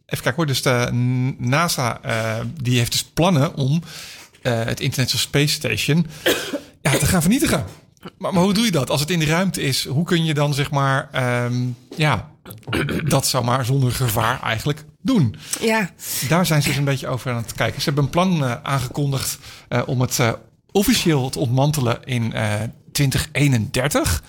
even 0.05 0.23
kijken 0.23 0.33
hoor. 0.35 0.45
Dus 0.45 0.61
de 0.61 0.89
NASA 1.37 1.99
die 2.61 2.77
heeft 2.77 2.91
dus 2.91 3.03
plannen 3.03 3.55
om 3.55 3.81
het 4.41 4.79
International 4.79 5.25
Space 5.27 5.53
Station 5.53 6.07
ja, 6.81 6.91
te 6.97 7.05
gaan 7.05 7.21
vernietigen. 7.21 7.65
Maar, 8.17 8.33
maar 8.33 8.43
hoe 8.43 8.53
doe 8.53 8.65
je 8.65 8.71
dat? 8.71 8.89
Als 8.89 8.99
het 9.01 9.09
in 9.09 9.19
de 9.19 9.25
ruimte 9.25 9.61
is, 9.61 9.85
hoe 9.85 10.05
kun 10.05 10.25
je 10.25 10.33
dan 10.33 10.53
zeg 10.53 10.71
maar, 10.71 11.09
ehm, 11.11 11.55
ja, 11.95 12.29
dat 13.05 13.27
zou 13.27 13.43
maar 13.43 13.65
zonder 13.65 13.91
gevaar 13.91 14.41
eigenlijk 14.41 14.85
doen? 15.01 15.35
Ja, 15.61 15.89
Daar 16.29 16.45
zijn 16.45 16.61
ze 16.61 16.67
dus 16.67 16.77
een 16.77 16.83
beetje 16.83 17.07
over 17.07 17.31
aan 17.31 17.37
het 17.37 17.53
kijken. 17.53 17.81
Ze 17.81 17.85
hebben 17.85 18.03
een 18.03 18.09
plan 18.09 18.43
eh, 18.45 18.53
aangekondigd 18.63 19.37
eh, 19.67 19.81
om 19.85 20.01
het 20.01 20.19
eh, 20.19 20.31
officieel 20.71 21.29
te 21.29 21.39
ontmantelen 21.39 22.03
in 22.03 22.33
eh, 22.33 22.53
2031. 22.91 24.23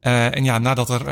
Eh, 0.00 0.36
en 0.36 0.44
ja, 0.44 0.58
nadat 0.58 0.90
er 0.90 1.04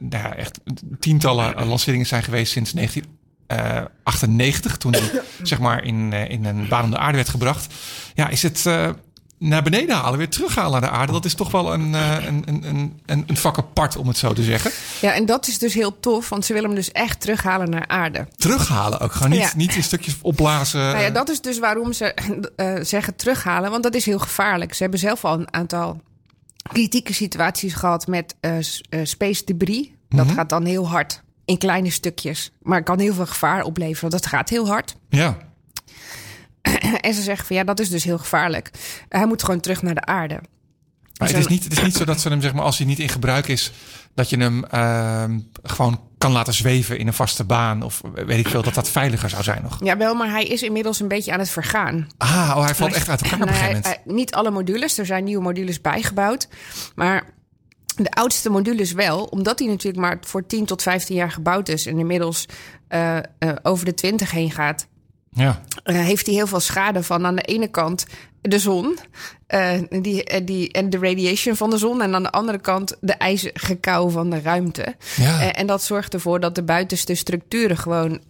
nou 0.00 0.22
ja, 0.24 0.34
echt 0.34 0.60
tientallen 1.00 1.66
lanceringen 1.66 2.06
zijn 2.06 2.22
geweest 2.22 2.52
sinds 2.52 2.72
1998, 2.72 4.76
toen 4.76 4.92
die 4.92 5.10
zeg 5.42 5.58
maar 5.58 5.84
in, 5.84 6.12
eh, 6.12 6.30
in 6.30 6.44
een 6.44 6.68
baan 6.68 6.84
om 6.84 6.90
de 6.90 6.98
aarde 6.98 7.16
werd 7.16 7.28
gebracht, 7.28 7.74
ja, 8.14 8.28
is 8.28 8.42
het 8.42 8.66
naar 9.40 9.62
beneden 9.62 9.96
halen, 9.96 10.18
weer 10.18 10.28
terughalen 10.28 10.80
naar 10.80 10.90
de 10.90 10.96
aarde. 10.96 11.12
Dat 11.12 11.24
is 11.24 11.34
toch 11.34 11.50
wel 11.50 11.72
een, 11.72 11.94
eh, 11.94 12.24
een, 12.26 12.42
een, 12.46 12.64
een, 13.06 13.24
een, 13.26 13.36
vak 13.36 13.58
apart, 13.58 13.96
om 13.96 14.08
het 14.08 14.16
zo 14.16 14.32
te 14.32 14.42
zeggen. 14.42 14.70
ja, 15.00 15.12
en 15.12 15.26
dat 15.26 15.46
is 15.46 15.58
dus 15.58 15.74
heel 15.74 16.00
tof, 16.00 16.28
want 16.28 16.44
ze 16.44 16.52
willen 16.52 16.68
hem 16.68 16.78
dus 16.78 16.92
echt 16.92 17.20
terughalen 17.20 17.70
naar 17.70 17.86
aarde. 17.86 18.26
Terughalen 18.36 19.00
ook, 19.00 19.12
gewoon 19.12 19.30
niet, 19.30 19.40
Ja. 19.40 19.50
niet 19.56 19.74
in 19.74 19.82
stukjes 19.82 20.16
opblazen. 20.22 20.80
Nou 20.80 20.98
ja, 20.98 21.10
dat 21.10 21.28
is 21.28 21.40
dus 21.40 21.58
waarom 21.58 21.92
ze 21.92 22.14
eh, 22.56 22.74
zeggen 22.80 23.16
terughalen, 23.16 23.70
want 23.70 23.82
dat 23.82 23.94
is 23.94 24.04
heel 24.06 24.18
gevaarlijk. 24.18 24.74
Ze 24.74 24.82
hebben 24.82 25.00
zelf 25.00 25.24
al 25.24 25.34
een 25.38 25.54
aantal 25.54 26.00
kritieke 26.72 27.12
situaties 27.12 27.74
gehad 27.74 28.06
met 28.06 28.34
eh, 28.40 28.58
eh, 28.58 28.64
space 29.02 29.44
debris. 29.44 29.88
Dat 30.08 30.30
gaat 30.30 30.48
dan 30.48 30.64
heel 30.64 30.88
hard 30.88 31.22
in 31.44 31.58
kleine 31.58 31.90
stukjes, 31.90 32.50
maar 32.62 32.82
kan 32.82 32.98
heel 32.98 33.14
veel 33.14 33.26
gevaar 33.26 33.62
opleveren. 33.62 34.10
Dat 34.10 34.26
gaat 34.26 34.48
heel 34.48 34.68
hard. 34.68 34.96
ja. 35.08 35.36
En 37.00 37.14
ze 37.14 37.22
zeggen 37.22 37.46
van 37.46 37.56
ja, 37.56 37.64
dat 37.64 37.80
is 37.80 37.88
dus 37.88 38.04
heel 38.04 38.18
gevaarlijk. 38.18 38.70
Hij 39.08 39.26
moet 39.26 39.42
gewoon 39.42 39.60
terug 39.60 39.82
naar 39.82 39.94
de 39.94 40.04
aarde. 40.04 40.40
Maar 41.18 41.28
het 41.28 41.38
is, 41.38 41.46
niet, 41.46 41.64
het 41.64 41.72
is 41.72 41.82
niet 41.82 41.96
zo 41.96 42.04
dat 42.04 42.20
ze 42.20 42.28
hem, 42.28 42.40
zeg 42.40 42.52
maar, 42.54 42.64
als 42.64 42.78
hij 42.78 42.86
niet 42.86 42.98
in 42.98 43.08
gebruik 43.08 43.48
is, 43.48 43.72
dat 44.14 44.30
je 44.30 44.36
hem 44.36 44.64
ehm, 44.64 45.38
gewoon 45.62 46.00
kan 46.18 46.32
laten 46.32 46.52
zweven 46.54 46.98
in 46.98 47.06
een 47.06 47.12
vaste 47.12 47.44
baan. 47.44 47.82
Of 47.82 48.00
weet 48.14 48.38
ik 48.38 48.48
veel, 48.48 48.62
dat 48.62 48.74
dat 48.74 48.88
veiliger 48.88 49.30
zou 49.30 49.42
zijn 49.42 49.62
nog. 49.62 49.78
Ja, 49.84 49.96
wel, 49.96 50.14
maar 50.14 50.30
hij 50.30 50.44
is 50.44 50.62
inmiddels 50.62 51.00
een 51.00 51.08
beetje 51.08 51.32
aan 51.32 51.38
het 51.38 51.48
vergaan. 51.50 52.08
Ah, 52.16 52.52
oh, 52.56 52.64
hij 52.64 52.74
valt 52.74 52.92
echt 52.92 53.08
uit 53.08 53.22
elkaar 53.22 53.40
op 53.40 53.46
een 53.46 53.52
Nou, 53.52 53.58
gegeven 53.60 53.82
moment. 53.82 54.02
hij- 54.04 54.14
niet 54.14 54.34
alle 54.34 54.50
modules, 54.50 54.98
er 54.98 55.06
zijn 55.06 55.24
nieuwe 55.24 55.42
modules 55.42 55.80
bijgebouwd. 55.80 56.48
Maar 56.94 57.24
de 57.96 58.10
oudste 58.10 58.50
modules 58.50 58.92
wel, 58.92 59.24
omdat 59.24 59.58
die 59.58 59.68
natuurlijk 59.68 60.02
maar 60.02 60.18
voor 60.20 60.46
10 60.46 60.64
tot 60.66 60.82
15 60.82 61.16
jaar 61.16 61.30
gebouwd 61.32 61.68
is 61.68 61.86
en 61.86 61.98
inmiddels 61.98 62.46
eh, 62.88 63.16
eh, 63.16 63.22
over 63.62 63.84
de 63.84 63.94
20 63.94 64.30
heen 64.30 64.50
gaat, 64.50 64.86
Ja. 65.30 65.60
eh, 65.82 65.94
heeft 65.94 66.26
hij 66.26 66.34
heel 66.34 66.46
veel 66.46 66.60
schade 66.60 67.02
van 67.02 67.26
aan 67.26 67.36
de 67.36 67.42
ene 67.42 67.68
kant 67.68 68.06
de 68.40 68.58
zon 68.58 68.98
eh, 69.46 69.78
die, 69.90 70.24
eh, 70.24 70.46
die, 70.46 70.72
en 70.72 70.90
de 70.90 70.98
radiation 70.98 71.56
van 71.56 71.70
de 71.70 71.78
zon. 71.78 72.02
En 72.02 72.14
aan 72.14 72.22
de 72.22 72.30
andere 72.30 72.58
kant 72.58 72.96
de 73.00 73.12
ijzige 73.12 73.74
kou 73.74 74.10
van 74.10 74.30
de 74.30 74.40
ruimte. 74.40 74.94
Ja. 75.16 75.52
En 75.52 75.66
dat 75.66 75.82
zorgt 75.82 76.14
ervoor 76.14 76.40
dat 76.40 76.54
de 76.54 76.62
buitenste 76.62 77.14
structuren 77.14 77.76
gewoon 77.76 78.20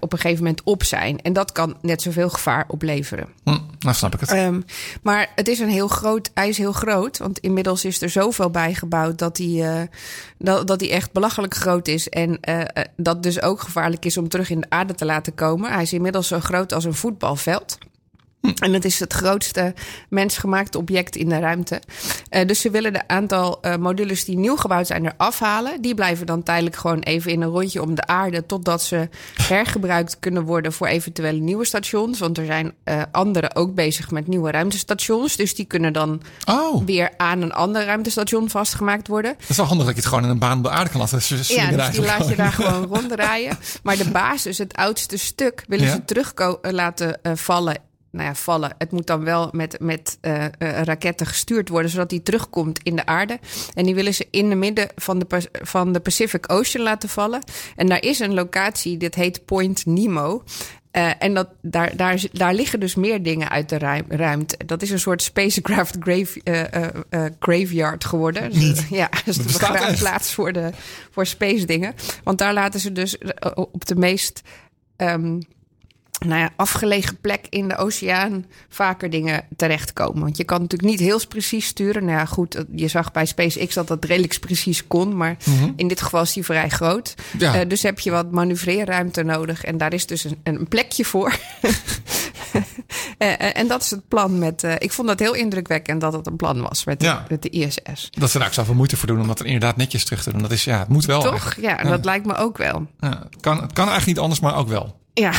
op 0.00 0.12
een 0.12 0.18
gegeven 0.18 0.42
moment 0.44 0.62
op 0.62 0.84
zijn. 0.84 1.20
En 1.20 1.32
dat 1.32 1.52
kan 1.52 1.76
net 1.82 2.02
zoveel 2.02 2.28
gevaar 2.28 2.64
opleveren. 2.68 3.28
Hm, 3.44 3.58
nou 3.80 3.96
snap 3.96 4.14
ik 4.14 4.20
het. 4.20 4.30
Ehm, 4.30 4.60
maar 5.02 5.32
het 5.34 5.48
is 5.48 5.58
een 5.58 5.68
heel 5.68 5.88
groot, 5.88 6.30
hij 6.34 6.48
is 6.48 6.58
heel 6.58 6.72
groot. 6.72 7.18
Want 7.18 7.38
inmiddels 7.38 7.84
is 7.84 8.02
er 8.02 8.10
zoveel 8.10 8.50
bijgebouwd 8.50 9.18
dat 9.18 9.38
hij, 9.38 9.80
eh, 9.80 9.82
dat, 10.38 10.66
dat 10.66 10.80
hij 10.80 10.90
echt 10.90 11.12
belachelijk 11.12 11.54
groot 11.54 11.88
is. 11.88 12.08
En 12.08 12.40
eh, 12.40 12.60
eh, 12.60 12.66
dat 12.96 13.22
dus 13.22 13.42
ook 13.42 13.60
gevaarlijk 13.60 14.04
is 14.04 14.16
om 14.16 14.28
terug 14.28 14.50
in 14.50 14.60
de 14.60 14.70
aarde 14.70 14.94
te 14.94 15.04
laten 15.04 15.34
komen. 15.34 15.72
Hij 15.72 15.82
is 15.82 15.92
inmiddels 15.92 16.28
zo 16.28 16.40
groot 16.40 16.72
als 16.72 16.84
een 16.84 16.94
voetbalveld. 16.94 17.78
En 18.60 18.72
het 18.72 18.84
is 18.84 19.00
het 19.00 19.12
grootste 19.12 19.74
mensgemaakte 20.08 20.78
object 20.78 21.16
in 21.16 21.28
de 21.28 21.38
ruimte. 21.38 21.80
Eh, 22.28 22.46
dus 22.46 22.60
ze 22.60 22.70
willen 22.70 22.92
de 22.92 23.08
aantal 23.08 23.60
eh, 23.62 23.76
modules 23.76 24.24
die 24.24 24.36
nieuw 24.38 24.56
gebouwd 24.56 24.86
zijn 24.86 25.06
eraf 25.06 25.38
halen. 25.38 25.80
Die 25.82 25.94
blijven 25.94 26.26
dan 26.26 26.42
tijdelijk 26.42 26.76
gewoon 26.76 26.98
even 27.00 27.30
in 27.32 27.42
een 27.42 27.48
rondje 27.48 27.82
om 27.82 27.94
de 27.94 28.06
aarde. 28.06 28.46
Totdat 28.46 28.82
ze 28.82 29.08
hergebruikt 29.42 30.16
kunnen 30.20 30.42
worden 30.44 30.72
voor 30.72 30.86
eventuele 30.86 31.38
nieuwe 31.40 31.64
stations. 31.64 32.18
Want 32.18 32.38
er 32.38 32.44
zijn 32.46 32.72
eh 32.84 33.02
anderen 33.12 33.56
ook 33.56 33.74
bezig 33.74 34.10
met 34.10 34.26
nieuwe 34.26 34.50
ruimtestations. 34.50 35.36
Dus 35.36 35.54
die 35.54 35.64
kunnen 35.64 35.92
dan 35.92 36.22
Oh, 36.48 36.84
weer 36.84 37.10
aan 37.16 37.42
een 37.42 37.52
ander 37.52 37.84
ruimtestation 37.84 38.50
vastgemaakt 38.50 39.08
worden. 39.08 39.34
dat 39.38 39.48
is 39.50 39.56
wel 39.56 39.66
handig 39.66 39.86
dat 39.86 39.94
je 39.94 40.00
het 40.00 40.10
gewoon 40.10 40.24
in 40.24 40.30
een 40.30 40.38
baan 40.38 40.58
op 40.58 40.64
de 40.64 40.70
aarde 40.70 40.90
kan 40.90 41.00
laten 41.00 41.22
s- 41.22 41.26
slingeren 41.46 41.76
Ja, 41.76 41.86
dus 41.86 41.94
die 41.96 42.04
laat 42.04 42.28
je 42.28 42.36
daar 42.36 42.52
gewoon. 42.52 42.84
ronddraaien. 42.86 43.58
Maar 43.82 43.96
de 43.96 44.10
basis, 44.10 44.58
het 44.58 44.74
oudste 44.76 45.16
stuk, 45.18 45.64
willen 45.68 45.86
Ja. 45.86 45.92
ze 45.92 46.04
terug 46.04 46.32
laten 46.62 47.20
vallen. 47.34 47.88
Nou 48.10 48.26
ja, 48.26 48.34
vallen. 48.34 48.74
Het 48.78 48.90
moet 48.90 49.06
dan 49.06 49.24
wel 49.24 49.48
met, 49.52 49.80
met 49.80 50.18
eh, 50.20 50.44
eh, 50.44 50.50
raketten 50.58 51.26
gestuurd 51.26 51.68
worden, 51.68 51.90
zodat 51.90 52.08
die 52.08 52.22
terugkomt 52.22 52.80
in 52.82 52.96
de 52.96 53.06
aarde. 53.06 53.38
En 53.74 53.84
die 53.84 53.94
willen 53.94 54.14
ze 54.14 54.26
in 54.30 54.48
de 54.48 54.54
midden 54.54 54.88
van 54.96 55.18
de, 55.18 55.48
van 55.52 55.92
de 55.92 56.00
Pacific 56.00 56.52
Ocean 56.52 56.84
laten 56.84 57.08
vallen. 57.08 57.42
En 57.76 57.86
daar 57.86 58.02
is 58.02 58.18
een 58.18 58.34
locatie, 58.34 58.96
dit 58.96 59.14
heet 59.14 59.44
Point 59.44 59.86
Nemo. 59.86 60.42
Eh, 60.90 61.10
en 61.18 61.34
dat, 61.34 61.48
daar, 61.62 61.96
daar, 61.96 62.22
daar 62.32 62.54
liggen 62.54 62.80
dus 62.80 62.94
meer 62.94 63.22
dingen 63.22 63.48
uit 63.48 63.68
de 63.68 63.78
ruim- 63.78 64.06
ruimte. 64.08 64.56
Dat 64.66 64.82
is 64.82 64.90
een 64.90 64.98
soort 64.98 65.22
spacecraft 65.22 65.96
grave, 66.00 66.40
graveyard 67.38 68.04
geworden. 68.04 68.50
Niet. 68.58 68.86
Ja, 68.90 69.08
Dat 69.24 69.34
de 69.34 69.42
begraafplaats 69.42 70.34
voor, 70.34 70.52
de, 70.52 70.70
voor 71.10 71.26
space 71.26 71.64
dingen. 71.64 71.94
Want 72.24 72.38
daar 72.38 72.52
laten 72.52 72.80
ze 72.80 72.92
dus 72.92 73.18
op 73.54 73.86
de 73.86 73.96
meest 73.96 74.42
ehm, 74.96 75.38
nou 76.26 76.40
ja, 76.40 76.50
afgelegen 76.56 77.16
plek 77.20 77.46
in 77.48 77.68
de 77.68 77.76
oceaan 77.76 78.44
vaker 78.68 79.10
dingen 79.10 79.44
terechtkomen. 79.56 80.22
Want 80.22 80.36
je 80.36 80.44
kan 80.44 80.60
natuurlijk 80.60 80.90
niet 80.90 81.00
heel 81.00 81.26
precies 81.28 81.66
sturen. 81.66 82.04
Nou 82.04 82.18
ja, 82.18 82.24
goed, 82.24 82.64
je 82.74 82.88
zag 82.88 83.12
bij 83.12 83.26
SpaceX 83.26 83.74
dat 83.74 83.86
dat 83.88 84.04
redelijk 84.04 84.40
precies 84.40 84.86
kon. 84.86 85.16
Maar 85.16 85.36
in 85.76 85.88
dit 85.88 86.00
geval 86.02 86.22
is 86.22 86.32
die 86.32 86.44
vrij 86.44 86.68
groot. 86.68 87.14
Ja. 87.38 87.54
Eh, 87.54 87.68
dus 87.68 87.82
heb 87.82 87.98
je 88.00 88.10
wat 88.10 88.30
manoeuvreerruimte 88.30 89.22
nodig. 89.22 89.64
En 89.64 89.78
daar 89.78 89.92
is 89.92 90.06
dus 90.06 90.24
een, 90.24 90.38
een 90.42 90.68
plekje 90.68 91.04
voor. 91.04 91.36
Eh, 93.18 93.32
eh, 93.40 93.56
en 93.56 93.68
dat 93.68 93.82
is 93.82 93.90
het 93.90 94.08
plan 94.08 94.38
met... 94.38 94.62
ik 94.78 94.92
vond 94.92 95.08
dat 95.08 95.18
heel 95.18 95.34
indrukwekkend 95.34 96.00
dat 96.00 96.12
het 96.12 96.26
een 96.26 96.36
plan 96.36 96.60
was 96.62 96.84
met, 96.84 97.00
de- 97.00 97.06
Ja. 97.06 97.24
met 97.28 97.42
de 97.42 97.48
ISS. 97.50 98.08
Dat 98.10 98.30
ze 98.30 98.38
daar 98.38 98.46
ook 98.46 98.52
zoveel 98.52 98.74
moeite 98.74 98.96
voor 98.96 99.06
doen 99.06 99.20
om 99.20 99.26
dat 99.26 99.38
dan 99.38 99.46
inderdaad 99.46 99.76
netjes 99.76 100.04
terug 100.04 100.22
te 100.22 100.30
doen. 100.30 100.42
Dat 100.42 100.50
is, 100.50 100.64
ja, 100.64 100.78
het 100.78 100.88
moet 100.88 101.04
wel. 101.04 101.22
Toch? 101.22 101.32
eigenlijk. 101.54 101.82
Ja, 101.82 101.88
dat 101.88 102.04
lijkt 102.04 102.26
me 102.26 102.34
ook 102.34 102.58
wel. 102.58 102.86
Het, 103.00 103.40
kan, 103.40 103.60
het 103.62 103.72
kan 103.72 103.84
eigenlijk 103.88 104.06
niet 104.06 104.18
anders, 104.18 104.40
maar 104.40 104.56
ook 104.56 104.68
wel. 104.68 104.99
Ja, 105.14 105.32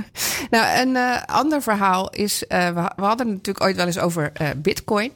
nou 0.50 0.80
een 0.80 0.96
eh, 0.96 1.22
ander 1.26 1.62
verhaal 1.62 2.10
is, 2.10 2.46
eh, 2.46 2.90
we, 2.96 3.04
hadden 3.04 3.26
natuurlijk 3.26 3.64
ooit 3.64 3.76
wel 3.76 3.86
eens 3.86 3.98
over 3.98 4.30
eh, 4.32 4.48
Bitcoin. 4.56 5.12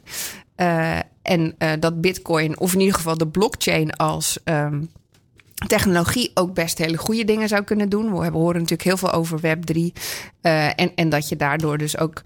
En 1.21 1.55
dat 1.79 2.01
Bitcoin, 2.01 2.59
of 2.59 2.73
in 2.73 2.79
ieder 2.79 2.95
geval 2.95 3.17
de 3.17 3.27
blockchain 3.27 3.95
als 3.95 4.37
ehm, 4.43 4.81
technologie 5.67 6.31
ook 6.33 6.53
best 6.53 6.77
hele 6.77 6.97
goede 6.97 7.25
dingen 7.25 7.47
zou 7.47 7.63
kunnen 7.63 7.89
doen. 7.89 8.19
We 8.19 8.29
horen 8.29 8.53
natuurlijk 8.53 8.83
heel 8.83 8.97
veel 8.97 9.11
over 9.11 9.39
Web3. 9.39 9.77
eh, 10.41 10.79
en, 10.79 10.91
en 10.95 11.09
dat 11.09 11.29
je 11.29 11.35
daardoor 11.35 11.77
dus 11.77 11.97
ook 11.97 12.21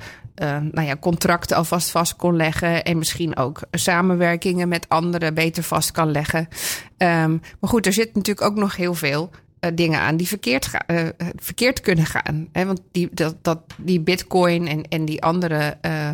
nou 0.71 0.81
ja, 0.81 0.95
contracten 0.97 1.57
alvast 1.57 1.89
vast 1.91 2.15
kon 2.15 2.35
leggen. 2.35 2.83
En 2.83 2.97
misschien 2.97 3.37
ook 3.37 3.59
samenwerkingen 3.71 4.67
met 4.67 4.89
anderen 4.89 5.33
beter 5.33 5.63
vast 5.63 5.91
kan 5.91 6.11
leggen. 6.11 6.47
Ehm, 6.97 7.31
maar 7.31 7.69
goed, 7.69 7.85
er 7.85 7.93
zit 7.93 8.15
natuurlijk 8.15 8.47
ook 8.47 8.55
nog 8.55 8.75
heel 8.75 8.93
veel 8.93 9.29
eh, 9.59 9.71
dingen 9.75 9.99
aan 9.99 10.17
die 10.17 10.27
verkeerd, 10.27 10.65
ga, 10.65 10.85
eh, 10.85 11.07
verkeerd 11.35 11.81
kunnen 11.81 12.05
gaan. 12.05 12.47
Hè? 12.51 12.65
Want 12.65 12.81
die, 12.91 13.09
dat, 13.11 13.35
dat, 13.41 13.59
die 13.77 13.99
bitcoin 13.99 14.67
en, 14.67 14.83
en 14.83 15.05
die 15.05 15.23
andere 15.23 15.77
eh, 15.81 16.09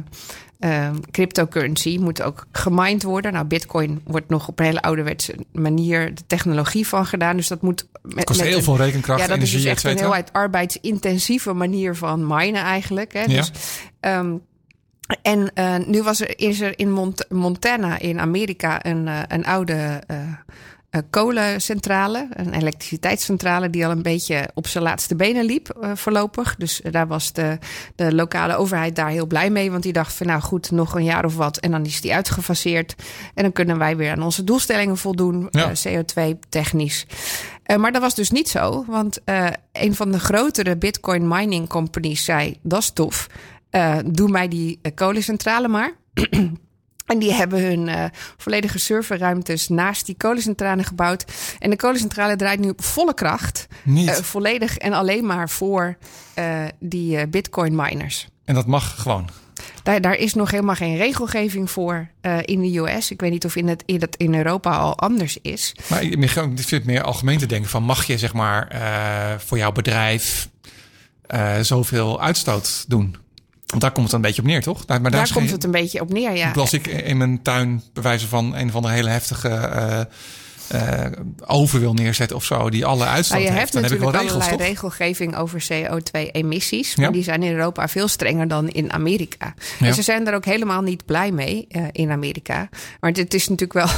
cryptocurrency 1.12 1.98
moet 2.02 2.22
ook 2.22 2.46
gemined 2.52 3.04
worden. 3.04 3.34
Nou, 3.34 3.46
bitcoin 3.46 4.02
wordt 4.06 4.30
nog 4.30 4.48
op 4.48 4.60
een 4.60 4.66
hele 4.66 4.82
ouderwetse 4.82 5.36
manier 5.52 6.16
de 6.16 6.22
technologie 6.28 6.88
van 6.88 7.06
gedaan. 7.06 7.36
Dus 7.36 7.48
dat 7.48 7.62
moet... 7.62 7.88
Met, 8.02 8.24
Kost 8.24 8.40
met 8.40 8.48
heel 8.48 8.58
een- 8.58 8.64
veel 8.64 8.78
rekenkracht, 8.78 9.20
ja, 9.20 9.28
dat 9.28 9.36
energie, 9.36 9.58
is 9.58 9.64
dus 9.64 9.72
echt 9.72 9.84
een 9.84 9.98
heel 9.98 10.14
uit 10.14 10.34
arbeidsintensieve 10.34 11.54
manier 11.54 11.96
van 11.96 12.28
minen 12.28 12.62
eigenlijk. 12.62 13.14
Hè? 13.14 13.22
Ja. 13.22 13.28
Dus, 13.28 13.52
ehm, 14.00 14.36
en 15.22 15.52
nu 15.88 16.04
was 16.04 16.22
er, 16.22 16.40
is 16.40 16.62
er 16.62 16.80
in 16.80 16.92
Mont- 16.92 17.26
Montana 17.30 18.00
in 18.00 18.20
Amerika 18.20 18.86
een, 18.86 19.10
een 19.28 19.46
oude 19.46 20.02
kolencentrale, 21.10 22.28
een 22.30 22.54
elektriciteitscentrale 22.54 23.70
die 23.70 23.86
al 23.86 23.92
een 23.92 24.02
beetje 24.02 24.50
op 24.54 24.68
zijn 24.68 24.84
laatste 24.84 25.16
benen 25.16 25.46
liep 25.46 25.70
eh, 25.70 25.92
voorlopig. 25.96 26.56
Dus 26.56 26.82
eh, 26.82 26.92
daar 26.92 27.08
was 27.08 27.34
de, 27.34 27.58
de 27.96 28.14
lokale 28.16 28.56
overheid 28.56 28.96
daar 28.96 29.10
heel 29.10 29.26
blij 29.28 29.50
mee, 29.50 29.72
want 29.72 29.84
die 29.84 29.94
dacht 29.94 30.14
van 30.14 30.28
nou 30.28 30.42
goed, 30.42 30.72
nog 30.72 30.96
een 30.96 31.04
jaar 31.04 31.26
of 31.26 31.36
wat 31.36 31.58
en 31.58 31.72
dan 31.72 31.86
is 31.86 32.02
die 32.02 32.14
uitgefaseerd. 32.14 32.96
En 33.34 33.44
dan 33.44 33.52
kunnen 33.52 33.78
wij 33.78 33.98
weer 33.98 34.12
aan 34.12 34.24
onze 34.24 34.44
doelstellingen 34.44 34.98
voldoen, 34.98 35.48
Ja. 35.52 35.72
eh, 35.72 35.98
CO2-technisch. 35.98 37.06
Eh, 37.64 37.78
maar 37.78 37.92
dat 37.92 38.02
was 38.02 38.16
dus 38.16 38.32
niet 38.32 38.50
zo, 38.50 38.86
want 38.88 39.24
eh, 39.24 39.48
een 39.72 39.96
van 39.96 40.12
de 40.12 40.20
grotere 40.20 40.78
Bitcoin 40.78 41.28
mining 41.28 41.68
companies 41.70 42.24
zei: 42.24 42.58
dat 42.62 42.80
is 42.82 42.90
tof, 42.92 43.28
eh, 43.70 43.96
doe 44.06 44.30
mij 44.30 44.48
die 44.48 44.80
eh, 44.82 44.92
kolencentrale 44.96 45.68
maar. 45.68 45.92
En 47.06 47.20
die 47.20 47.34
hebben 47.34 47.62
hun 47.62 47.88
uh, 47.88 48.06
volledige 48.38 48.80
serverruimtes 48.80 49.70
naast 49.70 50.06
die 50.06 50.16
kolencentrale 50.18 50.84
gebouwd. 50.84 51.26
En 51.60 51.70
de 51.70 51.76
kolencentrale 51.76 52.36
draait 52.36 52.60
nu 52.60 52.70
op 52.70 52.84
volle 52.84 53.14
kracht. 53.14 53.68
Niet. 53.84 54.10
Uh, 54.10 54.16
volledig 54.16 54.78
en 54.78 54.94
alleen 54.94 55.26
maar 55.26 55.50
voor 55.50 55.98
uh, 56.40 56.64
die 56.80 57.28
bitcoin 57.28 57.76
miners. 57.76 58.28
En 58.46 58.56
dat 58.56 58.68
mag 58.68 59.02
gewoon? 59.02 59.30
Daar, 59.84 60.02
daar 60.02 60.16
is 60.16 60.34
nog 60.34 60.52
helemaal 60.52 60.76
geen 60.76 60.98
regelgeving 60.98 61.72
voor 61.72 62.10
in 62.42 62.62
de 62.62 62.78
US. 62.78 63.12
Ik 63.12 63.22
weet 63.22 63.32
niet 63.32 63.46
of 63.46 63.56
in 63.56 63.68
het, 63.68 63.84
in 63.86 64.02
het 64.02 64.16
in 64.16 64.36
Europa 64.36 64.78
al 64.78 64.98
anders 64.98 65.38
is. 65.42 65.76
Maar 65.88 66.04
ik 66.04 66.30
vind 66.30 66.70
het 66.70 66.86
meer 66.86 67.04
algemeen 67.04 67.38
te 67.38 67.46
denken 67.46 67.70
van... 67.70 67.84
mag 67.84 68.06
je 68.06 68.18
zeg 68.18 68.34
maar 68.34 68.68
voor 69.46 69.58
jouw 69.58 69.72
bedrijf 69.72 70.50
zoveel 71.62 72.22
uitstoot 72.22 72.86
doen? 72.88 73.23
Want 73.66 73.82
daar 73.82 73.92
komt 73.92 74.06
het 74.06 74.16
een 74.16 74.22
beetje 74.22 74.42
op 74.42 74.48
neer, 74.48 74.62
toch? 74.62 74.88
Maar 74.88 75.02
daar, 75.02 75.12
daar 75.12 75.34
komt 75.34 75.52
het 75.52 75.64
een 75.64 75.72
beetje 75.72 76.02
op 76.02 76.14
neer, 76.14 76.36
ja. 76.36 76.52
Als 76.52 76.74
ik 76.74 76.88
in 76.88 77.18
mijn 77.18 77.42
tuin 77.42 77.84
bewijzen 77.94 78.28
van 78.30 78.56
een 78.56 78.72
van 78.72 78.82
de 78.82 78.90
hele 78.90 79.10
heftige 79.10 80.08
uh, 80.74 81.06
oven 81.46 81.80
wil 81.80 81.94
neerzetten 81.94 82.36
of 82.36 82.44
zo, 82.44 82.70
die 82.70 82.86
alle 82.86 83.06
uitstoot 83.06 83.40
nou, 83.40 83.52
je 83.52 83.58
heeft, 83.58 83.74
hebt 83.74 83.74
dan 83.74 83.84
heb 83.84 83.92
ik 83.92 84.00
wel 84.00 84.12
regels, 84.12 84.44
allerlei 84.44 84.70
regelgeving 84.70 85.36
over 85.36 85.66
CO2-emissies. 85.74 86.96
Maar 86.96 87.12
die 87.12 87.24
zijn 87.24 87.44
in 87.44 87.52
Europa 87.52 87.88
veel 87.88 88.08
strenger 88.08 88.48
dan 88.48 88.70
in 88.70 88.92
Amerika. 88.92 89.54
Ja. 89.80 89.88
En 89.88 89.94
ze 89.94 90.02
zijn 90.02 90.24
daar 90.24 90.34
ook 90.34 90.46
helemaal 90.46 90.82
niet 90.82 91.06
blij 91.06 91.32
mee 91.32 91.68
uh, 91.70 91.88
in 91.92 92.12
Amerika. 92.12 92.70
Maar 93.00 93.12
het 93.12 93.34
is 93.34 93.48
natuurlijk 93.48 93.74
wel 93.74 93.90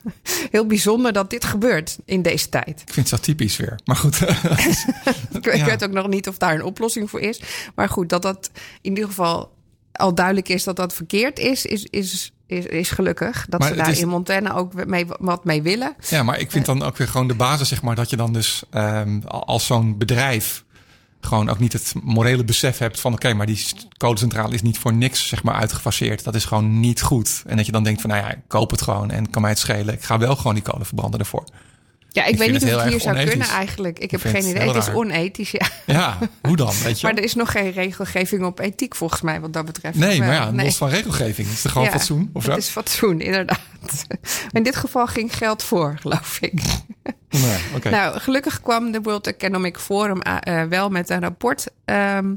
heel 0.50 0.66
bijzonder 0.66 1.12
dat 1.12 1.30
dit 1.30 1.44
gebeurt 1.44 1.98
in 2.04 2.22
deze 2.22 2.48
tijd. 2.48 2.82
Ik 2.86 2.92
vind 2.92 3.10
het 3.10 3.20
zo 3.20 3.24
typisch 3.24 3.56
weer. 3.56 3.78
Maar 3.84 3.96
goed. 3.96 4.20
ik 5.32 5.54
ja. 5.54 5.64
weet 5.64 5.84
ook 5.84 5.92
nog 5.92 6.08
niet 6.08 6.28
of 6.28 6.38
daar 6.38 6.54
een 6.54 6.64
oplossing 6.64 7.10
voor 7.10 7.20
is. 7.20 7.40
Maar 7.74 7.88
goed, 7.88 8.08
dat 8.08 8.22
dat 8.22 8.50
in 8.80 8.90
ieder 8.90 9.08
geval 9.08 9.52
al 9.92 10.14
duidelijk 10.14 10.48
is 10.48 10.64
dat 10.64 10.76
dat 10.76 10.94
verkeerd 10.94 11.38
is, 11.38 11.66
is, 11.66 11.86
is, 11.90 12.32
is, 12.46 12.66
is 12.66 12.90
gelukkig. 12.90 13.46
Dat 13.48 13.60
Maar 13.60 13.68
ze 13.68 13.74
daar 13.74 13.90
is- 13.90 14.00
in 14.00 14.08
Montana 14.08 14.54
ook 14.54 14.86
mee, 14.86 15.06
wat 15.18 15.44
mee 15.44 15.62
willen. 15.62 15.94
Ja, 16.08 16.22
maar 16.22 16.38
ik 16.40 16.50
vind 16.50 16.66
dan 16.66 16.82
ook 16.82 16.96
weer 16.96 17.08
gewoon 17.08 17.28
de 17.28 17.34
basis, 17.34 17.68
zeg 17.68 17.82
maar, 17.82 17.94
dat 17.94 18.10
je 18.10 18.16
dan 18.16 18.32
dus 18.32 18.62
ehm, 18.70 19.20
als 19.26 19.66
zo'n 19.66 19.98
bedrijf 19.98 20.64
gewoon 21.20 21.48
ook 21.48 21.58
niet 21.58 21.72
het 21.72 21.94
morele 22.02 22.44
besef 22.44 22.78
hebt 22.78 23.00
van 23.00 23.12
oké, 23.12 23.34
maar 23.34 23.46
die 23.46 23.66
kolencentrale 23.96 24.54
is 24.54 24.62
niet 24.62 24.78
voor 24.78 24.92
niks 24.94 25.28
zeg 25.28 25.42
maar 25.42 25.54
uitgefaseerd. 25.54 26.24
Dat 26.24 26.34
is 26.34 26.44
gewoon 26.44 26.80
niet 26.80 27.02
goed. 27.02 27.42
En 27.46 27.56
dat 27.56 27.66
je 27.66 27.72
dan 27.72 27.84
denkt 27.84 28.00
van 28.00 28.10
nou 28.10 28.22
ja, 28.22 28.30
ik 28.30 28.38
koop 28.46 28.70
het 28.70 28.82
gewoon 28.82 29.10
en 29.10 29.30
kan 29.30 29.42
mij 29.42 29.50
het 29.50 29.60
schelen. 29.60 29.94
Ik 29.94 30.02
ga 30.02 30.18
wel 30.18 30.36
gewoon 30.36 30.54
die 30.54 30.62
kolen 30.62 30.86
verbranden 30.86 31.20
ervoor. 31.20 31.44
Ja, 32.14 32.24
ik, 32.24 32.32
Ik 32.32 32.38
weet 32.38 32.52
niet 32.52 32.62
of 32.64 32.70
het 32.70 32.82
hier 32.90 33.00
zou 33.00 33.24
kunnen 33.24 33.48
eigenlijk. 33.48 33.98
Ik 33.98 34.10
heb 34.10 34.20
geen 34.20 34.44
idee. 34.48 34.68
Het 34.72 34.76
is 34.88 34.94
onethisch, 34.94 35.50
ja. 35.50 35.66
Ja, 35.86 36.18
hoe 36.42 36.56
dan? 36.56 36.72
Weet 36.84 37.00
je? 37.00 37.06
Maar 37.06 37.16
er 37.16 37.22
is 37.22 37.34
nog 37.34 37.50
geen 37.50 37.72
regelgeving 37.72 38.44
op 38.44 38.60
ethiek 38.60 38.94
volgens 38.94 39.20
mij 39.20 39.40
wat 39.40 39.52
dat 39.52 39.64
betreft. 39.64 39.96
Nee, 39.98 40.18
maar 40.18 40.28
wel? 40.28 40.36
ja, 40.36 40.50
Nee. 40.50 40.64
los 40.66 40.76
van 40.76 40.88
regelgeving. 40.88 41.48
Is 41.48 41.62
het 41.62 41.72
gewoon 41.72 41.86
Ja, 41.86 41.92
fatsoen 41.92 42.30
of 42.32 42.44
zo? 42.44 42.50
Het 42.50 42.58
is 42.58 42.68
fatsoen, 42.68 43.20
inderdaad. 43.20 43.60
In 44.50 44.62
dit 44.62 44.76
geval 44.76 45.06
ging 45.06 45.36
geld 45.36 45.62
voor, 45.62 45.96
geloof 46.00 46.38
ik. 46.40 46.52
Nee. 47.30 47.92
Nou, 47.92 48.20
gelukkig 48.20 48.60
kwam 48.60 48.90
de 48.90 49.00
World 49.00 49.26
Economic 49.26 49.78
Forum 49.78 50.20
eh, 50.22 50.60
eh, 50.62 50.68
wel 50.68 50.88
met 50.88 51.10
een 51.10 51.20
rapport 51.20 51.66
ehm, 51.84 52.34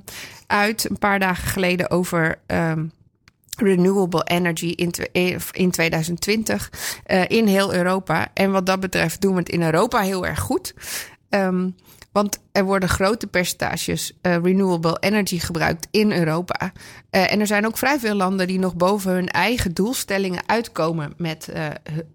uit 0.47 0.89
een 0.89 0.97
paar 0.99 1.19
dagen 1.19 1.47
geleden 1.47 1.89
over 1.91 2.39
ehm, 2.45 2.85
renewable 3.57 4.23
energy 4.23 4.73
in, 4.75 4.91
eh, 5.11 5.37
in 5.51 5.71
2020 5.71 6.71
eh, 7.03 7.23
in 7.27 7.47
heel 7.47 7.73
Europa. 7.73 8.27
En 8.33 8.51
wat 8.51 8.65
dat 8.65 8.79
betreft 8.79 9.21
doen 9.21 9.33
we 9.33 9.39
het 9.39 9.49
in 9.49 9.63
Europa 9.63 9.99
heel 9.99 10.25
erg 10.25 10.39
goed. 10.39 10.73
Ehm, 11.29 11.69
want 12.11 12.39
er 12.51 12.63
worden 12.63 12.89
grote 12.89 13.27
percentages 13.27 14.17
eh, 14.21 14.35
renewable 14.43 14.97
energy 14.99 15.39
gebruikt 15.39 15.87
in 15.91 16.11
Europa. 16.11 16.71
En 17.09 17.39
er 17.39 17.47
zijn 17.47 17.65
ook 17.65 17.77
vrij 17.77 17.99
veel 17.99 18.15
landen 18.15 18.47
die 18.47 18.59
nog 18.59 18.75
boven 18.75 19.11
hun 19.11 19.27
eigen 19.27 19.73
doelstellingen 19.73 20.41
uitkomen 20.45 21.13
met, 21.17 21.51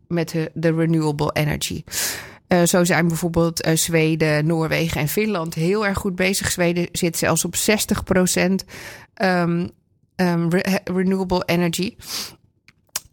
met 0.09 0.35
de 0.55 0.75
renewable 0.75 1.31
energy. 1.33 1.85
Zo 2.65 2.85
zijn 2.85 3.09
bijvoorbeeld 3.09 3.69
Zweden, 3.75 4.47
Noorwegen 4.47 5.01
en 5.01 5.09
Finland 5.09 5.55
heel 5.55 5.87
erg 5.87 5.99
goed 5.99 6.17
bezig. 6.17 6.51
Zweden 6.51 6.89
zit 6.93 7.17
zelfs 7.17 7.45
op 7.45 7.57
60 7.57 8.05
procent 8.05 8.65
ehm, 9.15 9.67
ehm, 10.17 10.49
re- 10.49 10.79
renewable 10.85 11.43
energy. 11.47 11.97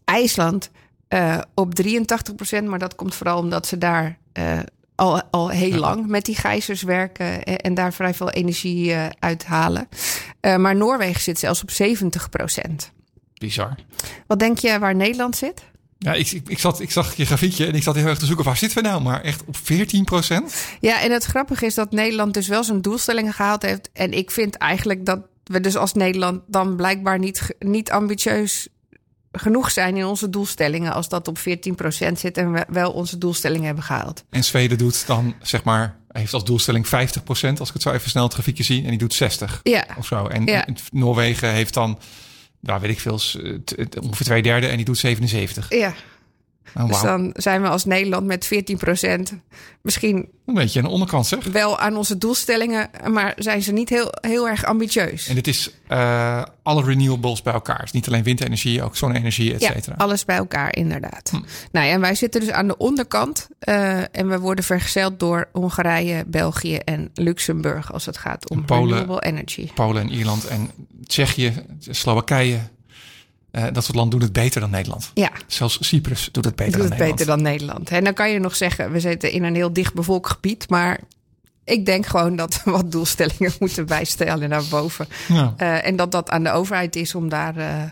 IJsland 0.04 0.70
eh, 1.08 1.38
op 1.54 1.74
83 1.74 2.34
procent, 2.34 2.68
maar 2.68 2.78
dat 2.78 2.94
komt 2.94 3.14
vooral 3.14 3.38
omdat 3.38 3.66
ze 3.66 3.78
daar 3.78 4.18
eh, 4.32 4.58
al, 4.94 5.22
al 5.30 5.48
heel 5.48 5.78
lang 5.78 6.06
met 6.06 6.24
die 6.24 6.36
gijzers 6.36 6.82
werken 6.82 7.42
en, 7.42 7.58
en 7.58 7.74
daar 7.74 7.92
vrij 7.92 8.14
veel 8.14 8.30
energie 8.30 8.92
eh, 8.92 9.06
uithalen. 9.18 9.88
Eh, 10.40 10.56
maar 10.56 10.76
Noorwegen 10.76 11.20
zit 11.20 11.38
zelfs 11.38 11.62
op 11.62 11.70
70 11.70 12.28
procent. 12.28 12.92
Bizar. 13.34 13.74
Wat 14.26 14.38
denk 14.38 14.58
je 14.58 14.78
waar 14.78 14.94
Nederland 14.94 15.36
zit? 15.36 15.62
Ja, 15.98 16.14
ik, 16.14 16.30
ik, 16.30 16.48
ik, 16.48 16.58
zat, 16.58 16.80
ik 16.80 16.90
zag 16.90 17.16
je 17.16 17.26
grafiekje 17.26 17.66
en 17.66 17.74
ik 17.74 17.82
zat 17.82 17.94
heel 17.94 18.06
erg 18.06 18.18
te 18.18 18.26
zoeken. 18.26 18.44
Waar 18.44 18.56
zitten 18.56 18.82
we 18.82 18.88
nou? 18.88 19.02
Maar 19.02 19.20
echt 19.22 19.44
op 19.44 19.56
14 19.56 20.04
procent? 20.04 20.66
Ja, 20.80 21.00
en 21.00 21.12
het 21.12 21.24
grappige 21.24 21.66
is 21.66 21.74
dat 21.74 21.92
Nederland 21.92 22.34
dus 22.34 22.48
wel 22.48 22.64
zijn 22.64 22.82
doelstellingen 22.82 23.32
gehaald 23.32 23.62
heeft. 23.62 23.90
En 23.92 24.12
ik 24.12 24.30
vind 24.30 24.56
eigenlijk 24.56 25.06
dat 25.06 25.20
we 25.44 25.60
dus 25.60 25.76
als 25.76 25.92
Nederland 25.92 26.40
dan 26.46 26.76
blijkbaar 26.76 27.18
niet, 27.18 27.54
niet 27.58 27.90
ambitieus 27.90 28.68
genoeg 29.32 29.70
zijn 29.70 29.96
in 29.96 30.04
onze 30.04 30.30
doelstellingen. 30.30 30.92
Als 30.92 31.08
dat 31.08 31.28
op 31.28 31.38
14% 31.38 31.42
zit 32.12 32.36
en 32.36 32.52
we 32.52 32.64
wel 32.68 32.92
onze 32.92 33.18
doelstellingen 33.18 33.66
hebben 33.66 33.84
gehaald. 33.84 34.24
En 34.30 34.44
Zweden 34.44 34.78
doet 34.78 35.06
dan, 35.06 35.34
zeg 35.42 35.64
maar, 35.64 35.96
heeft 36.08 36.34
als 36.34 36.44
doelstelling 36.44 36.88
50 36.88 37.24
procent. 37.24 37.58
Als 37.60 37.68
ik 37.68 37.74
het 37.74 37.82
zo 37.82 37.90
even 37.90 38.10
snel 38.10 38.24
het 38.24 38.32
grafiekje 38.32 38.62
zie. 38.62 38.82
En 38.82 38.88
die 38.88 38.98
doet 38.98 39.14
60 39.14 39.60
Ja, 39.62 39.86
of 39.98 40.06
zo. 40.06 40.26
En 40.26 40.44
Ja. 40.44 40.66
Noorwegen 40.90 41.52
heeft 41.52 41.74
dan, 41.74 41.98
nou 42.60 42.80
weet 42.80 42.90
ik 42.90 43.00
veel, 43.00 43.20
ongeveer 44.02 44.26
twee 44.26 44.42
derde. 44.42 44.66
En 44.66 44.76
die 44.76 44.84
doet 44.84 44.98
77. 44.98 45.66
ja. 45.74 45.94
Oh, 46.76 46.86
dus 46.88 47.00
dan 47.00 47.30
zijn 47.36 47.62
we 47.62 47.68
als 47.68 47.84
Nederland 47.84 48.26
met 48.26 48.48
14% 49.32 49.34
misschien 49.82 50.28
Een 50.46 50.54
beetje 50.54 50.78
aan 50.78 50.84
de 50.84 50.90
onderkant 50.90 51.26
zeg. 51.26 51.44
wel 51.44 51.78
aan 51.78 51.96
onze 51.96 52.18
doelstellingen. 52.18 52.90
Maar 53.08 53.32
zijn 53.36 53.62
ze 53.62 53.72
niet 53.72 53.88
heel, 53.88 54.08
heel 54.20 54.48
erg 54.48 54.64
ambitieus. 54.64 55.28
En 55.28 55.34
dit 55.34 55.46
is 55.46 55.70
eh, 55.86 56.42
alle 56.62 56.84
renewables 56.84 57.42
bij 57.42 57.52
elkaar. 57.52 57.80
Dus 57.80 57.90
niet 57.92 58.06
alleen 58.06 58.22
windenergie, 58.22 58.82
ook 58.82 58.96
zonne-energie, 58.96 59.54
et 59.54 59.60
Ja, 59.60 59.72
cetera. 59.72 59.94
alles 59.96 60.24
bij 60.24 60.36
elkaar, 60.36 60.76
inderdaad. 60.76 61.30
Hm. 61.30 61.36
Nou 61.72 61.86
ja, 61.86 61.92
en 61.92 62.00
wij 62.00 62.14
zitten 62.14 62.40
dus 62.40 62.50
aan 62.50 62.66
de 62.66 62.76
onderkant. 62.76 63.48
eh, 63.58 63.98
en 64.16 64.28
we 64.28 64.38
worden 64.38 64.64
vergezeld 64.64 65.20
door 65.20 65.48
Hongarije, 65.52 66.24
België 66.26 66.76
en 66.76 67.10
Luxemburg 67.14 67.92
als 67.92 68.06
het 68.06 68.16
gaat 68.18 68.50
om 68.50 68.64
Polen. 68.64 68.98
renewable 68.98 69.22
energy. 69.30 69.72
Polen 69.74 70.02
en 70.02 70.12
Ierland 70.12 70.46
en 70.46 70.70
Tsjechië, 71.06 71.52
Slowakije. 71.78 72.58
Eh, 73.50 73.64
dat 73.72 73.84
soort 73.84 73.96
landen 73.96 74.18
doen 74.18 74.28
het 74.28 74.36
beter 74.38 74.60
dan 74.60 74.70
Nederland. 74.70 75.10
Ja, 75.14 75.30
Zelfs 75.46 75.78
Cyprus 75.80 76.28
doet 76.32 76.44
het 76.44 76.56
beter 76.56 76.72
doet 76.72 76.82
dan 76.82 76.90
het 76.90 76.98
Nederland. 76.98 77.18
beter 77.18 77.34
dan 77.34 77.42
Nederland. 77.42 77.90
En 77.90 78.04
dan 78.04 78.14
kan 78.14 78.30
je 78.30 78.38
nog 78.38 78.56
zeggen, 78.56 78.92
we 78.92 79.00
zitten 79.00 79.32
in 79.32 79.44
een 79.44 79.54
heel 79.54 79.72
dicht 79.72 79.94
bevolkt 79.94 80.30
gebied. 80.30 80.68
Maar 80.68 81.00
ik 81.64 81.86
denk 81.86 82.06
gewoon 82.06 82.36
dat 82.36 82.62
we 82.64 82.70
wat 82.80 82.92
doelstellingen 82.92 83.52
moeten 83.58 83.86
bijstellen 83.86 84.48
naar 84.48 84.64
boven. 84.70 85.06
Ja. 85.28 85.54
Eh, 85.56 85.86
en 85.86 85.96
dat 85.96 86.12
dat 86.12 86.30
aan 86.30 86.42
de 86.42 86.50
overheid 86.50 86.96
is 86.96 87.14
om 87.14 87.28
daar 87.28 87.56
eh, 87.56 87.82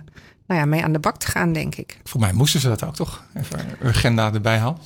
nou 0.46 0.60
ja, 0.60 0.64
mee 0.64 0.84
aan 0.84 0.92
de 0.92 0.98
bak 0.98 1.16
te 1.16 1.26
gaan, 1.26 1.52
denk 1.52 1.74
ik. 1.74 1.98
Voor 2.04 2.20
mij 2.20 2.32
moesten 2.32 2.60
ze 2.60 2.68
dat 2.68 2.84
ook 2.84 2.94
toch? 2.94 3.24
Even 3.34 3.58
een 3.58 3.88
agenda 3.88 4.32
erbij 4.32 4.58
halen. 4.58 4.78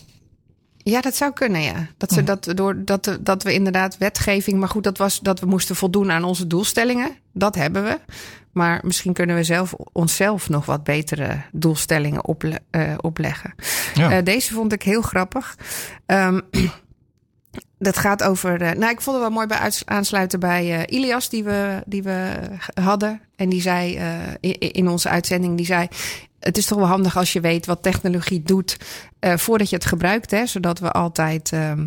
Ja, 0.84 1.00
dat 1.00 1.16
zou 1.16 1.32
kunnen, 1.32 1.60
ja. 1.62 1.86
Dat, 1.96 2.12
ze 2.12 2.22
dat, 2.22 2.52
door, 2.54 2.84
dat, 2.84 3.18
dat 3.20 3.42
we 3.42 3.52
inderdaad 3.52 3.98
wetgeving... 3.98 4.58
Maar 4.58 4.68
goed, 4.68 4.84
dat 4.84 4.98
was 4.98 5.20
dat 5.20 5.40
we 5.40 5.46
moesten 5.46 5.76
voldoen 5.76 6.10
aan 6.10 6.24
onze 6.24 6.46
doelstellingen. 6.46 7.16
Dat 7.32 7.54
hebben 7.54 7.84
we. 7.84 7.98
Maar 8.52 8.80
misschien 8.84 9.12
kunnen 9.12 9.36
we 9.36 9.44
zelf, 9.44 9.74
onszelf 9.92 10.48
nog 10.48 10.66
wat 10.66 10.84
betere 10.84 11.42
doelstellingen 11.52 12.24
ople- 12.24 12.60
eh, 12.70 12.94
opleggen. 13.00 13.54
Ja. 13.94 14.10
Eh, 14.10 14.24
deze 14.24 14.52
vond 14.54 14.72
ik 14.72 14.82
heel 14.82 15.02
grappig. 15.02 15.56
Ehm, 16.06 16.40
dat 17.78 17.98
gaat 17.98 18.22
over... 18.22 18.62
eh, 18.62 18.70
nou, 18.70 18.92
ik 18.92 19.00
vond 19.00 19.16
het 19.16 19.24
wel 19.24 19.34
mooi 19.34 19.46
bij 19.46 19.72
aansluiten 19.84 20.40
bij 20.40 20.86
Ilias 20.86 21.28
die 21.28 21.44
we, 21.44 21.82
die 21.86 22.02
we 22.02 22.32
hadden. 22.74 23.20
En 23.36 23.48
die 23.48 23.60
zei 23.60 24.00
in, 24.40 24.58
in 24.58 24.88
onze 24.88 25.08
uitzending... 25.08 25.56
die 25.56 25.66
zei, 25.66 25.88
het 26.40 26.56
is 26.56 26.66
toch 26.66 26.78
wel 26.78 26.86
handig 26.86 27.16
als 27.16 27.32
je 27.32 27.40
weet 27.40 27.66
wat 27.66 27.82
technologie 27.82 28.42
doet... 28.42 28.76
voordat 29.20 29.70
je 29.70 29.76
het 29.76 29.84
gebruikt, 29.84 30.30
hè, 30.30 30.46
zodat 30.46 30.78
we 30.78 30.90
altijd... 30.90 31.52
ehm, 31.52 31.86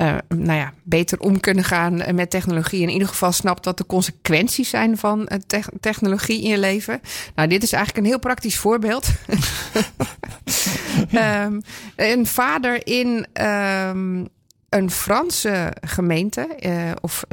eh, 0.00 0.16
nou 0.28 0.58
ja, 0.58 0.72
beter 0.82 1.20
om 1.20 1.40
kunnen 1.40 1.64
gaan 1.64 2.14
met 2.14 2.30
technologie. 2.30 2.82
In 2.82 2.88
ieder 2.88 3.08
geval 3.08 3.32
snapt 3.32 3.64
wat 3.64 3.78
de 3.78 3.86
consequenties 3.86 4.68
zijn 4.68 4.96
van 4.98 5.26
eh, 5.26 5.38
tech- 5.46 5.68
technologie 5.80 6.42
in 6.42 6.50
je 6.50 6.58
leven. 6.58 7.00
Nou, 7.34 7.48
dit 7.48 7.62
is 7.62 7.72
eigenlijk 7.72 8.04
een 8.04 8.10
heel 8.12 8.20
praktisch 8.20 8.58
voorbeeld. 8.58 9.08
Ehm, 11.12 11.60
een 11.96 12.26
vader 12.26 12.86
in 12.86 13.26
ehm, 13.32 14.24
een 14.68 14.90
Franse 14.90 15.72
gemeente 15.80 16.40
eh, 16.40 16.90
of 17.00 17.24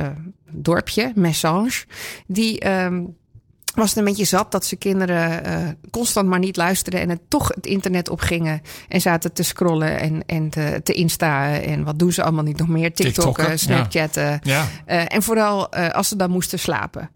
dorpje, 0.52 1.12
Messange, 1.16 1.84
die 2.28 2.60
ehm, 2.60 3.04
was 3.78 3.90
het 3.90 3.98
een 3.98 4.04
beetje 4.04 4.26
zat 4.26 4.52
dat 4.52 4.66
zijn 4.66 4.80
kinderen 4.80 5.44
eh, 5.44 5.58
constant 5.92 6.28
maar 6.28 6.40
niet 6.40 6.58
luisterden 6.58 7.02
en 7.02 7.10
het 7.10 7.20
toch 7.28 7.48
het 7.48 7.66
internet 7.66 8.10
opgingen 8.10 8.62
en 8.88 9.02
zaten 9.02 9.34
te 9.34 9.44
scrollen 9.44 10.00
en, 10.00 10.26
en 10.26 10.50
te, 10.50 10.82
te 10.84 10.94
instaan 10.94 11.52
en 11.52 11.84
wat 11.84 12.00
doen 12.00 12.12
ze 12.12 12.24
allemaal 12.24 12.44
niet 12.44 12.58
nog 12.58 12.68
meer? 12.68 12.94
TikTokken. 12.94 13.60
Snapchatten. 13.60 14.40
ja. 14.44 14.68
Eh, 14.86 15.04
en 15.08 15.24
vooral 15.24 15.72
eh, 15.72 15.90
als 15.90 16.08
ze 16.08 16.16
dan 16.16 16.30
moesten 16.30 16.60
slapen. 16.60 17.10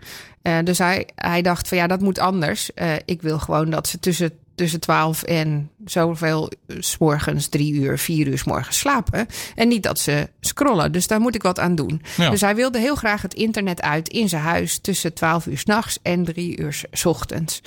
Dus 0.63 0.77
hij, 0.77 1.07
hij 1.15 1.41
dacht 1.41 1.67
van 1.67 1.77
ja, 1.77 1.87
dat 1.87 2.01
moet 2.01 2.19
anders. 2.19 2.71
Ik 3.05 3.21
wil 3.21 3.39
gewoon 3.39 3.69
dat 3.69 3.87
ze 3.87 3.99
tussen 3.99 4.31
tussen 4.55 4.79
12 4.79 5.23
en 5.23 5.69
zoveel 5.85 6.51
s 6.79 6.97
morgens, 6.97 7.47
drie 7.47 7.73
uur, 7.73 7.97
vier 7.99 8.27
uur 8.27 8.37
s 8.37 8.43
morgens 8.43 8.77
slapen. 8.79 9.27
En 9.55 9.67
niet 9.67 9.83
dat 9.83 9.99
ze 9.99 10.29
scrollen. 10.39 10.91
Dus 10.91 11.07
daar 11.07 11.19
moet 11.21 11.35
ik 11.35 11.41
wat 11.43 11.59
aan 11.59 11.75
doen. 11.75 12.01
Ja. 12.17 12.29
Dus 12.29 12.41
hij 12.41 12.55
wilde 12.55 12.79
heel 12.79 12.95
graag 12.95 13.21
het 13.21 13.33
internet 13.33 13.81
uit 13.81 14.07
in 14.09 14.29
zijn 14.29 14.41
huis 14.41 14.77
tussen 14.79 15.13
12 15.13 15.45
uur 15.45 15.57
s'nachts 15.57 15.99
en 16.01 16.23
drie 16.25 16.57
uur 16.59 16.83
s 16.91 17.05
ochtends. 17.05 17.61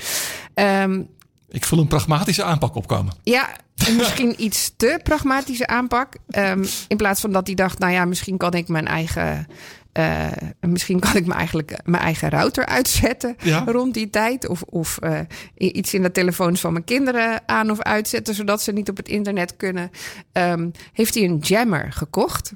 Ehm, 0.54 1.02
Ik 1.48 1.64
voel 1.64 1.78
een 1.78 1.88
pragmatische 1.88 2.42
aanpak 2.44 2.74
opkomen. 2.74 3.14
ja, 3.22 3.48
en 3.86 3.96
misschien 3.96 4.34
iets 4.44 4.72
te 4.76 5.00
pragmatische 5.02 5.66
aanpak. 5.66 6.14
Ehm, 6.28 6.64
in 6.88 6.96
plaats 6.96 7.20
van 7.20 7.32
dat 7.32 7.46
hij 7.46 7.54
dacht, 7.56 7.78
nou 7.78 7.92
ja, 7.92 8.04
misschien 8.04 8.36
kan 8.36 8.52
ik 8.52 8.68
mijn 8.68 8.86
eigen. 8.86 9.46
Eh, 9.94 10.26
misschien 10.60 11.00
kan 11.00 11.16
ik 11.16 11.26
me 11.26 11.34
eigenlijk 11.34 11.78
mijn 11.84 12.02
eigen 12.02 12.28
router 12.30 12.66
uitzetten 12.66 13.36
Ja. 13.42 13.64
rond 13.66 13.94
die 13.94 14.10
tijd. 14.10 14.48
Of, 14.48 14.62
of 14.62 14.98
eh, 14.98 15.18
iets 15.56 15.94
in 15.94 16.02
de 16.02 16.10
telefoons 16.10 16.60
van 16.60 16.72
mijn 16.72 16.84
kinderen 16.84 17.42
aan 17.46 17.70
of 17.70 17.80
uitzetten, 17.80 18.34
zodat 18.34 18.62
ze 18.62 18.72
niet 18.72 18.88
op 18.88 18.96
het 18.96 19.08
internet 19.08 19.56
kunnen. 19.56 19.90
Ehm, 20.32 20.68
heeft 20.92 21.14
hij 21.14 21.24
een 21.24 21.38
jammer 21.38 21.92
gekocht. 21.92 22.52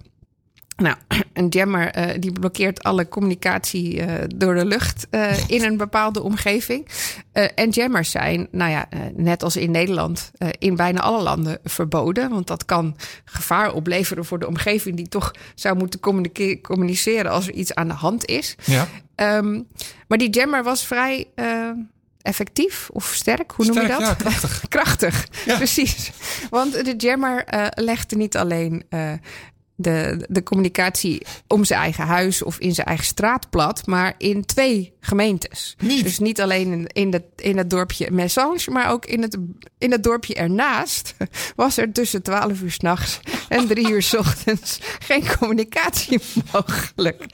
Nou, 0.83 0.97
een 1.33 1.49
jammer 1.49 1.91
eh, 1.91 2.21
die 2.21 2.33
blokkeert 2.33 2.83
alle 2.83 3.09
communicatie 3.09 4.01
eh, 4.03 4.25
door 4.37 4.55
de 4.55 4.65
lucht 4.65 5.07
eh, 5.11 5.49
in 5.57 5.65
een 5.65 5.77
bepaalde 5.77 6.23
omgeving. 6.23 6.87
En 7.55 7.71
jammers 7.71 8.11
zijn, 8.11 8.49
nou 8.51 8.71
ja, 8.71 8.89
net 9.17 9.43
als 9.43 9.57
in 9.57 9.71
Nederland, 9.71 10.31
in 10.59 10.77
bijna 10.77 11.01
alle 11.01 11.23
landen 11.23 11.59
verboden. 11.65 12.31
Want 12.31 12.47
dat 12.47 12.65
kan 12.65 12.97
gevaar 13.25 13.73
opleveren 13.73 14.25
voor 14.25 14.39
de 14.39 14.47
omgeving 14.47 14.97
die 14.97 15.09
toch 15.09 15.31
zou 15.55 15.77
moeten 15.77 16.01
communice- 16.01 16.61
communiceren 16.61 17.31
als 17.31 17.47
er 17.49 17.55
iets 17.55 17.75
aan 17.75 17.89
de 17.89 17.95
hand 17.95 18.27
is. 18.27 18.55
Ja. 18.65 18.87
Ehm, 19.15 19.63
maar 20.09 20.19
die 20.19 20.31
jammer 20.31 20.63
was 20.63 20.87
vrij 20.87 21.27
effectief 22.23 22.89
of 22.93 23.05
sterk, 23.15 23.53
hoe 23.53 23.65
noem 23.67 23.75
je 23.75 23.81
Sterk, 23.83 23.99
dat? 23.99 24.09
ja, 24.09 24.15
krachtig. 24.15 24.63
Krachtig, 24.69 25.29
Ja. 25.47 25.57
precies. 25.57 26.11
Want 26.51 26.85
de 26.85 26.95
jammer 26.97 27.45
legde 27.75 28.17
niet 28.17 28.37
alleen 28.37 28.83
de, 29.81 30.27
de 30.29 30.43
communicatie 30.43 31.27
om 31.47 31.65
zijn 31.65 31.81
eigen 31.81 32.07
huis 32.07 32.43
of 32.43 32.59
in 32.59 32.75
zijn 32.75 32.87
eigen 32.87 33.07
straat 33.07 33.51
plat, 33.51 33.87
maar 33.87 34.15
in 34.19 34.45
twee 34.45 34.93
gemeentes. 35.01 35.77
Niet? 35.79 36.03
Dus 36.03 36.19
niet 36.19 36.41
alleen 36.41 36.73
in, 36.73 36.87
in, 36.87 37.13
het, 37.13 37.25
in 37.37 37.57
het 37.57 37.71
dorpje 37.71 38.11
Messange, 38.11 38.71
maar 38.71 38.91
ook 38.91 39.07
in 39.07 39.23
het, 39.23 39.39
in 39.79 39.93
het 39.93 40.03
dorpje 40.03 40.35
ernaast 40.35 41.15
was 41.57 41.77
er 41.77 41.93
tussen 41.93 42.23
12 42.23 42.61
uur 42.61 42.71
s'nachts 42.71 43.21
en 43.49 43.67
3 43.67 43.91
uur 43.91 44.03
's 44.03 44.15
ochtends 44.15 44.79
geen 45.09 45.37
communicatie 45.39 46.21
mogelijk. 46.53 47.25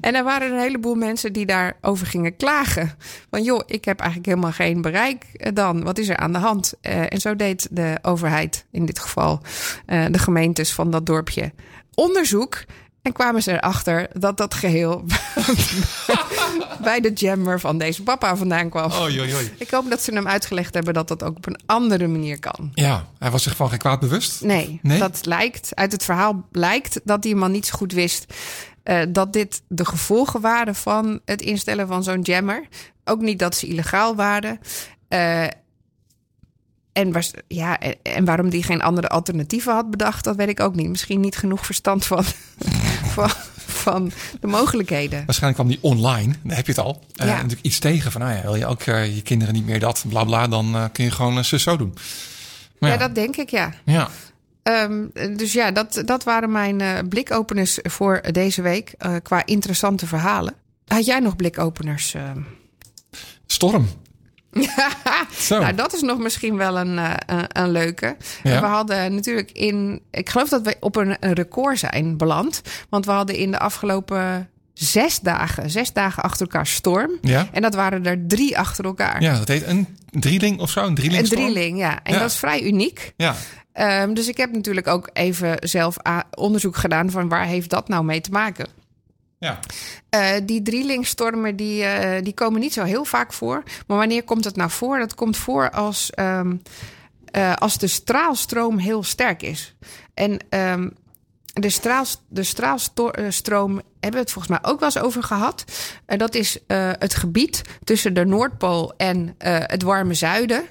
En 0.00 0.14
er 0.14 0.24
waren 0.24 0.52
een 0.52 0.60
heleboel 0.60 0.94
mensen 0.94 1.32
die 1.32 1.46
daarover 1.46 2.06
gingen 2.06 2.36
klagen. 2.36 2.94
Van 3.30 3.42
joh, 3.42 3.60
ik 3.66 3.84
heb 3.84 3.98
eigenlijk 4.00 4.28
helemaal 4.28 4.52
geen 4.52 4.82
bereik 4.82 5.24
eh, 5.32 5.52
dan. 5.54 5.82
Wat 5.82 5.98
is 5.98 6.08
er 6.08 6.16
aan 6.16 6.32
de 6.32 6.38
hand? 6.38 6.74
Eh, 6.80 7.12
en 7.12 7.20
zo 7.20 7.36
deed 7.36 7.68
de 7.70 7.98
overheid, 8.02 8.66
in 8.70 8.86
dit 8.86 8.98
geval 8.98 9.40
eh, 9.86 10.04
de 10.10 10.18
gemeentes 10.18 10.72
van 10.72 10.90
dat 10.90 11.06
dorpje, 11.06 11.52
onderzoek. 11.94 12.64
En 13.02 13.12
kwamen 13.12 13.42
ze 13.42 13.52
erachter 13.52 14.08
dat 14.12 14.36
dat 14.36 14.54
geheel 14.54 15.04
bij 16.84 17.00
de 17.00 17.12
jammer 17.12 17.60
van 17.60 17.78
deze 17.78 18.02
papa 18.02 18.36
vandaan 18.36 18.68
kwam. 18.68 18.92
Oei, 19.00 19.20
oei. 19.20 19.50
Ik 19.58 19.70
hoop 19.70 19.90
dat 19.90 20.02
ze 20.02 20.14
hem 20.14 20.28
uitgelegd 20.28 20.74
hebben 20.74 20.94
dat 20.94 21.08
dat 21.08 21.22
ook 21.22 21.36
op 21.36 21.46
een 21.46 21.60
andere 21.66 22.06
manier 22.06 22.38
kan. 22.38 22.70
Ja, 22.74 23.06
hij 23.18 23.30
was 23.30 23.42
zich 23.42 23.56
van 23.56 23.68
geen 23.68 23.78
kwaad 23.78 24.00
bewust. 24.00 24.40
Nee, 24.42 24.78
Nee? 24.82 24.98
dat 24.98 25.26
lijkt, 25.26 25.70
uit 25.74 25.92
het 25.92 26.04
verhaal 26.04 26.46
blijkt 26.50 27.00
dat 27.04 27.22
die 27.22 27.36
man 27.36 27.50
niet 27.50 27.66
zo 27.66 27.76
goed 27.76 27.92
wist 27.92 28.26
eh, 28.82 29.00
dat 29.08 29.32
dit 29.32 29.62
de 29.68 29.84
gevolgen 29.84 30.40
waren 30.40 30.74
van 30.74 31.20
het 31.24 31.42
instellen 31.42 31.86
van 31.86 32.02
zo'n 32.02 32.20
jammer. 32.20 32.66
Ook 33.04 33.20
niet 33.20 33.38
dat 33.38 33.54
ze 33.56 33.66
illegaal 33.66 34.14
waren. 34.14 34.58
Eh, 35.08 35.44
en, 36.92 37.12
was, 37.12 37.30
ja, 37.48 37.78
en- 38.02 38.24
waarom 38.24 38.48
die 38.50 38.62
geen 38.62 38.82
andere 38.82 39.08
alternatieven 39.08 39.74
had 39.74 39.90
bedacht, 39.90 40.24
dat 40.24 40.36
weet 40.36 40.48
ik 40.48 40.60
ook 40.60 40.74
niet. 40.74 40.88
Misschien 40.88 41.20
niet 41.20 41.36
genoeg 41.36 41.66
verstand 41.66 42.04
van, 42.06 42.24
van, 43.14 43.30
van 43.56 44.12
de 44.40 44.46
mogelijkheden. 44.46 45.22
Waarschijnlijk 45.26 45.62
kwam 45.62 45.68
die 45.68 45.78
online, 45.82 46.34
daar 46.42 46.56
heb 46.56 46.66
je 46.66 46.72
het 46.72 46.80
al. 46.80 47.02
Eh, 47.14 47.26
Ja. 47.26 47.34
Natuurlijk 47.34 47.62
iets 47.62 47.78
tegen 47.78 48.12
van, 48.12 48.20
nou 48.20 48.34
ja, 48.36 48.42
wil 48.42 48.54
je 48.56 48.66
ook 48.66 48.80
eh, 48.82 49.14
je 49.14 49.22
kinderen 49.22 49.54
niet 49.54 49.66
meer 49.66 49.80
dat, 49.80 50.04
bla 50.08 50.24
bla, 50.24 50.48
dan 50.48 50.74
eh, 50.74 50.84
kun 50.92 51.04
je 51.04 51.10
gewoon 51.10 51.36
uh, 51.38 51.42
zo 51.44 51.76
doen. 51.76 51.94
Ja, 52.78 52.88
ja, 52.88 52.96
dat 52.96 53.14
denk 53.14 53.36
ik, 53.36 53.48
ja. 53.50 53.72
ja. 53.84 54.08
Ehm, 54.62 55.06
dus 55.36 55.52
ja, 55.52 55.70
dat, 55.70 56.02
dat 56.04 56.24
waren 56.24 56.50
mijn 56.52 57.08
blikopeners 57.08 57.78
voor 57.82 58.20
deze 58.30 58.62
week 58.62 58.94
qua 59.22 59.46
interessante 59.46 60.06
verhalen. 60.06 60.54
Had 60.86 61.04
jij 61.04 61.18
nog 61.20 61.36
blikopeners? 61.36 62.14
ehm? 62.14 62.38
Zo. 65.48 65.60
Nou, 65.60 65.74
dat 65.74 65.94
is 65.94 66.00
nog 66.00 66.18
misschien 66.18 66.56
wel 66.56 66.78
een, 66.78 66.98
eh, 66.98 67.10
een, 67.26 67.44
een 67.62 67.70
leuke. 67.70 68.16
Ja. 68.42 68.60
We 68.60 68.66
hadden 68.66 69.14
natuurlijk 69.14 69.50
in. 69.50 70.00
Ik 70.10 70.28
geloof 70.28 70.48
dat 70.48 70.62
we 70.62 70.76
op 70.80 70.96
een, 70.96 71.16
een 71.20 71.32
record 71.32 71.78
zijn 71.78 72.16
beland. 72.16 72.62
Want 72.88 73.04
we 73.06 73.10
hadden 73.12 73.36
in 73.36 73.50
de 73.50 73.58
afgelopen 73.58 74.50
zes 74.72 75.20
dagen, 75.20 75.70
zes 75.70 75.92
dagen 75.92 76.22
achter 76.22 76.46
elkaar 76.46 76.66
storm. 76.66 77.10
Ja. 77.20 77.48
En 77.52 77.62
dat 77.62 77.74
waren 77.74 78.06
er 78.06 78.26
drie 78.26 78.58
achter 78.58 78.84
elkaar. 78.84 79.22
ja, 79.22 79.38
dat 79.38 79.48
heet 79.48 79.66
een 79.66 79.96
drieling 80.10 80.60
of 80.60 80.70
zo, 80.70 80.84
een 80.86 80.94
drieling. 80.94 81.22
Een 81.22 81.28
drieling, 81.28 81.78
ja. 81.78 81.98
En 82.02 82.12
Ja. 82.12 82.18
dat 82.18 82.30
is 82.30 82.36
vrij 82.36 82.62
uniek. 82.62 83.12
Ja, 83.16 83.34
Ehm, 83.72 84.14
dus 84.14 84.28
ik 84.28 84.36
heb 84.36 84.52
natuurlijk 84.52 84.86
ook 84.86 85.10
even 85.12 85.56
zelf 85.60 85.96
onderzoek 86.34 86.76
gedaan 86.76 87.10
van 87.10 87.28
waar 87.28 87.44
heeft 87.46 87.70
dat 87.70 87.88
nou 87.88 88.04
mee 88.04 88.20
te 88.20 88.30
maken. 88.30 88.66
Ja. 89.42 89.58
Eh, 90.08 90.40
die 90.44 90.62
drielingstormen 90.62 91.56
die, 91.56 91.84
eh, 91.84 92.22
die 92.22 92.34
komen 92.34 92.60
niet 92.60 92.72
zo 92.72 92.84
heel 92.84 93.04
vaak 93.04 93.32
voor. 93.32 93.62
Maar 93.86 93.96
wanneer 93.96 94.22
komt 94.22 94.44
het 94.44 94.56
nou 94.56 94.70
voor? 94.70 94.98
Dat 94.98 95.14
komt 95.14 95.36
voor 95.36 95.70
als, 95.70 96.10
ehm, 96.10 96.56
eh, 97.24 97.54
als 97.54 97.78
de 97.78 97.86
straalstroom 97.86 98.78
heel 98.78 99.02
sterk 99.02 99.42
is. 99.42 99.74
En 100.14 100.38
ehm, 100.48 100.88
de, 101.52 101.70
straal, 101.70 102.04
de 102.28 102.42
straalstroom 102.42 103.74
hebben 103.74 104.20
we 104.20 104.26
het 104.26 104.32
volgens 104.32 104.60
mij 104.60 104.70
ook 104.72 104.80
wel 104.80 104.88
eens 104.88 105.04
over 105.04 105.22
gehad. 105.22 105.64
En 106.06 106.18
dat 106.18 106.34
is 106.34 106.58
het 106.98 107.14
gebied 107.14 107.62
tussen 107.84 108.14
de 108.14 108.24
Noordpool 108.24 108.94
en 108.96 109.34
het 109.38 109.82
warme 109.82 110.14
zuiden. 110.14 110.64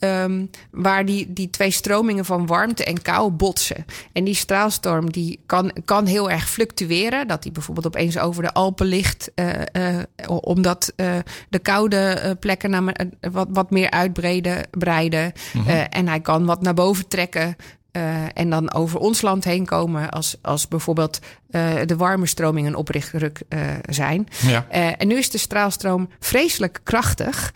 Ehm, 0.00 0.46
waar 0.70 1.04
die, 1.04 1.32
die 1.32 1.50
twee 1.50 1.70
stromingen 1.70 2.24
van 2.24 2.46
warmte 2.46 2.84
en 2.84 3.02
kou 3.02 3.30
botsen. 3.30 3.84
En 4.12 4.24
die 4.24 4.34
straalstorm 4.34 5.12
die 5.12 5.40
kan, 5.46 5.72
kan 5.84 6.06
heel 6.06 6.30
erg 6.30 6.48
fluctueren. 6.50 7.28
Dat 7.28 7.42
die 7.42 7.52
bijvoorbeeld 7.52 7.86
opeens 7.86 8.18
over 8.18 8.42
de 8.42 8.52
Alpen 8.52 8.86
ligt. 8.86 9.30
eh, 9.34 9.98
eh, 9.98 10.04
omdat 10.26 10.92
eh, 10.96 11.12
de 11.48 11.58
koude 11.58 12.36
plekken 12.40 12.70
naar, 12.70 12.94
wat, 13.32 13.48
wat 13.50 13.70
meer 13.70 13.90
uitbreiden. 13.90 14.66
Breiden. 14.70 15.32
Eh, 15.66 15.84
en 15.88 16.08
hij 16.08 16.20
kan 16.20 16.44
wat 16.44 16.62
naar 16.62 16.74
boven 16.74 17.08
trekken. 17.08 17.56
Eh, 17.92 18.24
en 18.34 18.50
dan 18.50 18.72
over 18.72 18.98
ons 18.98 19.20
land 19.22 19.44
heen 19.44 19.66
komen 19.66 20.10
als, 20.10 20.36
als 20.42 20.68
bijvoorbeeld 20.68 21.18
eh, 21.50 21.74
de 21.86 21.96
warme 21.96 22.26
stromingen 22.26 22.74
oprichtruk 22.74 23.40
eh 23.48 23.60
zijn. 23.88 24.28
Ja. 24.46 24.66
En 24.96 25.08
nu 25.08 25.16
is 25.16 25.30
de 25.30 25.38
straalstroom 25.38 26.08
vreselijk 26.20 26.80
krachtig, 26.82 27.52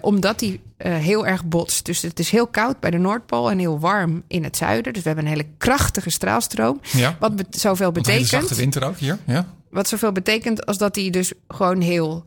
omdat 0.00 0.38
die 0.38 0.60
heel 0.78 1.26
erg 1.26 1.44
botst. 1.44 1.84
Dus 1.84 2.02
het 2.02 2.18
is 2.18 2.30
heel 2.30 2.46
koud 2.46 2.80
bij 2.80 2.90
de 2.90 2.98
Noordpool 2.98 3.50
en 3.50 3.58
heel 3.58 3.78
warm 3.80 4.22
in 4.26 4.44
het 4.44 4.56
zuiden. 4.56 4.92
Dus 4.92 5.02
we 5.02 5.08
hebben 5.08 5.26
een 5.26 5.32
hele 5.32 5.46
krachtige 5.58 6.10
straalstroom. 6.10 6.80
Ja. 6.92 7.16
Wat 7.20 7.36
be- 7.36 7.44
zoveel 7.50 7.92
Want 7.92 7.96
een 7.96 8.02
betekent, 8.02 8.28
zachte 8.28 8.54
winter 8.54 8.84
ook 8.84 8.96
hier. 8.96 9.18
Ja. 9.26 9.46
wat 9.70 9.88
zoveel 9.88 10.12
betekent 10.12 10.66
als 10.66 10.78
dat 10.78 10.94
hij 10.96 11.10
dus 11.10 11.32
gewoon 11.48 11.80
heel 11.80 12.24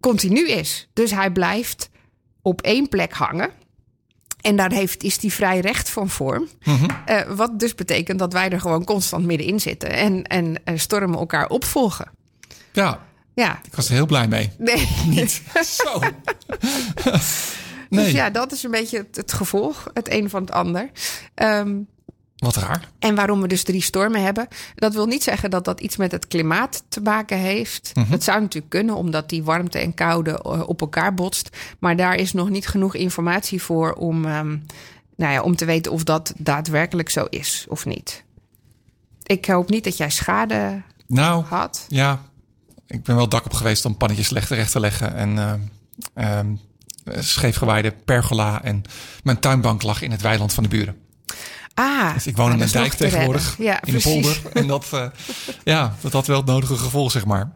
continu 0.00 0.48
is. 0.50 0.88
Dus 0.92 1.10
hij 1.10 1.30
blijft 1.30 1.90
op 2.42 2.60
één 2.62 2.88
plek 2.88 3.12
hangen. 3.12 3.50
En 4.44 4.56
daar 4.56 4.72
heeft, 4.72 5.02
is 5.02 5.20
hij 5.20 5.30
vrij 5.30 5.60
recht 5.60 5.90
van 5.90 6.08
vorm. 6.08 6.48
Mhm. 6.64 6.84
Eh, 7.04 7.20
wat 7.28 7.58
dus 7.58 7.74
betekent 7.74 8.18
dat 8.18 8.32
wij 8.32 8.50
er 8.50 8.60
gewoon 8.60 8.84
constant 8.84 9.24
middenin 9.26 9.60
zitten. 9.60 9.90
En, 9.90 10.22
en 10.22 10.64
eh, 10.64 10.78
stormen 10.78 11.18
elkaar 11.18 11.48
opvolgen. 11.48 12.06
ja, 12.72 13.00
Ja, 13.34 13.60
ik 13.64 13.74
was 13.74 13.86
er 13.88 13.92
heel 13.94 14.06
blij 14.06 14.28
mee. 14.28 14.50
nee. 14.58 14.88
Niet. 15.06 15.42
Zo. 15.62 15.98
nee, 17.90 18.04
Dus 18.04 18.10
ja, 18.10 18.30
dat 18.30 18.52
is 18.52 18.62
een 18.62 18.70
beetje 18.70 18.98
het, 18.98 19.16
het 19.16 19.32
gevolg, 19.32 19.90
het 19.94 20.12
een 20.12 20.30
van 20.30 20.40
het 20.40 20.50
ander. 20.50 20.90
Ehm, 21.34 21.76
wat 22.44 22.56
raar. 22.56 22.88
en 22.98 23.14
waarom 23.14 23.40
we 23.40 23.48
dus 23.48 23.62
drie 23.62 23.82
stormen 23.82 24.22
hebben. 24.22 24.48
Dat 24.74 24.94
wil 24.94 25.06
niet 25.06 25.22
zeggen 25.22 25.50
dat 25.50 25.64
dat 25.64 25.80
iets 25.80 25.96
met 25.96 26.12
het 26.12 26.26
klimaat 26.26 26.82
te 26.88 27.00
maken 27.00 27.38
heeft. 27.38 27.92
Dat 28.10 28.22
zou 28.22 28.40
natuurlijk 28.40 28.70
kunnen, 28.72 28.94
omdat 28.94 29.28
die 29.28 29.42
warmte 29.44 29.78
en 29.78 29.94
koude 29.94 30.30
eh, 30.42 30.68
op 30.68 30.80
elkaar 30.80 31.14
botst. 31.14 31.56
Maar 31.78 31.96
daar 31.96 32.14
is 32.14 32.32
nog 32.32 32.50
niet 32.50 32.66
genoeg 32.66 32.94
informatie 32.94 33.62
voor 33.62 33.92
om, 33.92 34.24
ehm, 34.24 34.56
nou 35.16 35.32
ja, 35.32 35.42
om 35.42 35.56
te 35.56 35.64
weten 35.64 35.92
of 35.92 36.04
dat 36.04 36.32
daadwerkelijk 36.38 37.10
zo 37.10 37.24
is 37.30 37.66
of 37.68 37.84
niet. 37.86 38.24
Ik 39.22 39.46
hoop 39.46 39.70
niet 39.70 39.84
dat 39.84 39.96
jij 39.96 40.10
schade 40.10 40.82
Nou, 41.06 41.44
had. 41.44 41.84
ja, 41.88 42.20
ik 42.86 43.02
ben 43.02 43.16
wel 43.16 43.28
dak 43.28 43.44
op 43.44 43.52
geweest 43.52 43.84
om 43.84 43.96
pannetjes 43.96 44.26
slecht 44.26 44.48
terecht 44.48 44.72
te 44.72 44.80
leggen. 44.80 45.14
En 45.14 45.60
ehm, 46.14 46.54
scheefgewijde 47.18 47.94
pergola. 48.04 48.62
En 48.62 48.82
mijn 49.22 49.38
tuinbank 49.40 49.82
lag 49.82 50.02
in 50.02 50.10
het 50.10 50.20
weiland 50.22 50.52
van 50.52 50.62
de 50.62 50.68
buren. 50.68 50.96
Ah, 51.74 52.14
Dus 52.14 52.26
ik 52.26 52.36
woon 52.36 52.46
ah, 52.46 52.52
in 52.52 52.58
dat 52.58 52.66
een 52.74 52.80
dijk 52.80 52.92
tegenwoordig. 52.92 53.54
Ja, 53.58 53.82
in 53.82 53.92
de 53.92 54.00
precies. 54.00 54.12
polder. 54.12 54.52
En 54.52 54.66
dat, 54.66 54.88
eh, 54.92 55.06
ja, 55.64 55.94
dat 56.00 56.12
had 56.12 56.26
wel 56.26 56.36
het 56.36 56.46
nodige 56.46 56.76
gevolg, 56.76 57.10
zeg 57.10 57.24
maar. 57.24 57.52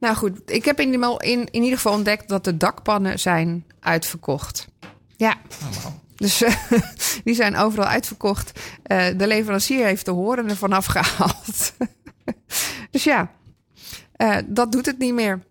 Nou 0.00 0.16
goed, 0.16 0.40
ik 0.44 0.64
heb 0.64 0.80
in, 0.80 0.92
in, 0.92 1.18
in 1.50 1.62
ieder 1.62 1.76
geval 1.76 1.92
ontdekt 1.92 2.28
dat 2.28 2.44
de 2.44 2.56
dakpannen 2.56 3.18
zijn 3.18 3.64
uitverkocht. 3.80 4.68
Ja. 5.16 5.34
Oh. 5.62 5.86
Dus 6.16 6.42
die 7.24 7.34
zijn 7.34 7.56
overal 7.56 7.86
uitverkocht. 7.86 8.60
Eh, 8.82 9.06
de 9.16 9.26
leverancier 9.26 9.84
heeft 9.84 10.04
de 10.04 10.10
horen 10.10 10.48
ervan 10.48 10.72
afgehaald. 10.72 11.72
dus 12.90 13.04
ja, 13.04 13.30
eh, 14.12 14.36
dat 14.46 14.72
doet 14.72 14.86
het 14.86 14.98
niet 14.98 15.14
meer. 15.14 15.42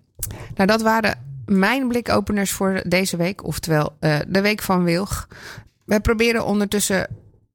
Nou, 0.55 0.67
dat 0.67 0.81
waren 0.81 1.19
mijn 1.45 1.87
blikopeners 1.87 2.51
voor 2.51 2.81
deze 2.87 3.17
week. 3.17 3.43
Oftewel, 3.43 3.97
de 4.27 4.41
week 4.41 4.61
van 4.61 4.83
Wilg. 4.83 5.27
Wij 5.85 5.99
proberen 5.99 6.45
ondertussen 6.45 7.07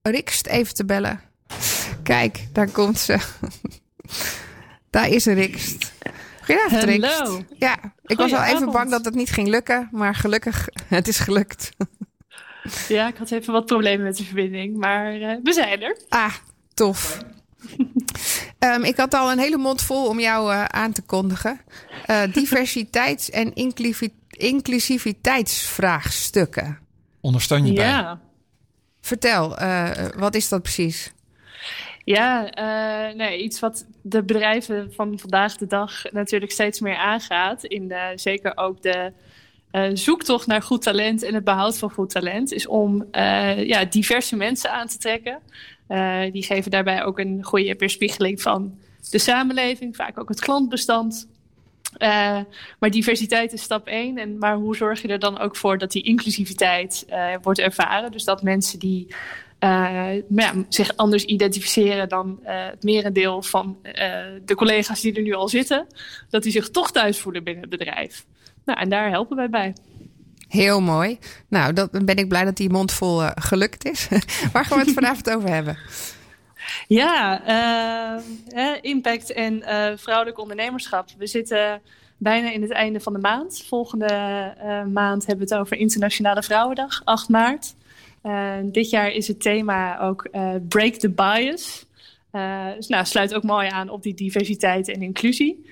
Rikst 0.03 0.47
even 0.47 0.75
te 0.75 0.85
bellen. 0.85 1.21
Kijk, 2.03 2.47
daar 2.53 2.71
komt 2.71 2.99
ze. 2.99 3.19
daar 4.91 5.09
is 5.09 5.25
Rikst. 5.25 5.93
Goedenavond, 6.45 6.83
Rikst. 6.83 7.19
Hallo. 7.19 7.43
Ja, 7.59 7.77
ik 8.05 8.17
was 8.17 8.33
al 8.33 8.43
even 8.43 8.71
bang 8.73 8.91
dat 8.91 9.05
het 9.05 9.15
niet 9.15 9.31
ging 9.31 9.49
lukken. 9.49 9.89
Maar 9.93 10.15
gelukkig, 10.15 10.69
het 10.89 11.09
is 11.09 11.19
gelukt. 11.19 11.71
Ja, 12.89 13.09
ik 13.09 13.17
had 13.17 13.31
even 13.31 13.53
wat 13.53 13.67
problemen 13.67 14.07
met 14.07 14.17
de 14.17 14.25
verbinding, 14.25 14.77
maar 14.77 15.15
eh, 15.15 15.37
we 15.43 15.53
zijn 15.53 15.83
er. 15.83 15.97
Ah, 16.09 16.35
tof. 16.75 17.19
Ehm, 18.59 18.83
ik 18.85 18.97
had 18.97 19.15
al 19.15 19.31
een 19.33 19.39
hele 19.39 19.57
mond 19.57 19.83
vol 19.83 20.09
om 20.09 20.21
jou 20.21 20.53
eh, 20.53 20.65
aan 20.65 20.93
te 20.93 21.03
kondigen. 21.03 21.61
Eh, 22.07 22.23
diversiteits- 22.33 23.31
en 23.31 23.55
inclusi- 23.55 24.15
inclusiviteitsvraagstukken. 24.29 26.79
Ondersteun 27.21 27.67
je 27.67 27.73
bij. 27.73 28.17
Vertel, 29.11 29.57
eh, 29.57 29.91
wat 30.17 30.35
is 30.35 30.49
dat 30.49 30.63
precies? 30.63 31.13
ja 32.05 32.51
eh, 32.51 33.17
nee, 33.17 33.43
iets 33.43 33.61
wat 33.61 33.87
de 34.03 34.23
bedrijven 34.23 34.93
van 34.93 35.19
vandaag 35.19 35.57
de 35.57 35.67
dag 35.67 36.03
natuurlijk 36.13 36.53
steeds 36.53 36.81
meer 36.81 36.97
aangaat. 36.97 37.65
In 37.65 37.89
de, 37.89 38.13
zeker 38.15 38.53
ook 38.55 38.83
de 38.83 39.13
eh, 39.71 39.91
zoektocht 39.93 40.47
naar 40.47 40.63
goed 40.63 40.83
talent 40.83 41.23
en 41.23 41.35
het 41.35 41.45
behoud 41.45 41.79
van 41.79 41.91
goed 41.91 42.11
talent, 42.11 42.53
is 42.53 42.67
om 42.67 43.07
ja, 43.63 43.85
diverse 43.85 44.37
mensen 44.37 44.73
aan 44.73 44.87
te 44.87 44.99
trekken. 44.99 45.39
Die 46.33 46.43
geven 46.43 46.71
daarbij 46.71 47.05
ook 47.05 47.19
een 47.19 47.43
goede 47.43 47.75
weerspiegeling 47.79 48.43
van 48.43 48.79
de 49.11 49.19
samenleving, 49.19 49.97
vaak 49.97 50.19
ook 50.19 50.29
het 50.29 50.41
klantbestand. 50.41 51.29
Eh, 52.01 52.39
maar 52.79 52.91
diversiteit 52.91 53.53
is 53.53 53.63
stap 53.63 53.87
één. 53.87 54.19
En, 54.19 54.39
maar 54.39 54.57
hoe 54.57 54.77
zorg 54.77 55.03
je 55.03 55.09
er 55.09 55.19
dan 55.19 55.39
ook 55.39 55.57
voor 55.57 55.79
dat 55.79 55.93
die 55.93 56.03
inclusiviteit 56.03 57.05
eh, 57.09 57.35
wordt 57.43 57.59
ervaren? 57.59 58.13
Dus 58.13 58.25
dat 58.25 58.43
mensen 58.43 58.79
die 58.79 59.15
eh, 59.59 60.09
zich 60.69 60.97
anders 60.97 61.25
identificeren 61.25 62.09
dan 62.09 62.39
het 62.43 62.83
merendeel 62.83 63.43
van 63.43 63.79
de 64.45 64.55
collega's 64.55 65.01
die 65.01 65.15
er 65.15 65.23
nu 65.23 65.35
al 65.35 65.49
zitten, 65.49 65.87
dat 66.31 66.43
die 66.43 66.53
zich 66.53 66.71
toch 66.71 66.91
thuis 66.91 67.19
voelen 67.19 67.45
binnen 67.45 67.63
het 67.63 67.79
bedrijf. 67.79 68.27
Nou, 68.65 68.81
en 68.81 68.89
daar 68.89 69.11
helpen 69.11 69.37
wij 69.37 69.51
bij. 69.51 69.73
Heel 70.51 70.81
mooi. 70.81 71.19
Nou, 71.49 71.73
dan 71.73 71.89
ben 72.05 72.17
ik 72.17 72.29
blij 72.29 72.45
dat 72.45 72.57
die 72.57 72.71
mond 72.71 72.93
vol 72.93 73.23
eh, 73.23 73.31
gelukt 73.35 73.85
is. 73.85 74.09
Waar 74.53 74.65
gaan 74.65 74.79
we 74.79 74.85
het 74.85 74.95
vanavond 74.95 75.31
over 75.31 75.49
hebben? 75.49 75.79
Ja, 76.89 77.43
eh, 78.55 78.73
impact 78.81 79.33
en 79.33 79.63
eh, 79.63 79.97
vrouwelijk 79.97 80.39
ondernemerschap. 80.39 81.09
We 81.19 81.27
zitten 81.27 81.81
bijna 82.17 82.51
in 82.51 82.63
het 82.63 82.71
einde 82.71 83.01
van 83.01 83.13
de 83.13 83.19
maand. 83.19 83.65
Volgende 83.69 84.07
eh, 84.07 84.85
maand 84.85 85.27
hebben 85.27 85.47
we 85.47 85.55
het 85.55 85.63
over 85.63 85.77
Internationale 85.77 86.43
Vrouwendag, 86.43 87.01
8 87.05 87.29
maart. 87.29 87.75
Dit 88.63 88.91
jaar 88.91 89.11
is 89.11 89.29
het 89.29 89.41
thema 89.41 90.01
ook 90.01 90.29
Break 90.69 90.95
the 90.95 91.11
Bias. 91.11 91.87
Dus 92.77 92.87
nou, 92.87 93.05
sluit 93.05 93.35
ook 93.35 93.43
mooi 93.43 93.69
aan 93.69 93.89
op 93.89 94.03
die 94.03 94.15
diversiteit 94.15 94.89
en 94.89 95.03
inclusie. 95.03 95.67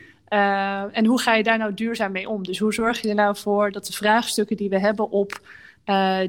En 0.93 1.07
hoe 1.07 1.21
ga 1.21 1.35
je 1.35 1.43
daar 1.43 1.59
nou 1.59 1.75
duurzaam 1.75 2.13
mee 2.13 2.29
om? 2.29 2.45
Dus 2.45 2.59
hoe 2.59 2.75
zorg 2.75 3.01
je 3.01 3.09
er 3.09 3.15
nou 3.15 3.37
voor 3.37 3.73
dat 3.73 3.87
de 3.87 3.93
vraagstukken 3.93 4.57
die 4.57 4.69
we 4.69 4.79
hebben 4.79 5.11
op 5.11 5.41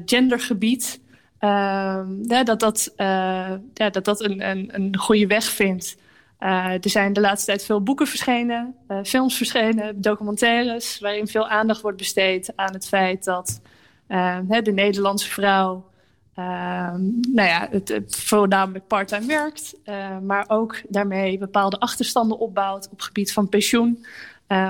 gendergebied, 0.04 1.00
ja, 1.40 2.42
dat 2.44 2.60
dat, 2.60 2.92
eh, 2.96 3.52
dat, 3.72 4.04
dat 4.04 4.20
een, 4.20 4.50
een, 4.50 4.68
een 4.72 4.96
goede 4.96 5.26
weg 5.26 5.44
vindt. 5.44 5.96
Eh, 6.40 6.72
er 6.72 6.90
zijn 6.90 7.12
de 7.12 7.20
laatste 7.20 7.46
tijd 7.46 7.64
veel 7.64 7.82
boeken 7.82 8.06
verschenen, 8.06 8.74
eh, 8.86 8.98
films 9.04 9.36
verschenen, 9.36 10.00
documentaires, 10.00 10.98
waarin 10.98 11.26
veel 11.26 11.48
aandacht 11.48 11.80
wordt 11.80 11.96
besteed 11.96 12.52
aan 12.56 12.72
het 12.72 12.86
feit 12.86 13.24
dat 13.24 13.60
eh, 14.06 14.38
hè, 14.48 14.62
de 14.62 14.72
Nederlandse 14.72 15.28
vrouw 15.28 15.88
ehm, 16.34 17.00
nou 17.32 17.48
ja, 17.48 17.68
het, 17.70 18.02
voornamelijk 18.08 18.86
parttime 18.86 19.26
werkt, 19.26 19.76
maar 20.22 20.44
ook 20.48 20.80
daarmee 20.88 21.38
bepaalde 21.38 21.78
achterstanden 21.78 22.38
opbouwt 22.38 22.88
op 22.92 23.00
gebied 23.00 23.32
van 23.32 23.48
pensioen, 23.48 24.04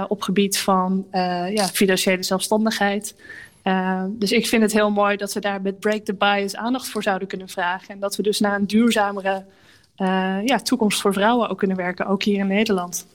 op 0.08 0.22
gebied 0.22 0.58
van 0.58 1.06
ja, 1.54 1.66
financiële 1.66 2.22
zelfstandigheid. 2.22 3.14
Uh, 3.64 4.04
dus 4.08 4.32
ik 4.32 4.46
vind 4.46 4.62
het 4.62 4.72
heel 4.72 4.90
mooi 4.90 5.16
dat 5.16 5.32
we 5.32 5.40
daar 5.40 5.62
met 5.62 5.80
Break 5.80 6.04
the 6.04 6.14
Bias 6.14 6.56
aandacht 6.56 6.88
voor 6.88 7.02
zouden 7.02 7.28
kunnen 7.28 7.48
vragen. 7.48 7.88
En 7.88 8.00
dat 8.00 8.16
we 8.16 8.22
dus 8.22 8.40
naar 8.40 8.54
een 8.54 8.66
duurzamere 8.66 9.44
uh, 9.96 10.38
ja, 10.44 10.58
toekomst 10.58 11.00
voor 11.00 11.12
vrouwen 11.12 11.48
ook 11.48 11.58
kunnen 11.58 11.76
werken, 11.76 12.06
ook 12.06 12.22
hier 12.22 12.38
in 12.38 12.46
Nederland. 12.46 13.06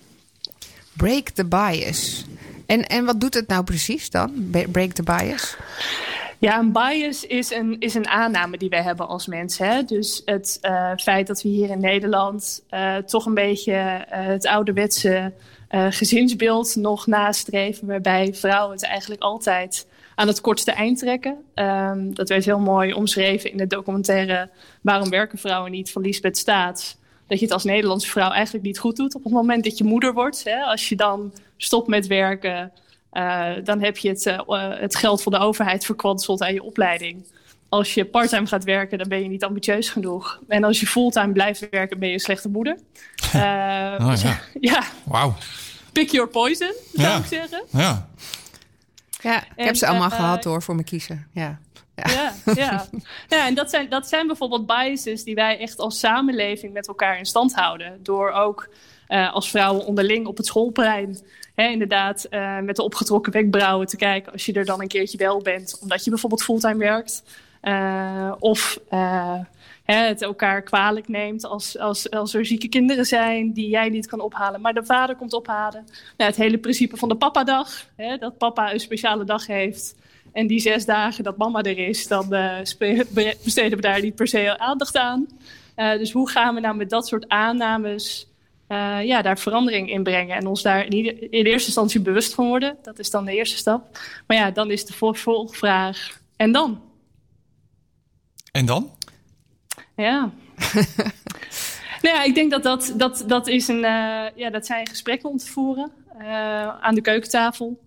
Break 0.94 1.30
the 1.30 1.46
bias. 1.46 2.26
En, 2.66 2.88
en 2.88 3.06
wat 3.06 3.20
doet 3.20 3.34
het 3.34 3.48
nou 3.48 3.64
precies 3.64 4.10
dan? 4.10 4.50
Break 4.72 4.92
the 4.92 5.04
bias? 5.04 5.58
Ja, 6.38 6.60
een 6.60 6.72
bias 6.72 7.26
is 7.26 7.52
een, 7.52 7.76
is 7.80 7.94
een 7.94 8.08
aanname 8.08 8.58
die 8.58 8.70
wij 8.70 8.82
hebben 8.82 9.08
als 9.08 9.28
mensen. 9.28 9.68
Hè? 9.68 9.84
Dus 9.84 10.22
het 10.26 10.58
uh, 10.62 10.92
feit 10.98 11.28
dat 11.28 11.42
we 11.42 11.50
hier 11.50 11.70
in 11.70 11.80
Nederland 11.80 12.64
uh, 12.72 12.96
toch 12.96 13.26
een 13.26 13.34
beetje 13.34 13.74
uh, 13.74 14.06
het 14.10 14.48
ouderwetse 14.48 15.34
gezinsbeeld 15.90 16.76
nog 16.76 17.08
nastreven, 17.08 17.88
waarbij 17.88 18.34
vrouwen 18.34 18.76
het 18.76 18.86
eigenlijk 18.86 19.22
altijd 19.22 19.88
aan 20.16 20.28
het 20.28 20.42
kortste 20.42 20.72
eind 20.72 21.00
trekken. 21.00 21.38
Um, 21.56 22.16
dat 22.16 22.30
werd 22.30 22.46
heel 22.46 22.60
mooi 22.60 22.94
omschreven 22.94 23.52
in 23.52 23.58
de 23.58 23.68
documentaire 23.68 24.50
Waarom 24.82 25.10
werken 25.10 25.38
vrouwen 25.38 25.72
niet 25.72 25.92
van 25.92 26.02
Lisbeth 26.02 26.38
Staats. 26.38 26.98
Dat 27.28 27.40
je 27.40 27.46
het 27.46 27.54
als 27.54 27.64
Nederlandse 27.64 28.10
vrouw 28.10 28.32
eigenlijk 28.32 28.66
niet 28.66 28.80
goed 28.80 28.96
doet 28.96 29.16
op 29.16 29.24
het 29.24 29.34
moment 29.34 29.64
dat 29.64 29.78
je 29.78 29.84
moeder 29.84 30.14
wordt. 30.14 30.44
Hè? 30.44 30.64
Als 30.64 30.90
je 30.90 30.96
dan 30.96 31.34
stopt 31.58 31.88
met 31.88 32.08
werken, 32.08 32.72
uh, 33.14 33.52
dan 33.64 33.82
heb 33.82 33.98
je 33.98 34.10
het, 34.10 34.26
uh, 34.26 34.80
het 34.80 34.96
geld 34.96 35.22
van 35.22 35.32
de 35.32 35.38
overheid 35.38 35.86
verkwanseld 35.86 36.42
aan 36.42 36.54
je 36.54 36.64
opleiding. 36.64 37.26
Als 37.70 37.94
je 37.94 38.06
parttime 38.06 38.48
gaat 38.48 38.64
werken, 38.64 38.98
dan 38.98 39.08
ben 39.08 39.22
je 39.22 39.30
niet 39.30 39.44
ambitieus 39.44 39.90
genoeg. 39.90 40.40
En 40.48 40.64
als 40.64 40.80
je 40.80 40.88
fulltime 40.88 41.32
blijft 41.32 41.70
werken, 41.70 42.00
ben 42.00 42.08
je 42.08 42.14
een 42.14 42.20
slechte 42.20 42.50
moeder. 42.50 42.78
Uh, 43.36 43.42
oh, 44.08 44.14
ja. 44.22 44.40
ja. 44.72 44.84
Wauw. 45.04 45.36
Pick 45.92 46.10
your 46.10 46.30
poison, 46.30 46.74
zou 46.94 47.08
ja. 47.08 47.18
ik 47.18 47.26
zeggen. 47.26 47.64
Ja. 47.72 48.10
Ja, 49.26 49.42
ik 49.42 49.52
En, 49.56 49.66
heb 49.66 49.76
ze 49.76 49.88
allemaal 49.88 50.10
uh, 50.10 50.16
gehad 50.16 50.44
hoor, 50.44 50.62
voor 50.62 50.76
me 50.76 50.84
kiezen. 50.84 51.28
Ja. 51.32 51.60
Ja, 51.96 52.34
ja. 52.46 52.54
ja. 52.56 52.86
ja 53.28 53.48
en 53.48 53.54
dat 53.54 53.70
zijn, 53.70 53.90
dat 53.90 54.08
zijn 54.08 54.28
bijvoorbeeld 54.28 54.66
biases 54.66 55.24
die 55.24 55.36
wij 55.36 55.60
echt 55.60 55.80
als 55.80 56.00
samenleving 56.00 56.74
met 56.74 56.88
elkaar 56.88 57.18
in 57.18 57.26
stand 57.26 57.54
houden. 57.54 58.00
Door 58.04 58.32
ook 58.32 58.70
uh, 59.10 59.34
als 59.34 59.50
vrouwen 59.50 59.86
onderling 59.86 60.28
op 60.28 60.38
het 60.38 60.46
schoolplein 60.46 61.18
hè, 61.56 61.68
inderdaad 61.68 62.28
uh, 62.30 62.60
met 62.60 62.76
de 62.76 62.84
opgetrokken 62.84 63.32
wenkbrauwen 63.32 63.88
te 63.88 63.98
kijken 63.98 64.32
als 64.32 64.46
je 64.46 64.54
er 64.54 64.66
dan 64.66 64.82
een 64.82 64.88
keertje 64.88 65.18
wel 65.18 65.42
bent, 65.42 65.78
omdat 65.82 66.04
je 66.04 66.10
bijvoorbeeld 66.10 66.44
fulltime 66.44 66.78
werkt. 66.78 67.24
Uh, 67.66 68.32
of 68.40 68.80
hè, 69.84 69.96
het 69.96 70.22
elkaar 70.22 70.62
kwalijk 70.62 71.08
neemt 71.08 71.46
als, 71.46 71.80
als, 71.80 72.10
als 72.10 72.34
er 72.34 72.46
zieke 72.46 72.68
kinderen 72.68 73.06
zijn 73.06 73.54
die 73.54 73.70
jij 73.70 73.90
niet 73.90 74.08
kan 74.08 74.20
ophalen, 74.20 74.62
maar 74.62 74.74
de 74.74 74.86
vader 74.86 75.16
komt 75.16 75.34
ophalen. 75.34 75.86
Nou, 76.18 76.30
het 76.30 76.40
hele 76.40 76.58
principe 76.58 76.98
van 76.98 77.10
de 77.10 77.16
papadag, 77.16 77.70
hè, 77.96 78.18
dat 78.18 78.38
papa 78.38 78.74
een 78.74 78.80
speciale 78.80 79.24
dag 79.24 79.48
heeft. 79.48 79.96
En 80.34 80.48
die 80.48 80.60
zes 80.60 80.86
dagen 80.86 81.24
dat 81.24 81.38
mama 81.38 81.62
er 81.62 81.78
is, 81.78 82.08
dan 82.08 82.34
uh, 82.34 82.58
besteden 83.44 83.76
we 83.76 83.82
daar 83.82 84.02
niet 84.02 84.16
per 84.16 84.28
se 84.28 84.60
aandacht 84.60 84.98
aan. 84.98 85.28
Dus 85.76 86.12
hoe 86.12 86.30
gaan 86.30 86.56
we 86.56 86.62
nou 86.62 86.76
met 86.76 86.90
dat 86.90 87.08
soort 87.08 87.30
aannames 87.30 88.28
ja, 89.04 89.22
daar 89.22 89.40
verandering 89.40 89.90
in 89.90 90.04
brengen? 90.04 90.36
En 90.36 90.48
ons 90.48 90.62
daar 90.62 90.86
in 90.86 91.20
eerste 91.30 91.68
instantie 91.68 92.02
bewust 92.02 92.34
van 92.34 92.48
worden. 92.48 92.78
Dat 92.82 93.00
is 93.00 93.10
dan 93.10 93.26
de 93.26 93.36
eerste 93.36 93.58
stap. 93.58 94.00
Maar 94.28 94.38
ja, 94.38 94.52
dan 94.52 94.72
is 94.72 94.86
de 94.86 94.94
vervolgvraag. 94.94 96.20
En 96.36 96.52
dan? 96.52 96.82
En 98.56 98.66
dan? 98.66 98.90
Ja. 99.96 100.30
nou 102.02 102.16
ja, 102.16 102.24
ik 102.24 102.36
denk 102.36 102.52
dat 102.52 102.64
dat, 102.64 102.94
dat, 102.98 103.24
dat 103.28 103.48
is 103.48 103.68
een, 103.68 103.80
ja, 104.36 104.50
dat 104.52 104.66
zijn 104.66 104.88
gesprekken 104.88 105.30
om 105.30 105.38
te 105.38 105.48
voeren. 105.48 105.92
aan 106.82 106.96
de 106.96 107.02
keukentafel. 107.02 107.80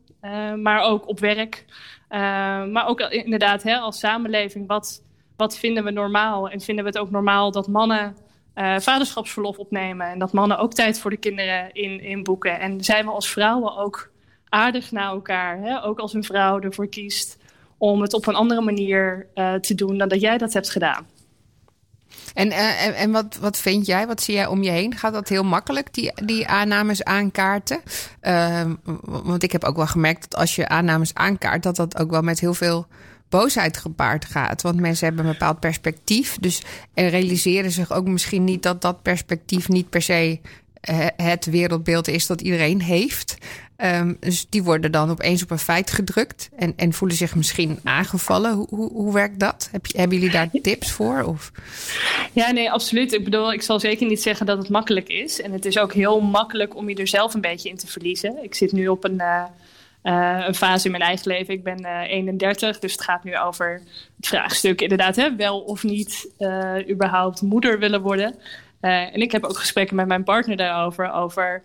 maar 0.57 0.81
ook 0.81 1.09
op 1.09 1.21
werk. 1.21 1.65
Uh, 2.11 2.19
maar 2.65 2.87
ook 2.87 3.01
inderdaad, 3.01 3.63
hè, 3.63 3.77
als 3.77 3.99
samenleving, 3.99 4.67
wat, 4.67 5.03
wat 5.37 5.59
vinden 5.59 5.85
we 5.85 5.91
normaal? 5.91 6.49
En 6.49 6.61
vinden 6.61 6.85
we 6.85 6.91
het 6.91 6.99
ook 6.99 7.11
normaal 7.11 7.51
dat 7.51 7.69
mannen 7.69 8.17
uh, 8.55 8.79
vaderschapsverlof 8.79 9.59
opnemen 9.59 10.07
en 10.07 10.19
dat 10.19 10.33
mannen 10.33 10.59
ook 10.59 10.75
tijd 10.75 11.01
voor 11.01 11.11
de 11.11 11.17
kinderen 11.17 11.73
in, 11.73 12.01
inboeken? 12.01 12.61
En 12.61 12.85
zijn 12.85 13.05
we 13.05 13.11
als 13.11 13.31
vrouwen 13.31 13.77
ook 13.77 14.11
aardig 14.49 14.91
naar 14.91 15.11
elkaar? 15.11 15.59
Hè? 15.59 15.85
Ook 15.85 15.99
als 15.99 16.15
een 16.15 16.25
vrouw 16.25 16.61
ervoor 16.61 16.89
kiest 16.89 17.39
om 17.79 18.01
het 18.01 18.15
op 18.15 18.27
een 18.27 18.35
andere 18.35 18.61
manier 18.61 19.27
uh, 19.35 19.55
te 19.55 19.75
doen 19.75 19.99
dan 19.99 20.09
dat 20.09 20.21
jij 20.21 20.39
dat 20.39 20.53
hebt 20.53 20.71
gedaan. 20.71 21.07
En, 22.35 22.49
uh, 22.49 22.87
en, 22.87 22.95
en 22.95 23.11
wat, 23.11 23.39
wat 23.41 23.59
vind 23.59 23.87
jij? 23.87 24.07
Wat 24.07 24.23
zie 24.23 24.35
jij 24.35 24.47
om 24.47 24.63
je 24.63 24.71
heen? 24.71 24.97
Gaat 24.97 25.13
dat 25.13 25.29
heel 25.29 25.45
makkelijk, 25.45 25.95
die, 25.95 26.13
die 26.25 26.47
aannames 26.47 27.05
aankaarten? 27.05 27.81
Uh, 28.23 28.71
want 29.05 29.43
ik 29.43 29.53
heb 29.53 29.65
ook 29.65 29.77
wel 29.77 29.87
gemerkt 29.87 30.31
dat 30.31 30.41
als 30.41 30.57
je 30.57 30.69
aannames 30.69 31.15
aankaart, 31.15 31.63
dat 31.63 31.77
dat 31.77 31.99
ook 31.99 32.11
wel 32.11 32.23
met 32.23 32.41
heel 32.41 32.55
veel 32.55 32.87
boosheid 33.29 33.77
gepaard 33.77 34.25
gaat. 34.25 34.63
Want 34.63 34.81
mensen 34.81 35.07
hebben 35.07 35.25
een 35.25 35.33
bepaald 35.33 35.61
perspectief. 35.61 36.37
Dus 36.41 36.63
en 36.95 37.09
realiseren 37.09 37.71
zich 37.71 37.93
ook 37.93 38.07
misschien 38.07 38.45
niet 38.45 38.63
dat 38.63 38.83
dat 38.83 39.03
perspectief 39.03 39.69
niet 39.69 39.91
per 39.91 40.03
se 40.03 40.13
eh, 40.13 40.41
het 41.17 41.45
wereldbeeld 41.45 42.09
is 42.09 42.27
dat 42.27 42.41
iedereen 42.41 42.83
heeft. 42.83 43.37
Um, 43.85 44.17
dus 44.21 44.47
die 44.49 44.63
worden 44.63 44.93
dan 44.93 45.11
opeens 45.11 45.43
op 45.43 45.51
een 45.51 45.59
feit 45.59 45.91
gedrukt 45.91 46.51
en, 46.57 46.73
en 46.77 46.93
voelen 46.93 47.17
zich 47.17 47.35
misschien 47.35 47.79
aangevallen. 47.85 48.55
Hoe, 48.55 48.67
hoe, 48.71 48.93
hoe 48.93 49.13
werkt 49.13 49.41
dat? 49.41 49.69
Heb 49.73 49.87
hebben 49.93 50.19
jullie 50.19 50.33
daar 50.33 50.51
tips 50.63 50.93
voor? 50.93 51.23
Of? 51.23 51.53
Ja, 52.33 52.51
nee, 52.51 52.71
absoluut. 52.71 53.13
Ik 53.13 53.25
bedoel, 53.25 53.53
ik 53.53 53.63
zal 53.63 53.81
zeker 53.81 54.07
niet 54.07 54.23
zeggen 54.23 54.47
dat 54.47 54.59
het 54.59 54.69
makkelijk 54.69 55.09
is. 55.09 55.41
En 55.41 55.53
het 55.53 55.65
is 55.65 55.79
ook 55.79 55.93
heel 55.93 56.21
makkelijk 56.21 56.77
om 56.77 56.89
je 56.89 56.95
er 56.95 57.09
zelf 57.09 57.35
een 57.35 57.41
beetje 57.41 57.69
in 57.69 57.77
te 57.77 57.87
verliezen. 57.87 58.43
Ik 58.43 58.55
zit 58.55 58.73
nu 58.73 58.89
op 58.89 59.05
een, 59.05 59.19
uh, 59.19 59.45
uh, 60.03 60.45
een 60.47 60.55
fase 60.55 60.85
in 60.85 60.91
mijn 60.91 61.03
eigen 61.03 61.31
leven. 61.31 61.55
Ik 61.55 61.63
ben 61.63 61.81
uh, 61.83 62.01
31, 62.11 62.79
dus 62.79 62.93
het 62.93 63.03
gaat 63.03 63.25
nu 63.25 63.39
over 63.39 63.83
het 64.17 64.27
vraagstuk 64.27 64.81
inderdaad, 64.81 65.17
hè, 65.17 65.37
wel 65.37 65.61
of 65.61 65.83
niet 65.83 66.29
überhaupt 66.91 67.43
moeder 67.43 67.79
willen 67.79 68.01
worden. 68.01 68.35
En 68.81 69.21
ik 69.21 69.33
heb 69.33 69.45
ook 69.45 69.59
gesprekken 69.59 69.97
met 69.97 70.07
mijn 70.07 70.25
partner 70.25 70.57
daarover, 70.57 71.13
over 71.13 71.63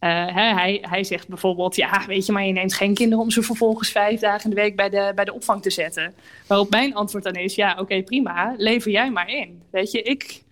uh, 0.00 0.34
hij, 0.34 0.78
hij 0.80 1.04
zegt 1.04 1.28
bijvoorbeeld, 1.28 1.76
ja, 1.76 2.04
weet 2.06 2.26
je, 2.26 2.32
maar 2.32 2.44
je 2.44 2.52
neemt 2.52 2.74
geen 2.74 2.94
kinderen 2.94 3.24
om 3.24 3.30
ze 3.30 3.42
vervolgens 3.42 3.90
vijf 3.90 4.20
dagen 4.20 4.44
in 4.44 4.50
de 4.50 4.62
week 4.62 4.76
bij 4.76 4.90
de, 4.90 5.12
bij 5.14 5.24
de 5.24 5.34
opvang 5.34 5.62
te 5.62 5.70
zetten. 5.70 6.14
Waarop 6.46 6.70
mijn 6.70 6.94
antwoord 6.94 7.24
dan 7.24 7.34
is, 7.34 7.54
ja, 7.54 7.76
oké, 7.78 8.02
prima, 8.02 8.54
lever 8.56 8.90
jij 8.90 9.10
maar 9.10 9.28
in. 9.28 9.62
Weet 9.70 9.90
je, 9.90 10.02
ik, 10.02 10.42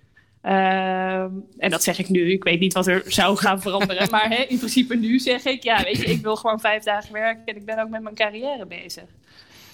uh, 0.42 1.20
en 1.58 1.70
dat 1.70 1.82
zeg 1.82 1.98
ik 1.98 2.08
nu, 2.08 2.32
ik 2.32 2.44
weet 2.44 2.60
niet 2.60 2.72
wat 2.72 2.86
er 2.86 3.02
zou 3.06 3.36
gaan 3.36 3.60
veranderen, 3.60 4.10
maar 4.16 4.28
hè, 4.28 4.42
in 4.42 4.58
principe 4.58 4.96
nu 4.96 5.18
zeg 5.18 5.44
ik, 5.44 5.62
ja, 5.62 5.82
weet 5.82 5.96
je, 5.96 6.06
ik 6.06 6.22
wil 6.22 6.36
gewoon 6.36 6.60
vijf 6.60 6.82
dagen 6.82 7.12
werken 7.12 7.44
en 7.44 7.56
ik 7.56 7.64
ben 7.64 7.78
ook 7.78 7.88
met 7.88 8.02
mijn 8.02 8.14
carrière 8.14 8.66
bezig. 8.66 9.04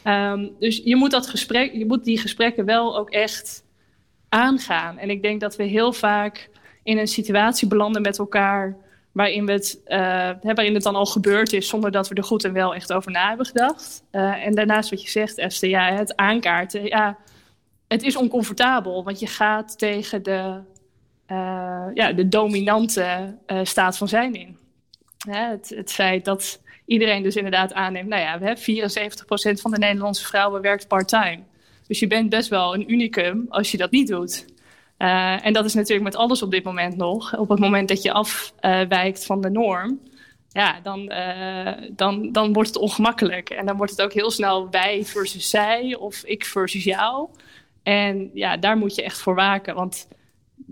Um, 0.05 0.51
dus 0.59 0.81
je 0.85 0.97
moet, 0.97 1.11
dat 1.11 1.27
gesprek, 1.27 1.73
je 1.73 1.87
moet 1.87 2.05
die 2.05 2.19
gesprekken 2.19 2.65
wel 2.65 2.99
ook 2.99 3.11
echt 3.11 3.65
aangaan. 4.31 4.99
En 4.99 5.11
ik 5.11 5.23
denk 5.23 5.41
dat 5.41 5.57
we 5.57 5.65
heel 5.65 5.93
vaak 5.93 6.51
in 6.83 6.99
een 6.99 7.09
situatie 7.09 7.69
belanden 7.69 8.03
met 8.03 8.19
elkaar 8.19 8.77
waarin, 9.13 9.47
we 9.47 9.53
het, 9.53 9.81
uh, 9.87 10.31
waarin 10.43 10.75
het 10.75 10.83
dan 10.83 10.95
al 10.95 11.07
gebeurd 11.07 11.53
is 11.53 11.69
zonder 11.69 11.91
dat 11.91 12.09
we 12.09 12.15
er 12.15 12.25
goed 12.25 12.45
en 12.45 12.53
wel 12.53 12.75
echt 12.75 12.93
over 12.93 13.11
na 13.11 13.29
hebben 13.29 13.47
gedacht. 13.47 14.03
Uh, 14.13 14.47
en 14.47 14.55
daarnaast 14.55 14.91
wat 14.91 15.03
je 15.03 15.11
zegt, 15.11 15.39
Esther, 15.39 15.69
ja, 15.69 15.93
het 15.93 16.17
aankaarten, 16.17 16.85
ja, 16.85 17.17
het 17.89 18.03
is 18.03 18.17
oncomfortabel, 18.17 19.05
want 19.05 19.21
je 19.21 19.27
gaat 19.27 19.79
tegen 19.79 20.23
de, 20.23 20.61
uh, 21.29 21.87
ja, 21.95 22.13
de 22.13 22.29
dominante 22.29 23.35
staat 23.63 23.97
van 23.97 24.09
zijn 24.09 24.35
in. 24.35 24.57
het, 25.29 25.73
het 25.77 25.93
feit 25.93 26.25
dat 26.25 26.61
iedereen 26.85 27.23
dus 27.23 27.37
inderdaad 27.37 27.73
aanneemt, 27.73 28.09
nou 28.09 28.23
ja, 28.23 28.39
we 28.39 28.45
hebben 28.45 28.65
74% 29.59 29.61
van 29.61 29.71
de 29.71 29.79
Nederlandse 29.79 30.25
vrouwen 30.25 30.63
werkt 30.63 30.89
part-time. 30.89 31.43
Dus 31.91 31.99
je 31.99 32.07
bent 32.07 32.29
best 32.29 32.49
wel 32.49 32.75
een 32.75 32.93
unicum 32.93 33.47
als 33.49 33.71
je 33.71 33.77
dat 33.77 33.91
niet 33.91 34.09
doet. 34.09 34.45
Uh, 34.99 35.47
en 35.47 35.53
dat 35.53 35.65
is 35.65 35.75
natuurlijk 35.75 36.03
met 36.03 36.17
alles 36.17 36.43
op 36.43 36.51
dit 36.51 36.65
moment 36.65 36.97
nog. 36.97 37.37
Op 37.37 37.49
het 37.49 37.59
moment 37.59 37.89
dat 37.89 38.03
je 38.03 38.13
afwijkt 38.13 39.27
van 39.27 39.41
de 39.41 39.51
norm, 39.51 40.01
ja, 40.49 40.81
dan, 40.83 41.13
uh, 41.13 41.73
dan, 41.91 42.33
dan 42.33 42.53
wordt 42.53 42.69
het 42.69 42.79
ongemakkelijk. 42.79 43.51
En 43.51 43.67
dan 43.67 43.77
wordt 43.77 43.93
het 43.93 44.03
ook 44.03 44.13
heel 44.13 44.31
snel 44.31 44.71
wij 44.71 45.05
versus 45.05 45.51
zij 45.51 45.97
of 45.97 46.25
ik 46.25 46.45
versus 46.45 46.85
jou. 46.85 47.29
En 47.83 48.31
ja, 48.35 48.57
daar 48.57 48.77
moet 48.77 48.95
je 48.95 49.03
echt 49.03 49.19
voor 49.19 49.35
waken. 49.35 49.75
Want 49.75 50.09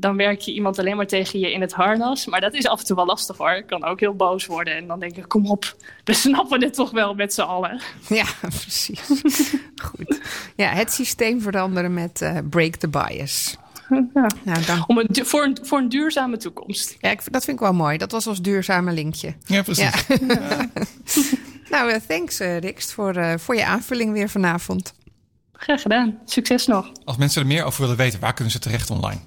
dan 0.01 0.17
werk 0.17 0.41
je 0.41 0.53
iemand 0.53 0.79
alleen 0.79 0.97
maar 0.97 1.07
tegen 1.07 1.39
je 1.39 1.53
in 1.53 1.61
het 1.61 1.73
harnas. 1.73 2.27
Maar 2.27 2.41
dat 2.41 2.55
is 2.55 2.67
af 2.67 2.81
en 2.81 2.87
toe 2.87 2.97
wel 2.97 3.07
lastig 3.07 3.37
hoor. 3.37 3.51
Ik 3.51 3.67
kan 3.67 3.85
ook 3.85 4.01
heel 4.01 4.15
boos 4.15 4.47
worden. 4.47 4.77
En 4.77 4.87
dan 4.87 5.01
denk 5.01 5.17
ik, 5.17 5.29
kom 5.29 5.51
op, 5.51 5.77
we 6.05 6.13
snappen 6.15 6.63
het 6.63 6.75
toch 6.75 6.91
wel 6.91 7.15
met 7.15 7.35
z'n 7.35 7.41
allen. 7.41 7.81
Ja, 8.09 8.25
precies. 8.61 9.01
Goed. 9.83 10.21
Ja, 10.57 10.69
het 10.69 10.93
systeem 10.93 11.41
veranderen 11.41 11.95
met 11.95 12.21
uh, 12.21 12.39
break 12.51 12.75
the 12.77 12.89
bias. 12.89 13.57
Ja. 13.89 14.27
Nou, 14.45 14.65
dan... 14.65 14.85
Om 14.87 14.99
een, 14.99 15.09
voor, 15.27 15.45
een, 15.45 15.59
voor 15.63 15.79
een 15.79 15.89
duurzame 15.89 16.37
toekomst. 16.37 16.97
Ja, 17.01 17.11
ik, 17.11 17.33
dat 17.33 17.45
vind 17.45 17.57
ik 17.57 17.63
wel 17.63 17.75
mooi. 17.75 17.99
Dat 17.99 18.13
was 18.13 18.27
ons 18.27 18.41
duurzame 18.41 18.93
linkje. 18.93 19.35
Ja, 19.45 19.63
precies. 19.63 20.05
Ja. 20.09 20.17
Ja. 20.29 20.69
nou, 21.71 21.91
uh, 21.91 21.97
thanks 22.09 22.41
uh, 22.41 22.59
Rikst 22.59 22.93
voor, 22.93 23.17
uh, 23.17 23.33
voor 23.37 23.55
je 23.55 23.65
aanvulling 23.65 24.13
weer 24.13 24.29
vanavond. 24.29 24.95
Graag 25.53 25.83
gedaan. 25.83 26.19
Succes 26.25 26.67
nog. 26.67 26.93
Als 27.05 27.17
mensen 27.17 27.41
er 27.43 27.47
meer 27.47 27.65
over 27.65 27.81
willen 27.81 27.97
weten, 27.97 28.21
waar 28.21 28.35
kunnen 28.35 28.53
ze 28.53 28.59
terecht 28.59 28.91
online? 28.91 29.21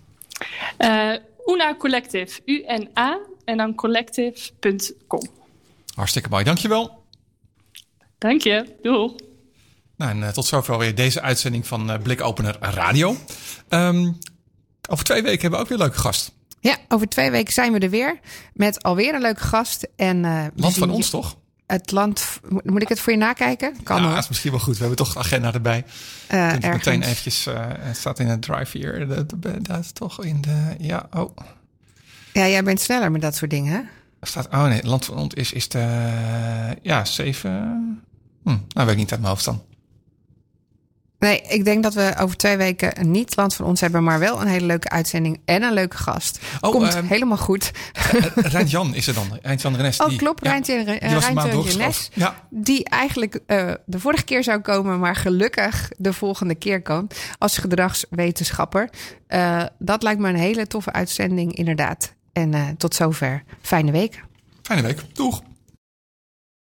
Una 1.46 1.76
Collective. 1.78 2.40
U-N-A 2.46 3.20
en 3.46 3.58
dan 3.58 3.76
collective.com. 3.76 5.28
Hartstikke 5.96 6.30
mooi. 6.30 6.44
Dankjewel. 6.44 7.04
Dank 8.18 8.42
je. 8.42 8.76
Doei. 8.82 9.16
Nou, 9.96 10.22
en 10.22 10.34
tot 10.34 10.46
zover 10.46 10.78
weer 10.78 10.96
deze 10.96 11.22
uitzending 11.22 11.68
van 11.68 12.00
Blikopener 12.04 12.58
Radio. 12.60 13.16
Um, 13.70 14.18
over 14.90 15.06
twee 15.06 15.22
weken 15.22 15.42
hebben 15.42 15.60
we 15.60 15.66
ook 15.66 15.70
weer 15.70 15.80
een 15.80 15.84
leuke 15.84 16.00
gast. 16.00 16.32
Ja, 16.60 16.78
over 16.88 17.08
twee 17.08 17.32
weken 17.32 17.54
zijn 17.54 17.74
we 17.74 17.80
er 17.80 17.90
weer 17.90 18.20
met 18.54 18.84
alweer 18.84 19.14
een 19.14 19.22
leuke 19.22 19.44
gast. 19.44 19.88
En, 19.96 20.24
uh, 20.24 20.46
land 20.56 20.78
van 20.78 20.90
ons, 20.90 21.10
toch? 21.10 21.36
Het 21.72 21.92
land, 21.92 22.40
moet 22.64 22.82
ik 22.82 22.88
het 22.88 23.00
voor 23.00 23.14
je 23.14 23.20
nakijken? 23.20 23.84
Kan 23.84 24.02
ja, 24.02 24.10
dat 24.10 24.24
is 24.24 24.28
misschien 24.28 24.52
wel 24.52 24.60
goed. 24.60 24.74
We 24.74 24.80
hebben 24.80 24.98
toch 24.98 25.14
de 25.14 25.20
agenda 25.20 25.54
erbij. 25.54 25.86
Uh, 26.32 26.52
meteen 26.52 27.04
eventjes, 27.04 27.48
uh, 27.48 27.56
het 27.80 27.98
staat 27.98 28.20
in 28.20 28.28
het 28.28 28.42
drive 28.42 28.78
hier. 28.78 29.08
Dat, 29.62 29.80
is 29.80 29.92
toch 29.92 30.24
in 30.24 30.42
de, 30.42 30.76
ja, 30.78 31.08
oh. 31.12 31.38
Ja, 32.34 32.48
jij 32.48 32.64
bent 32.64 32.82
sneller 32.82 33.12
met 33.12 33.22
dat 33.22 33.36
soort 33.36 33.52
dingen, 33.52 33.74
hè? 33.74 33.82
Staat, 34.22 34.48
oh 34.48 34.66
nee, 34.66 34.84
land 34.84 35.06
van 35.06 35.18
ons 35.18 35.34
is, 35.34 35.52
is 35.52 35.70
de, 35.70 36.14
ja, 36.82 37.06
zeven, 37.06 37.52
hm, 38.44 38.50
nou 38.50 38.60
weet 38.74 38.90
ik 38.90 38.98
niet 38.98 39.12
uit 39.12 39.22
mijn 39.22 39.34
hoofd 39.34 39.46
dan. 39.46 39.64
Nee, 41.22 41.42
ik 41.42 41.66
denk 41.66 41.84
dat 41.84 41.94
we 41.94 42.14
over 42.20 42.38
twee 42.38 42.58
weken 42.58 43.12
niet 43.12 43.36
land 43.36 43.54
van 43.54 43.66
ons 43.66 43.82
hebben, 43.82 44.04
maar 44.04 44.20
wel 44.20 44.42
een 44.42 44.48
hele 44.48 44.66
leuke 44.66 44.90
uitzending 44.90 45.42
en 45.46 45.64
een 45.64 45.74
leuke 45.74 45.98
gast. 45.98 46.40
Oh, 46.62 46.72
Komt 46.72 46.96
uh, 46.96 47.10
helemaal 47.10 47.38
goed. 47.38 47.72
Uh, 48.14 48.22
Rijnt 48.36 48.72
Jan 48.72 48.96
is 48.96 49.08
er 49.08 49.14
dan, 49.14 49.40
Rijnt 49.42 49.62
Jan 49.62 49.76
Renes. 49.76 50.00
Oh, 50.00 50.08
die, 50.08 50.18
klopt, 50.18 50.44
ja, 50.44 50.50
Rijnt 50.50 50.68
Jan 50.68 50.84
Renes. 51.62 52.10
Ja. 52.14 52.36
Die 52.50 52.86
eigenlijk 52.86 53.40
uh, 53.48 53.72
de 53.86 54.00
vorige 54.00 54.24
keer 54.24 54.44
zou 54.44 54.60
komen, 54.60 55.00
maar 55.00 55.16
gelukkig 55.16 55.90
de 55.98 56.14
volgende 56.14 56.56
keer 56.56 56.82
komt 56.82 57.20
als 57.38 57.58
gedragswetenschapper. 57.58 58.90
dat 59.80 60.04
lijkt 60.04 60.20
me 60.20 60.30
een 60.30 60.36
hele 60.36 60.68
toffe 60.68 60.92
uitzending, 60.92 61.56
inderdaad. 61.56 62.14
En 62.34 62.78
tot 62.78 62.96
zover. 62.96 63.44
Fijne 63.62 63.92
week. 63.92 64.24
Fijne 64.62 64.82
week. 64.82 65.00
Doeg. 65.14 65.42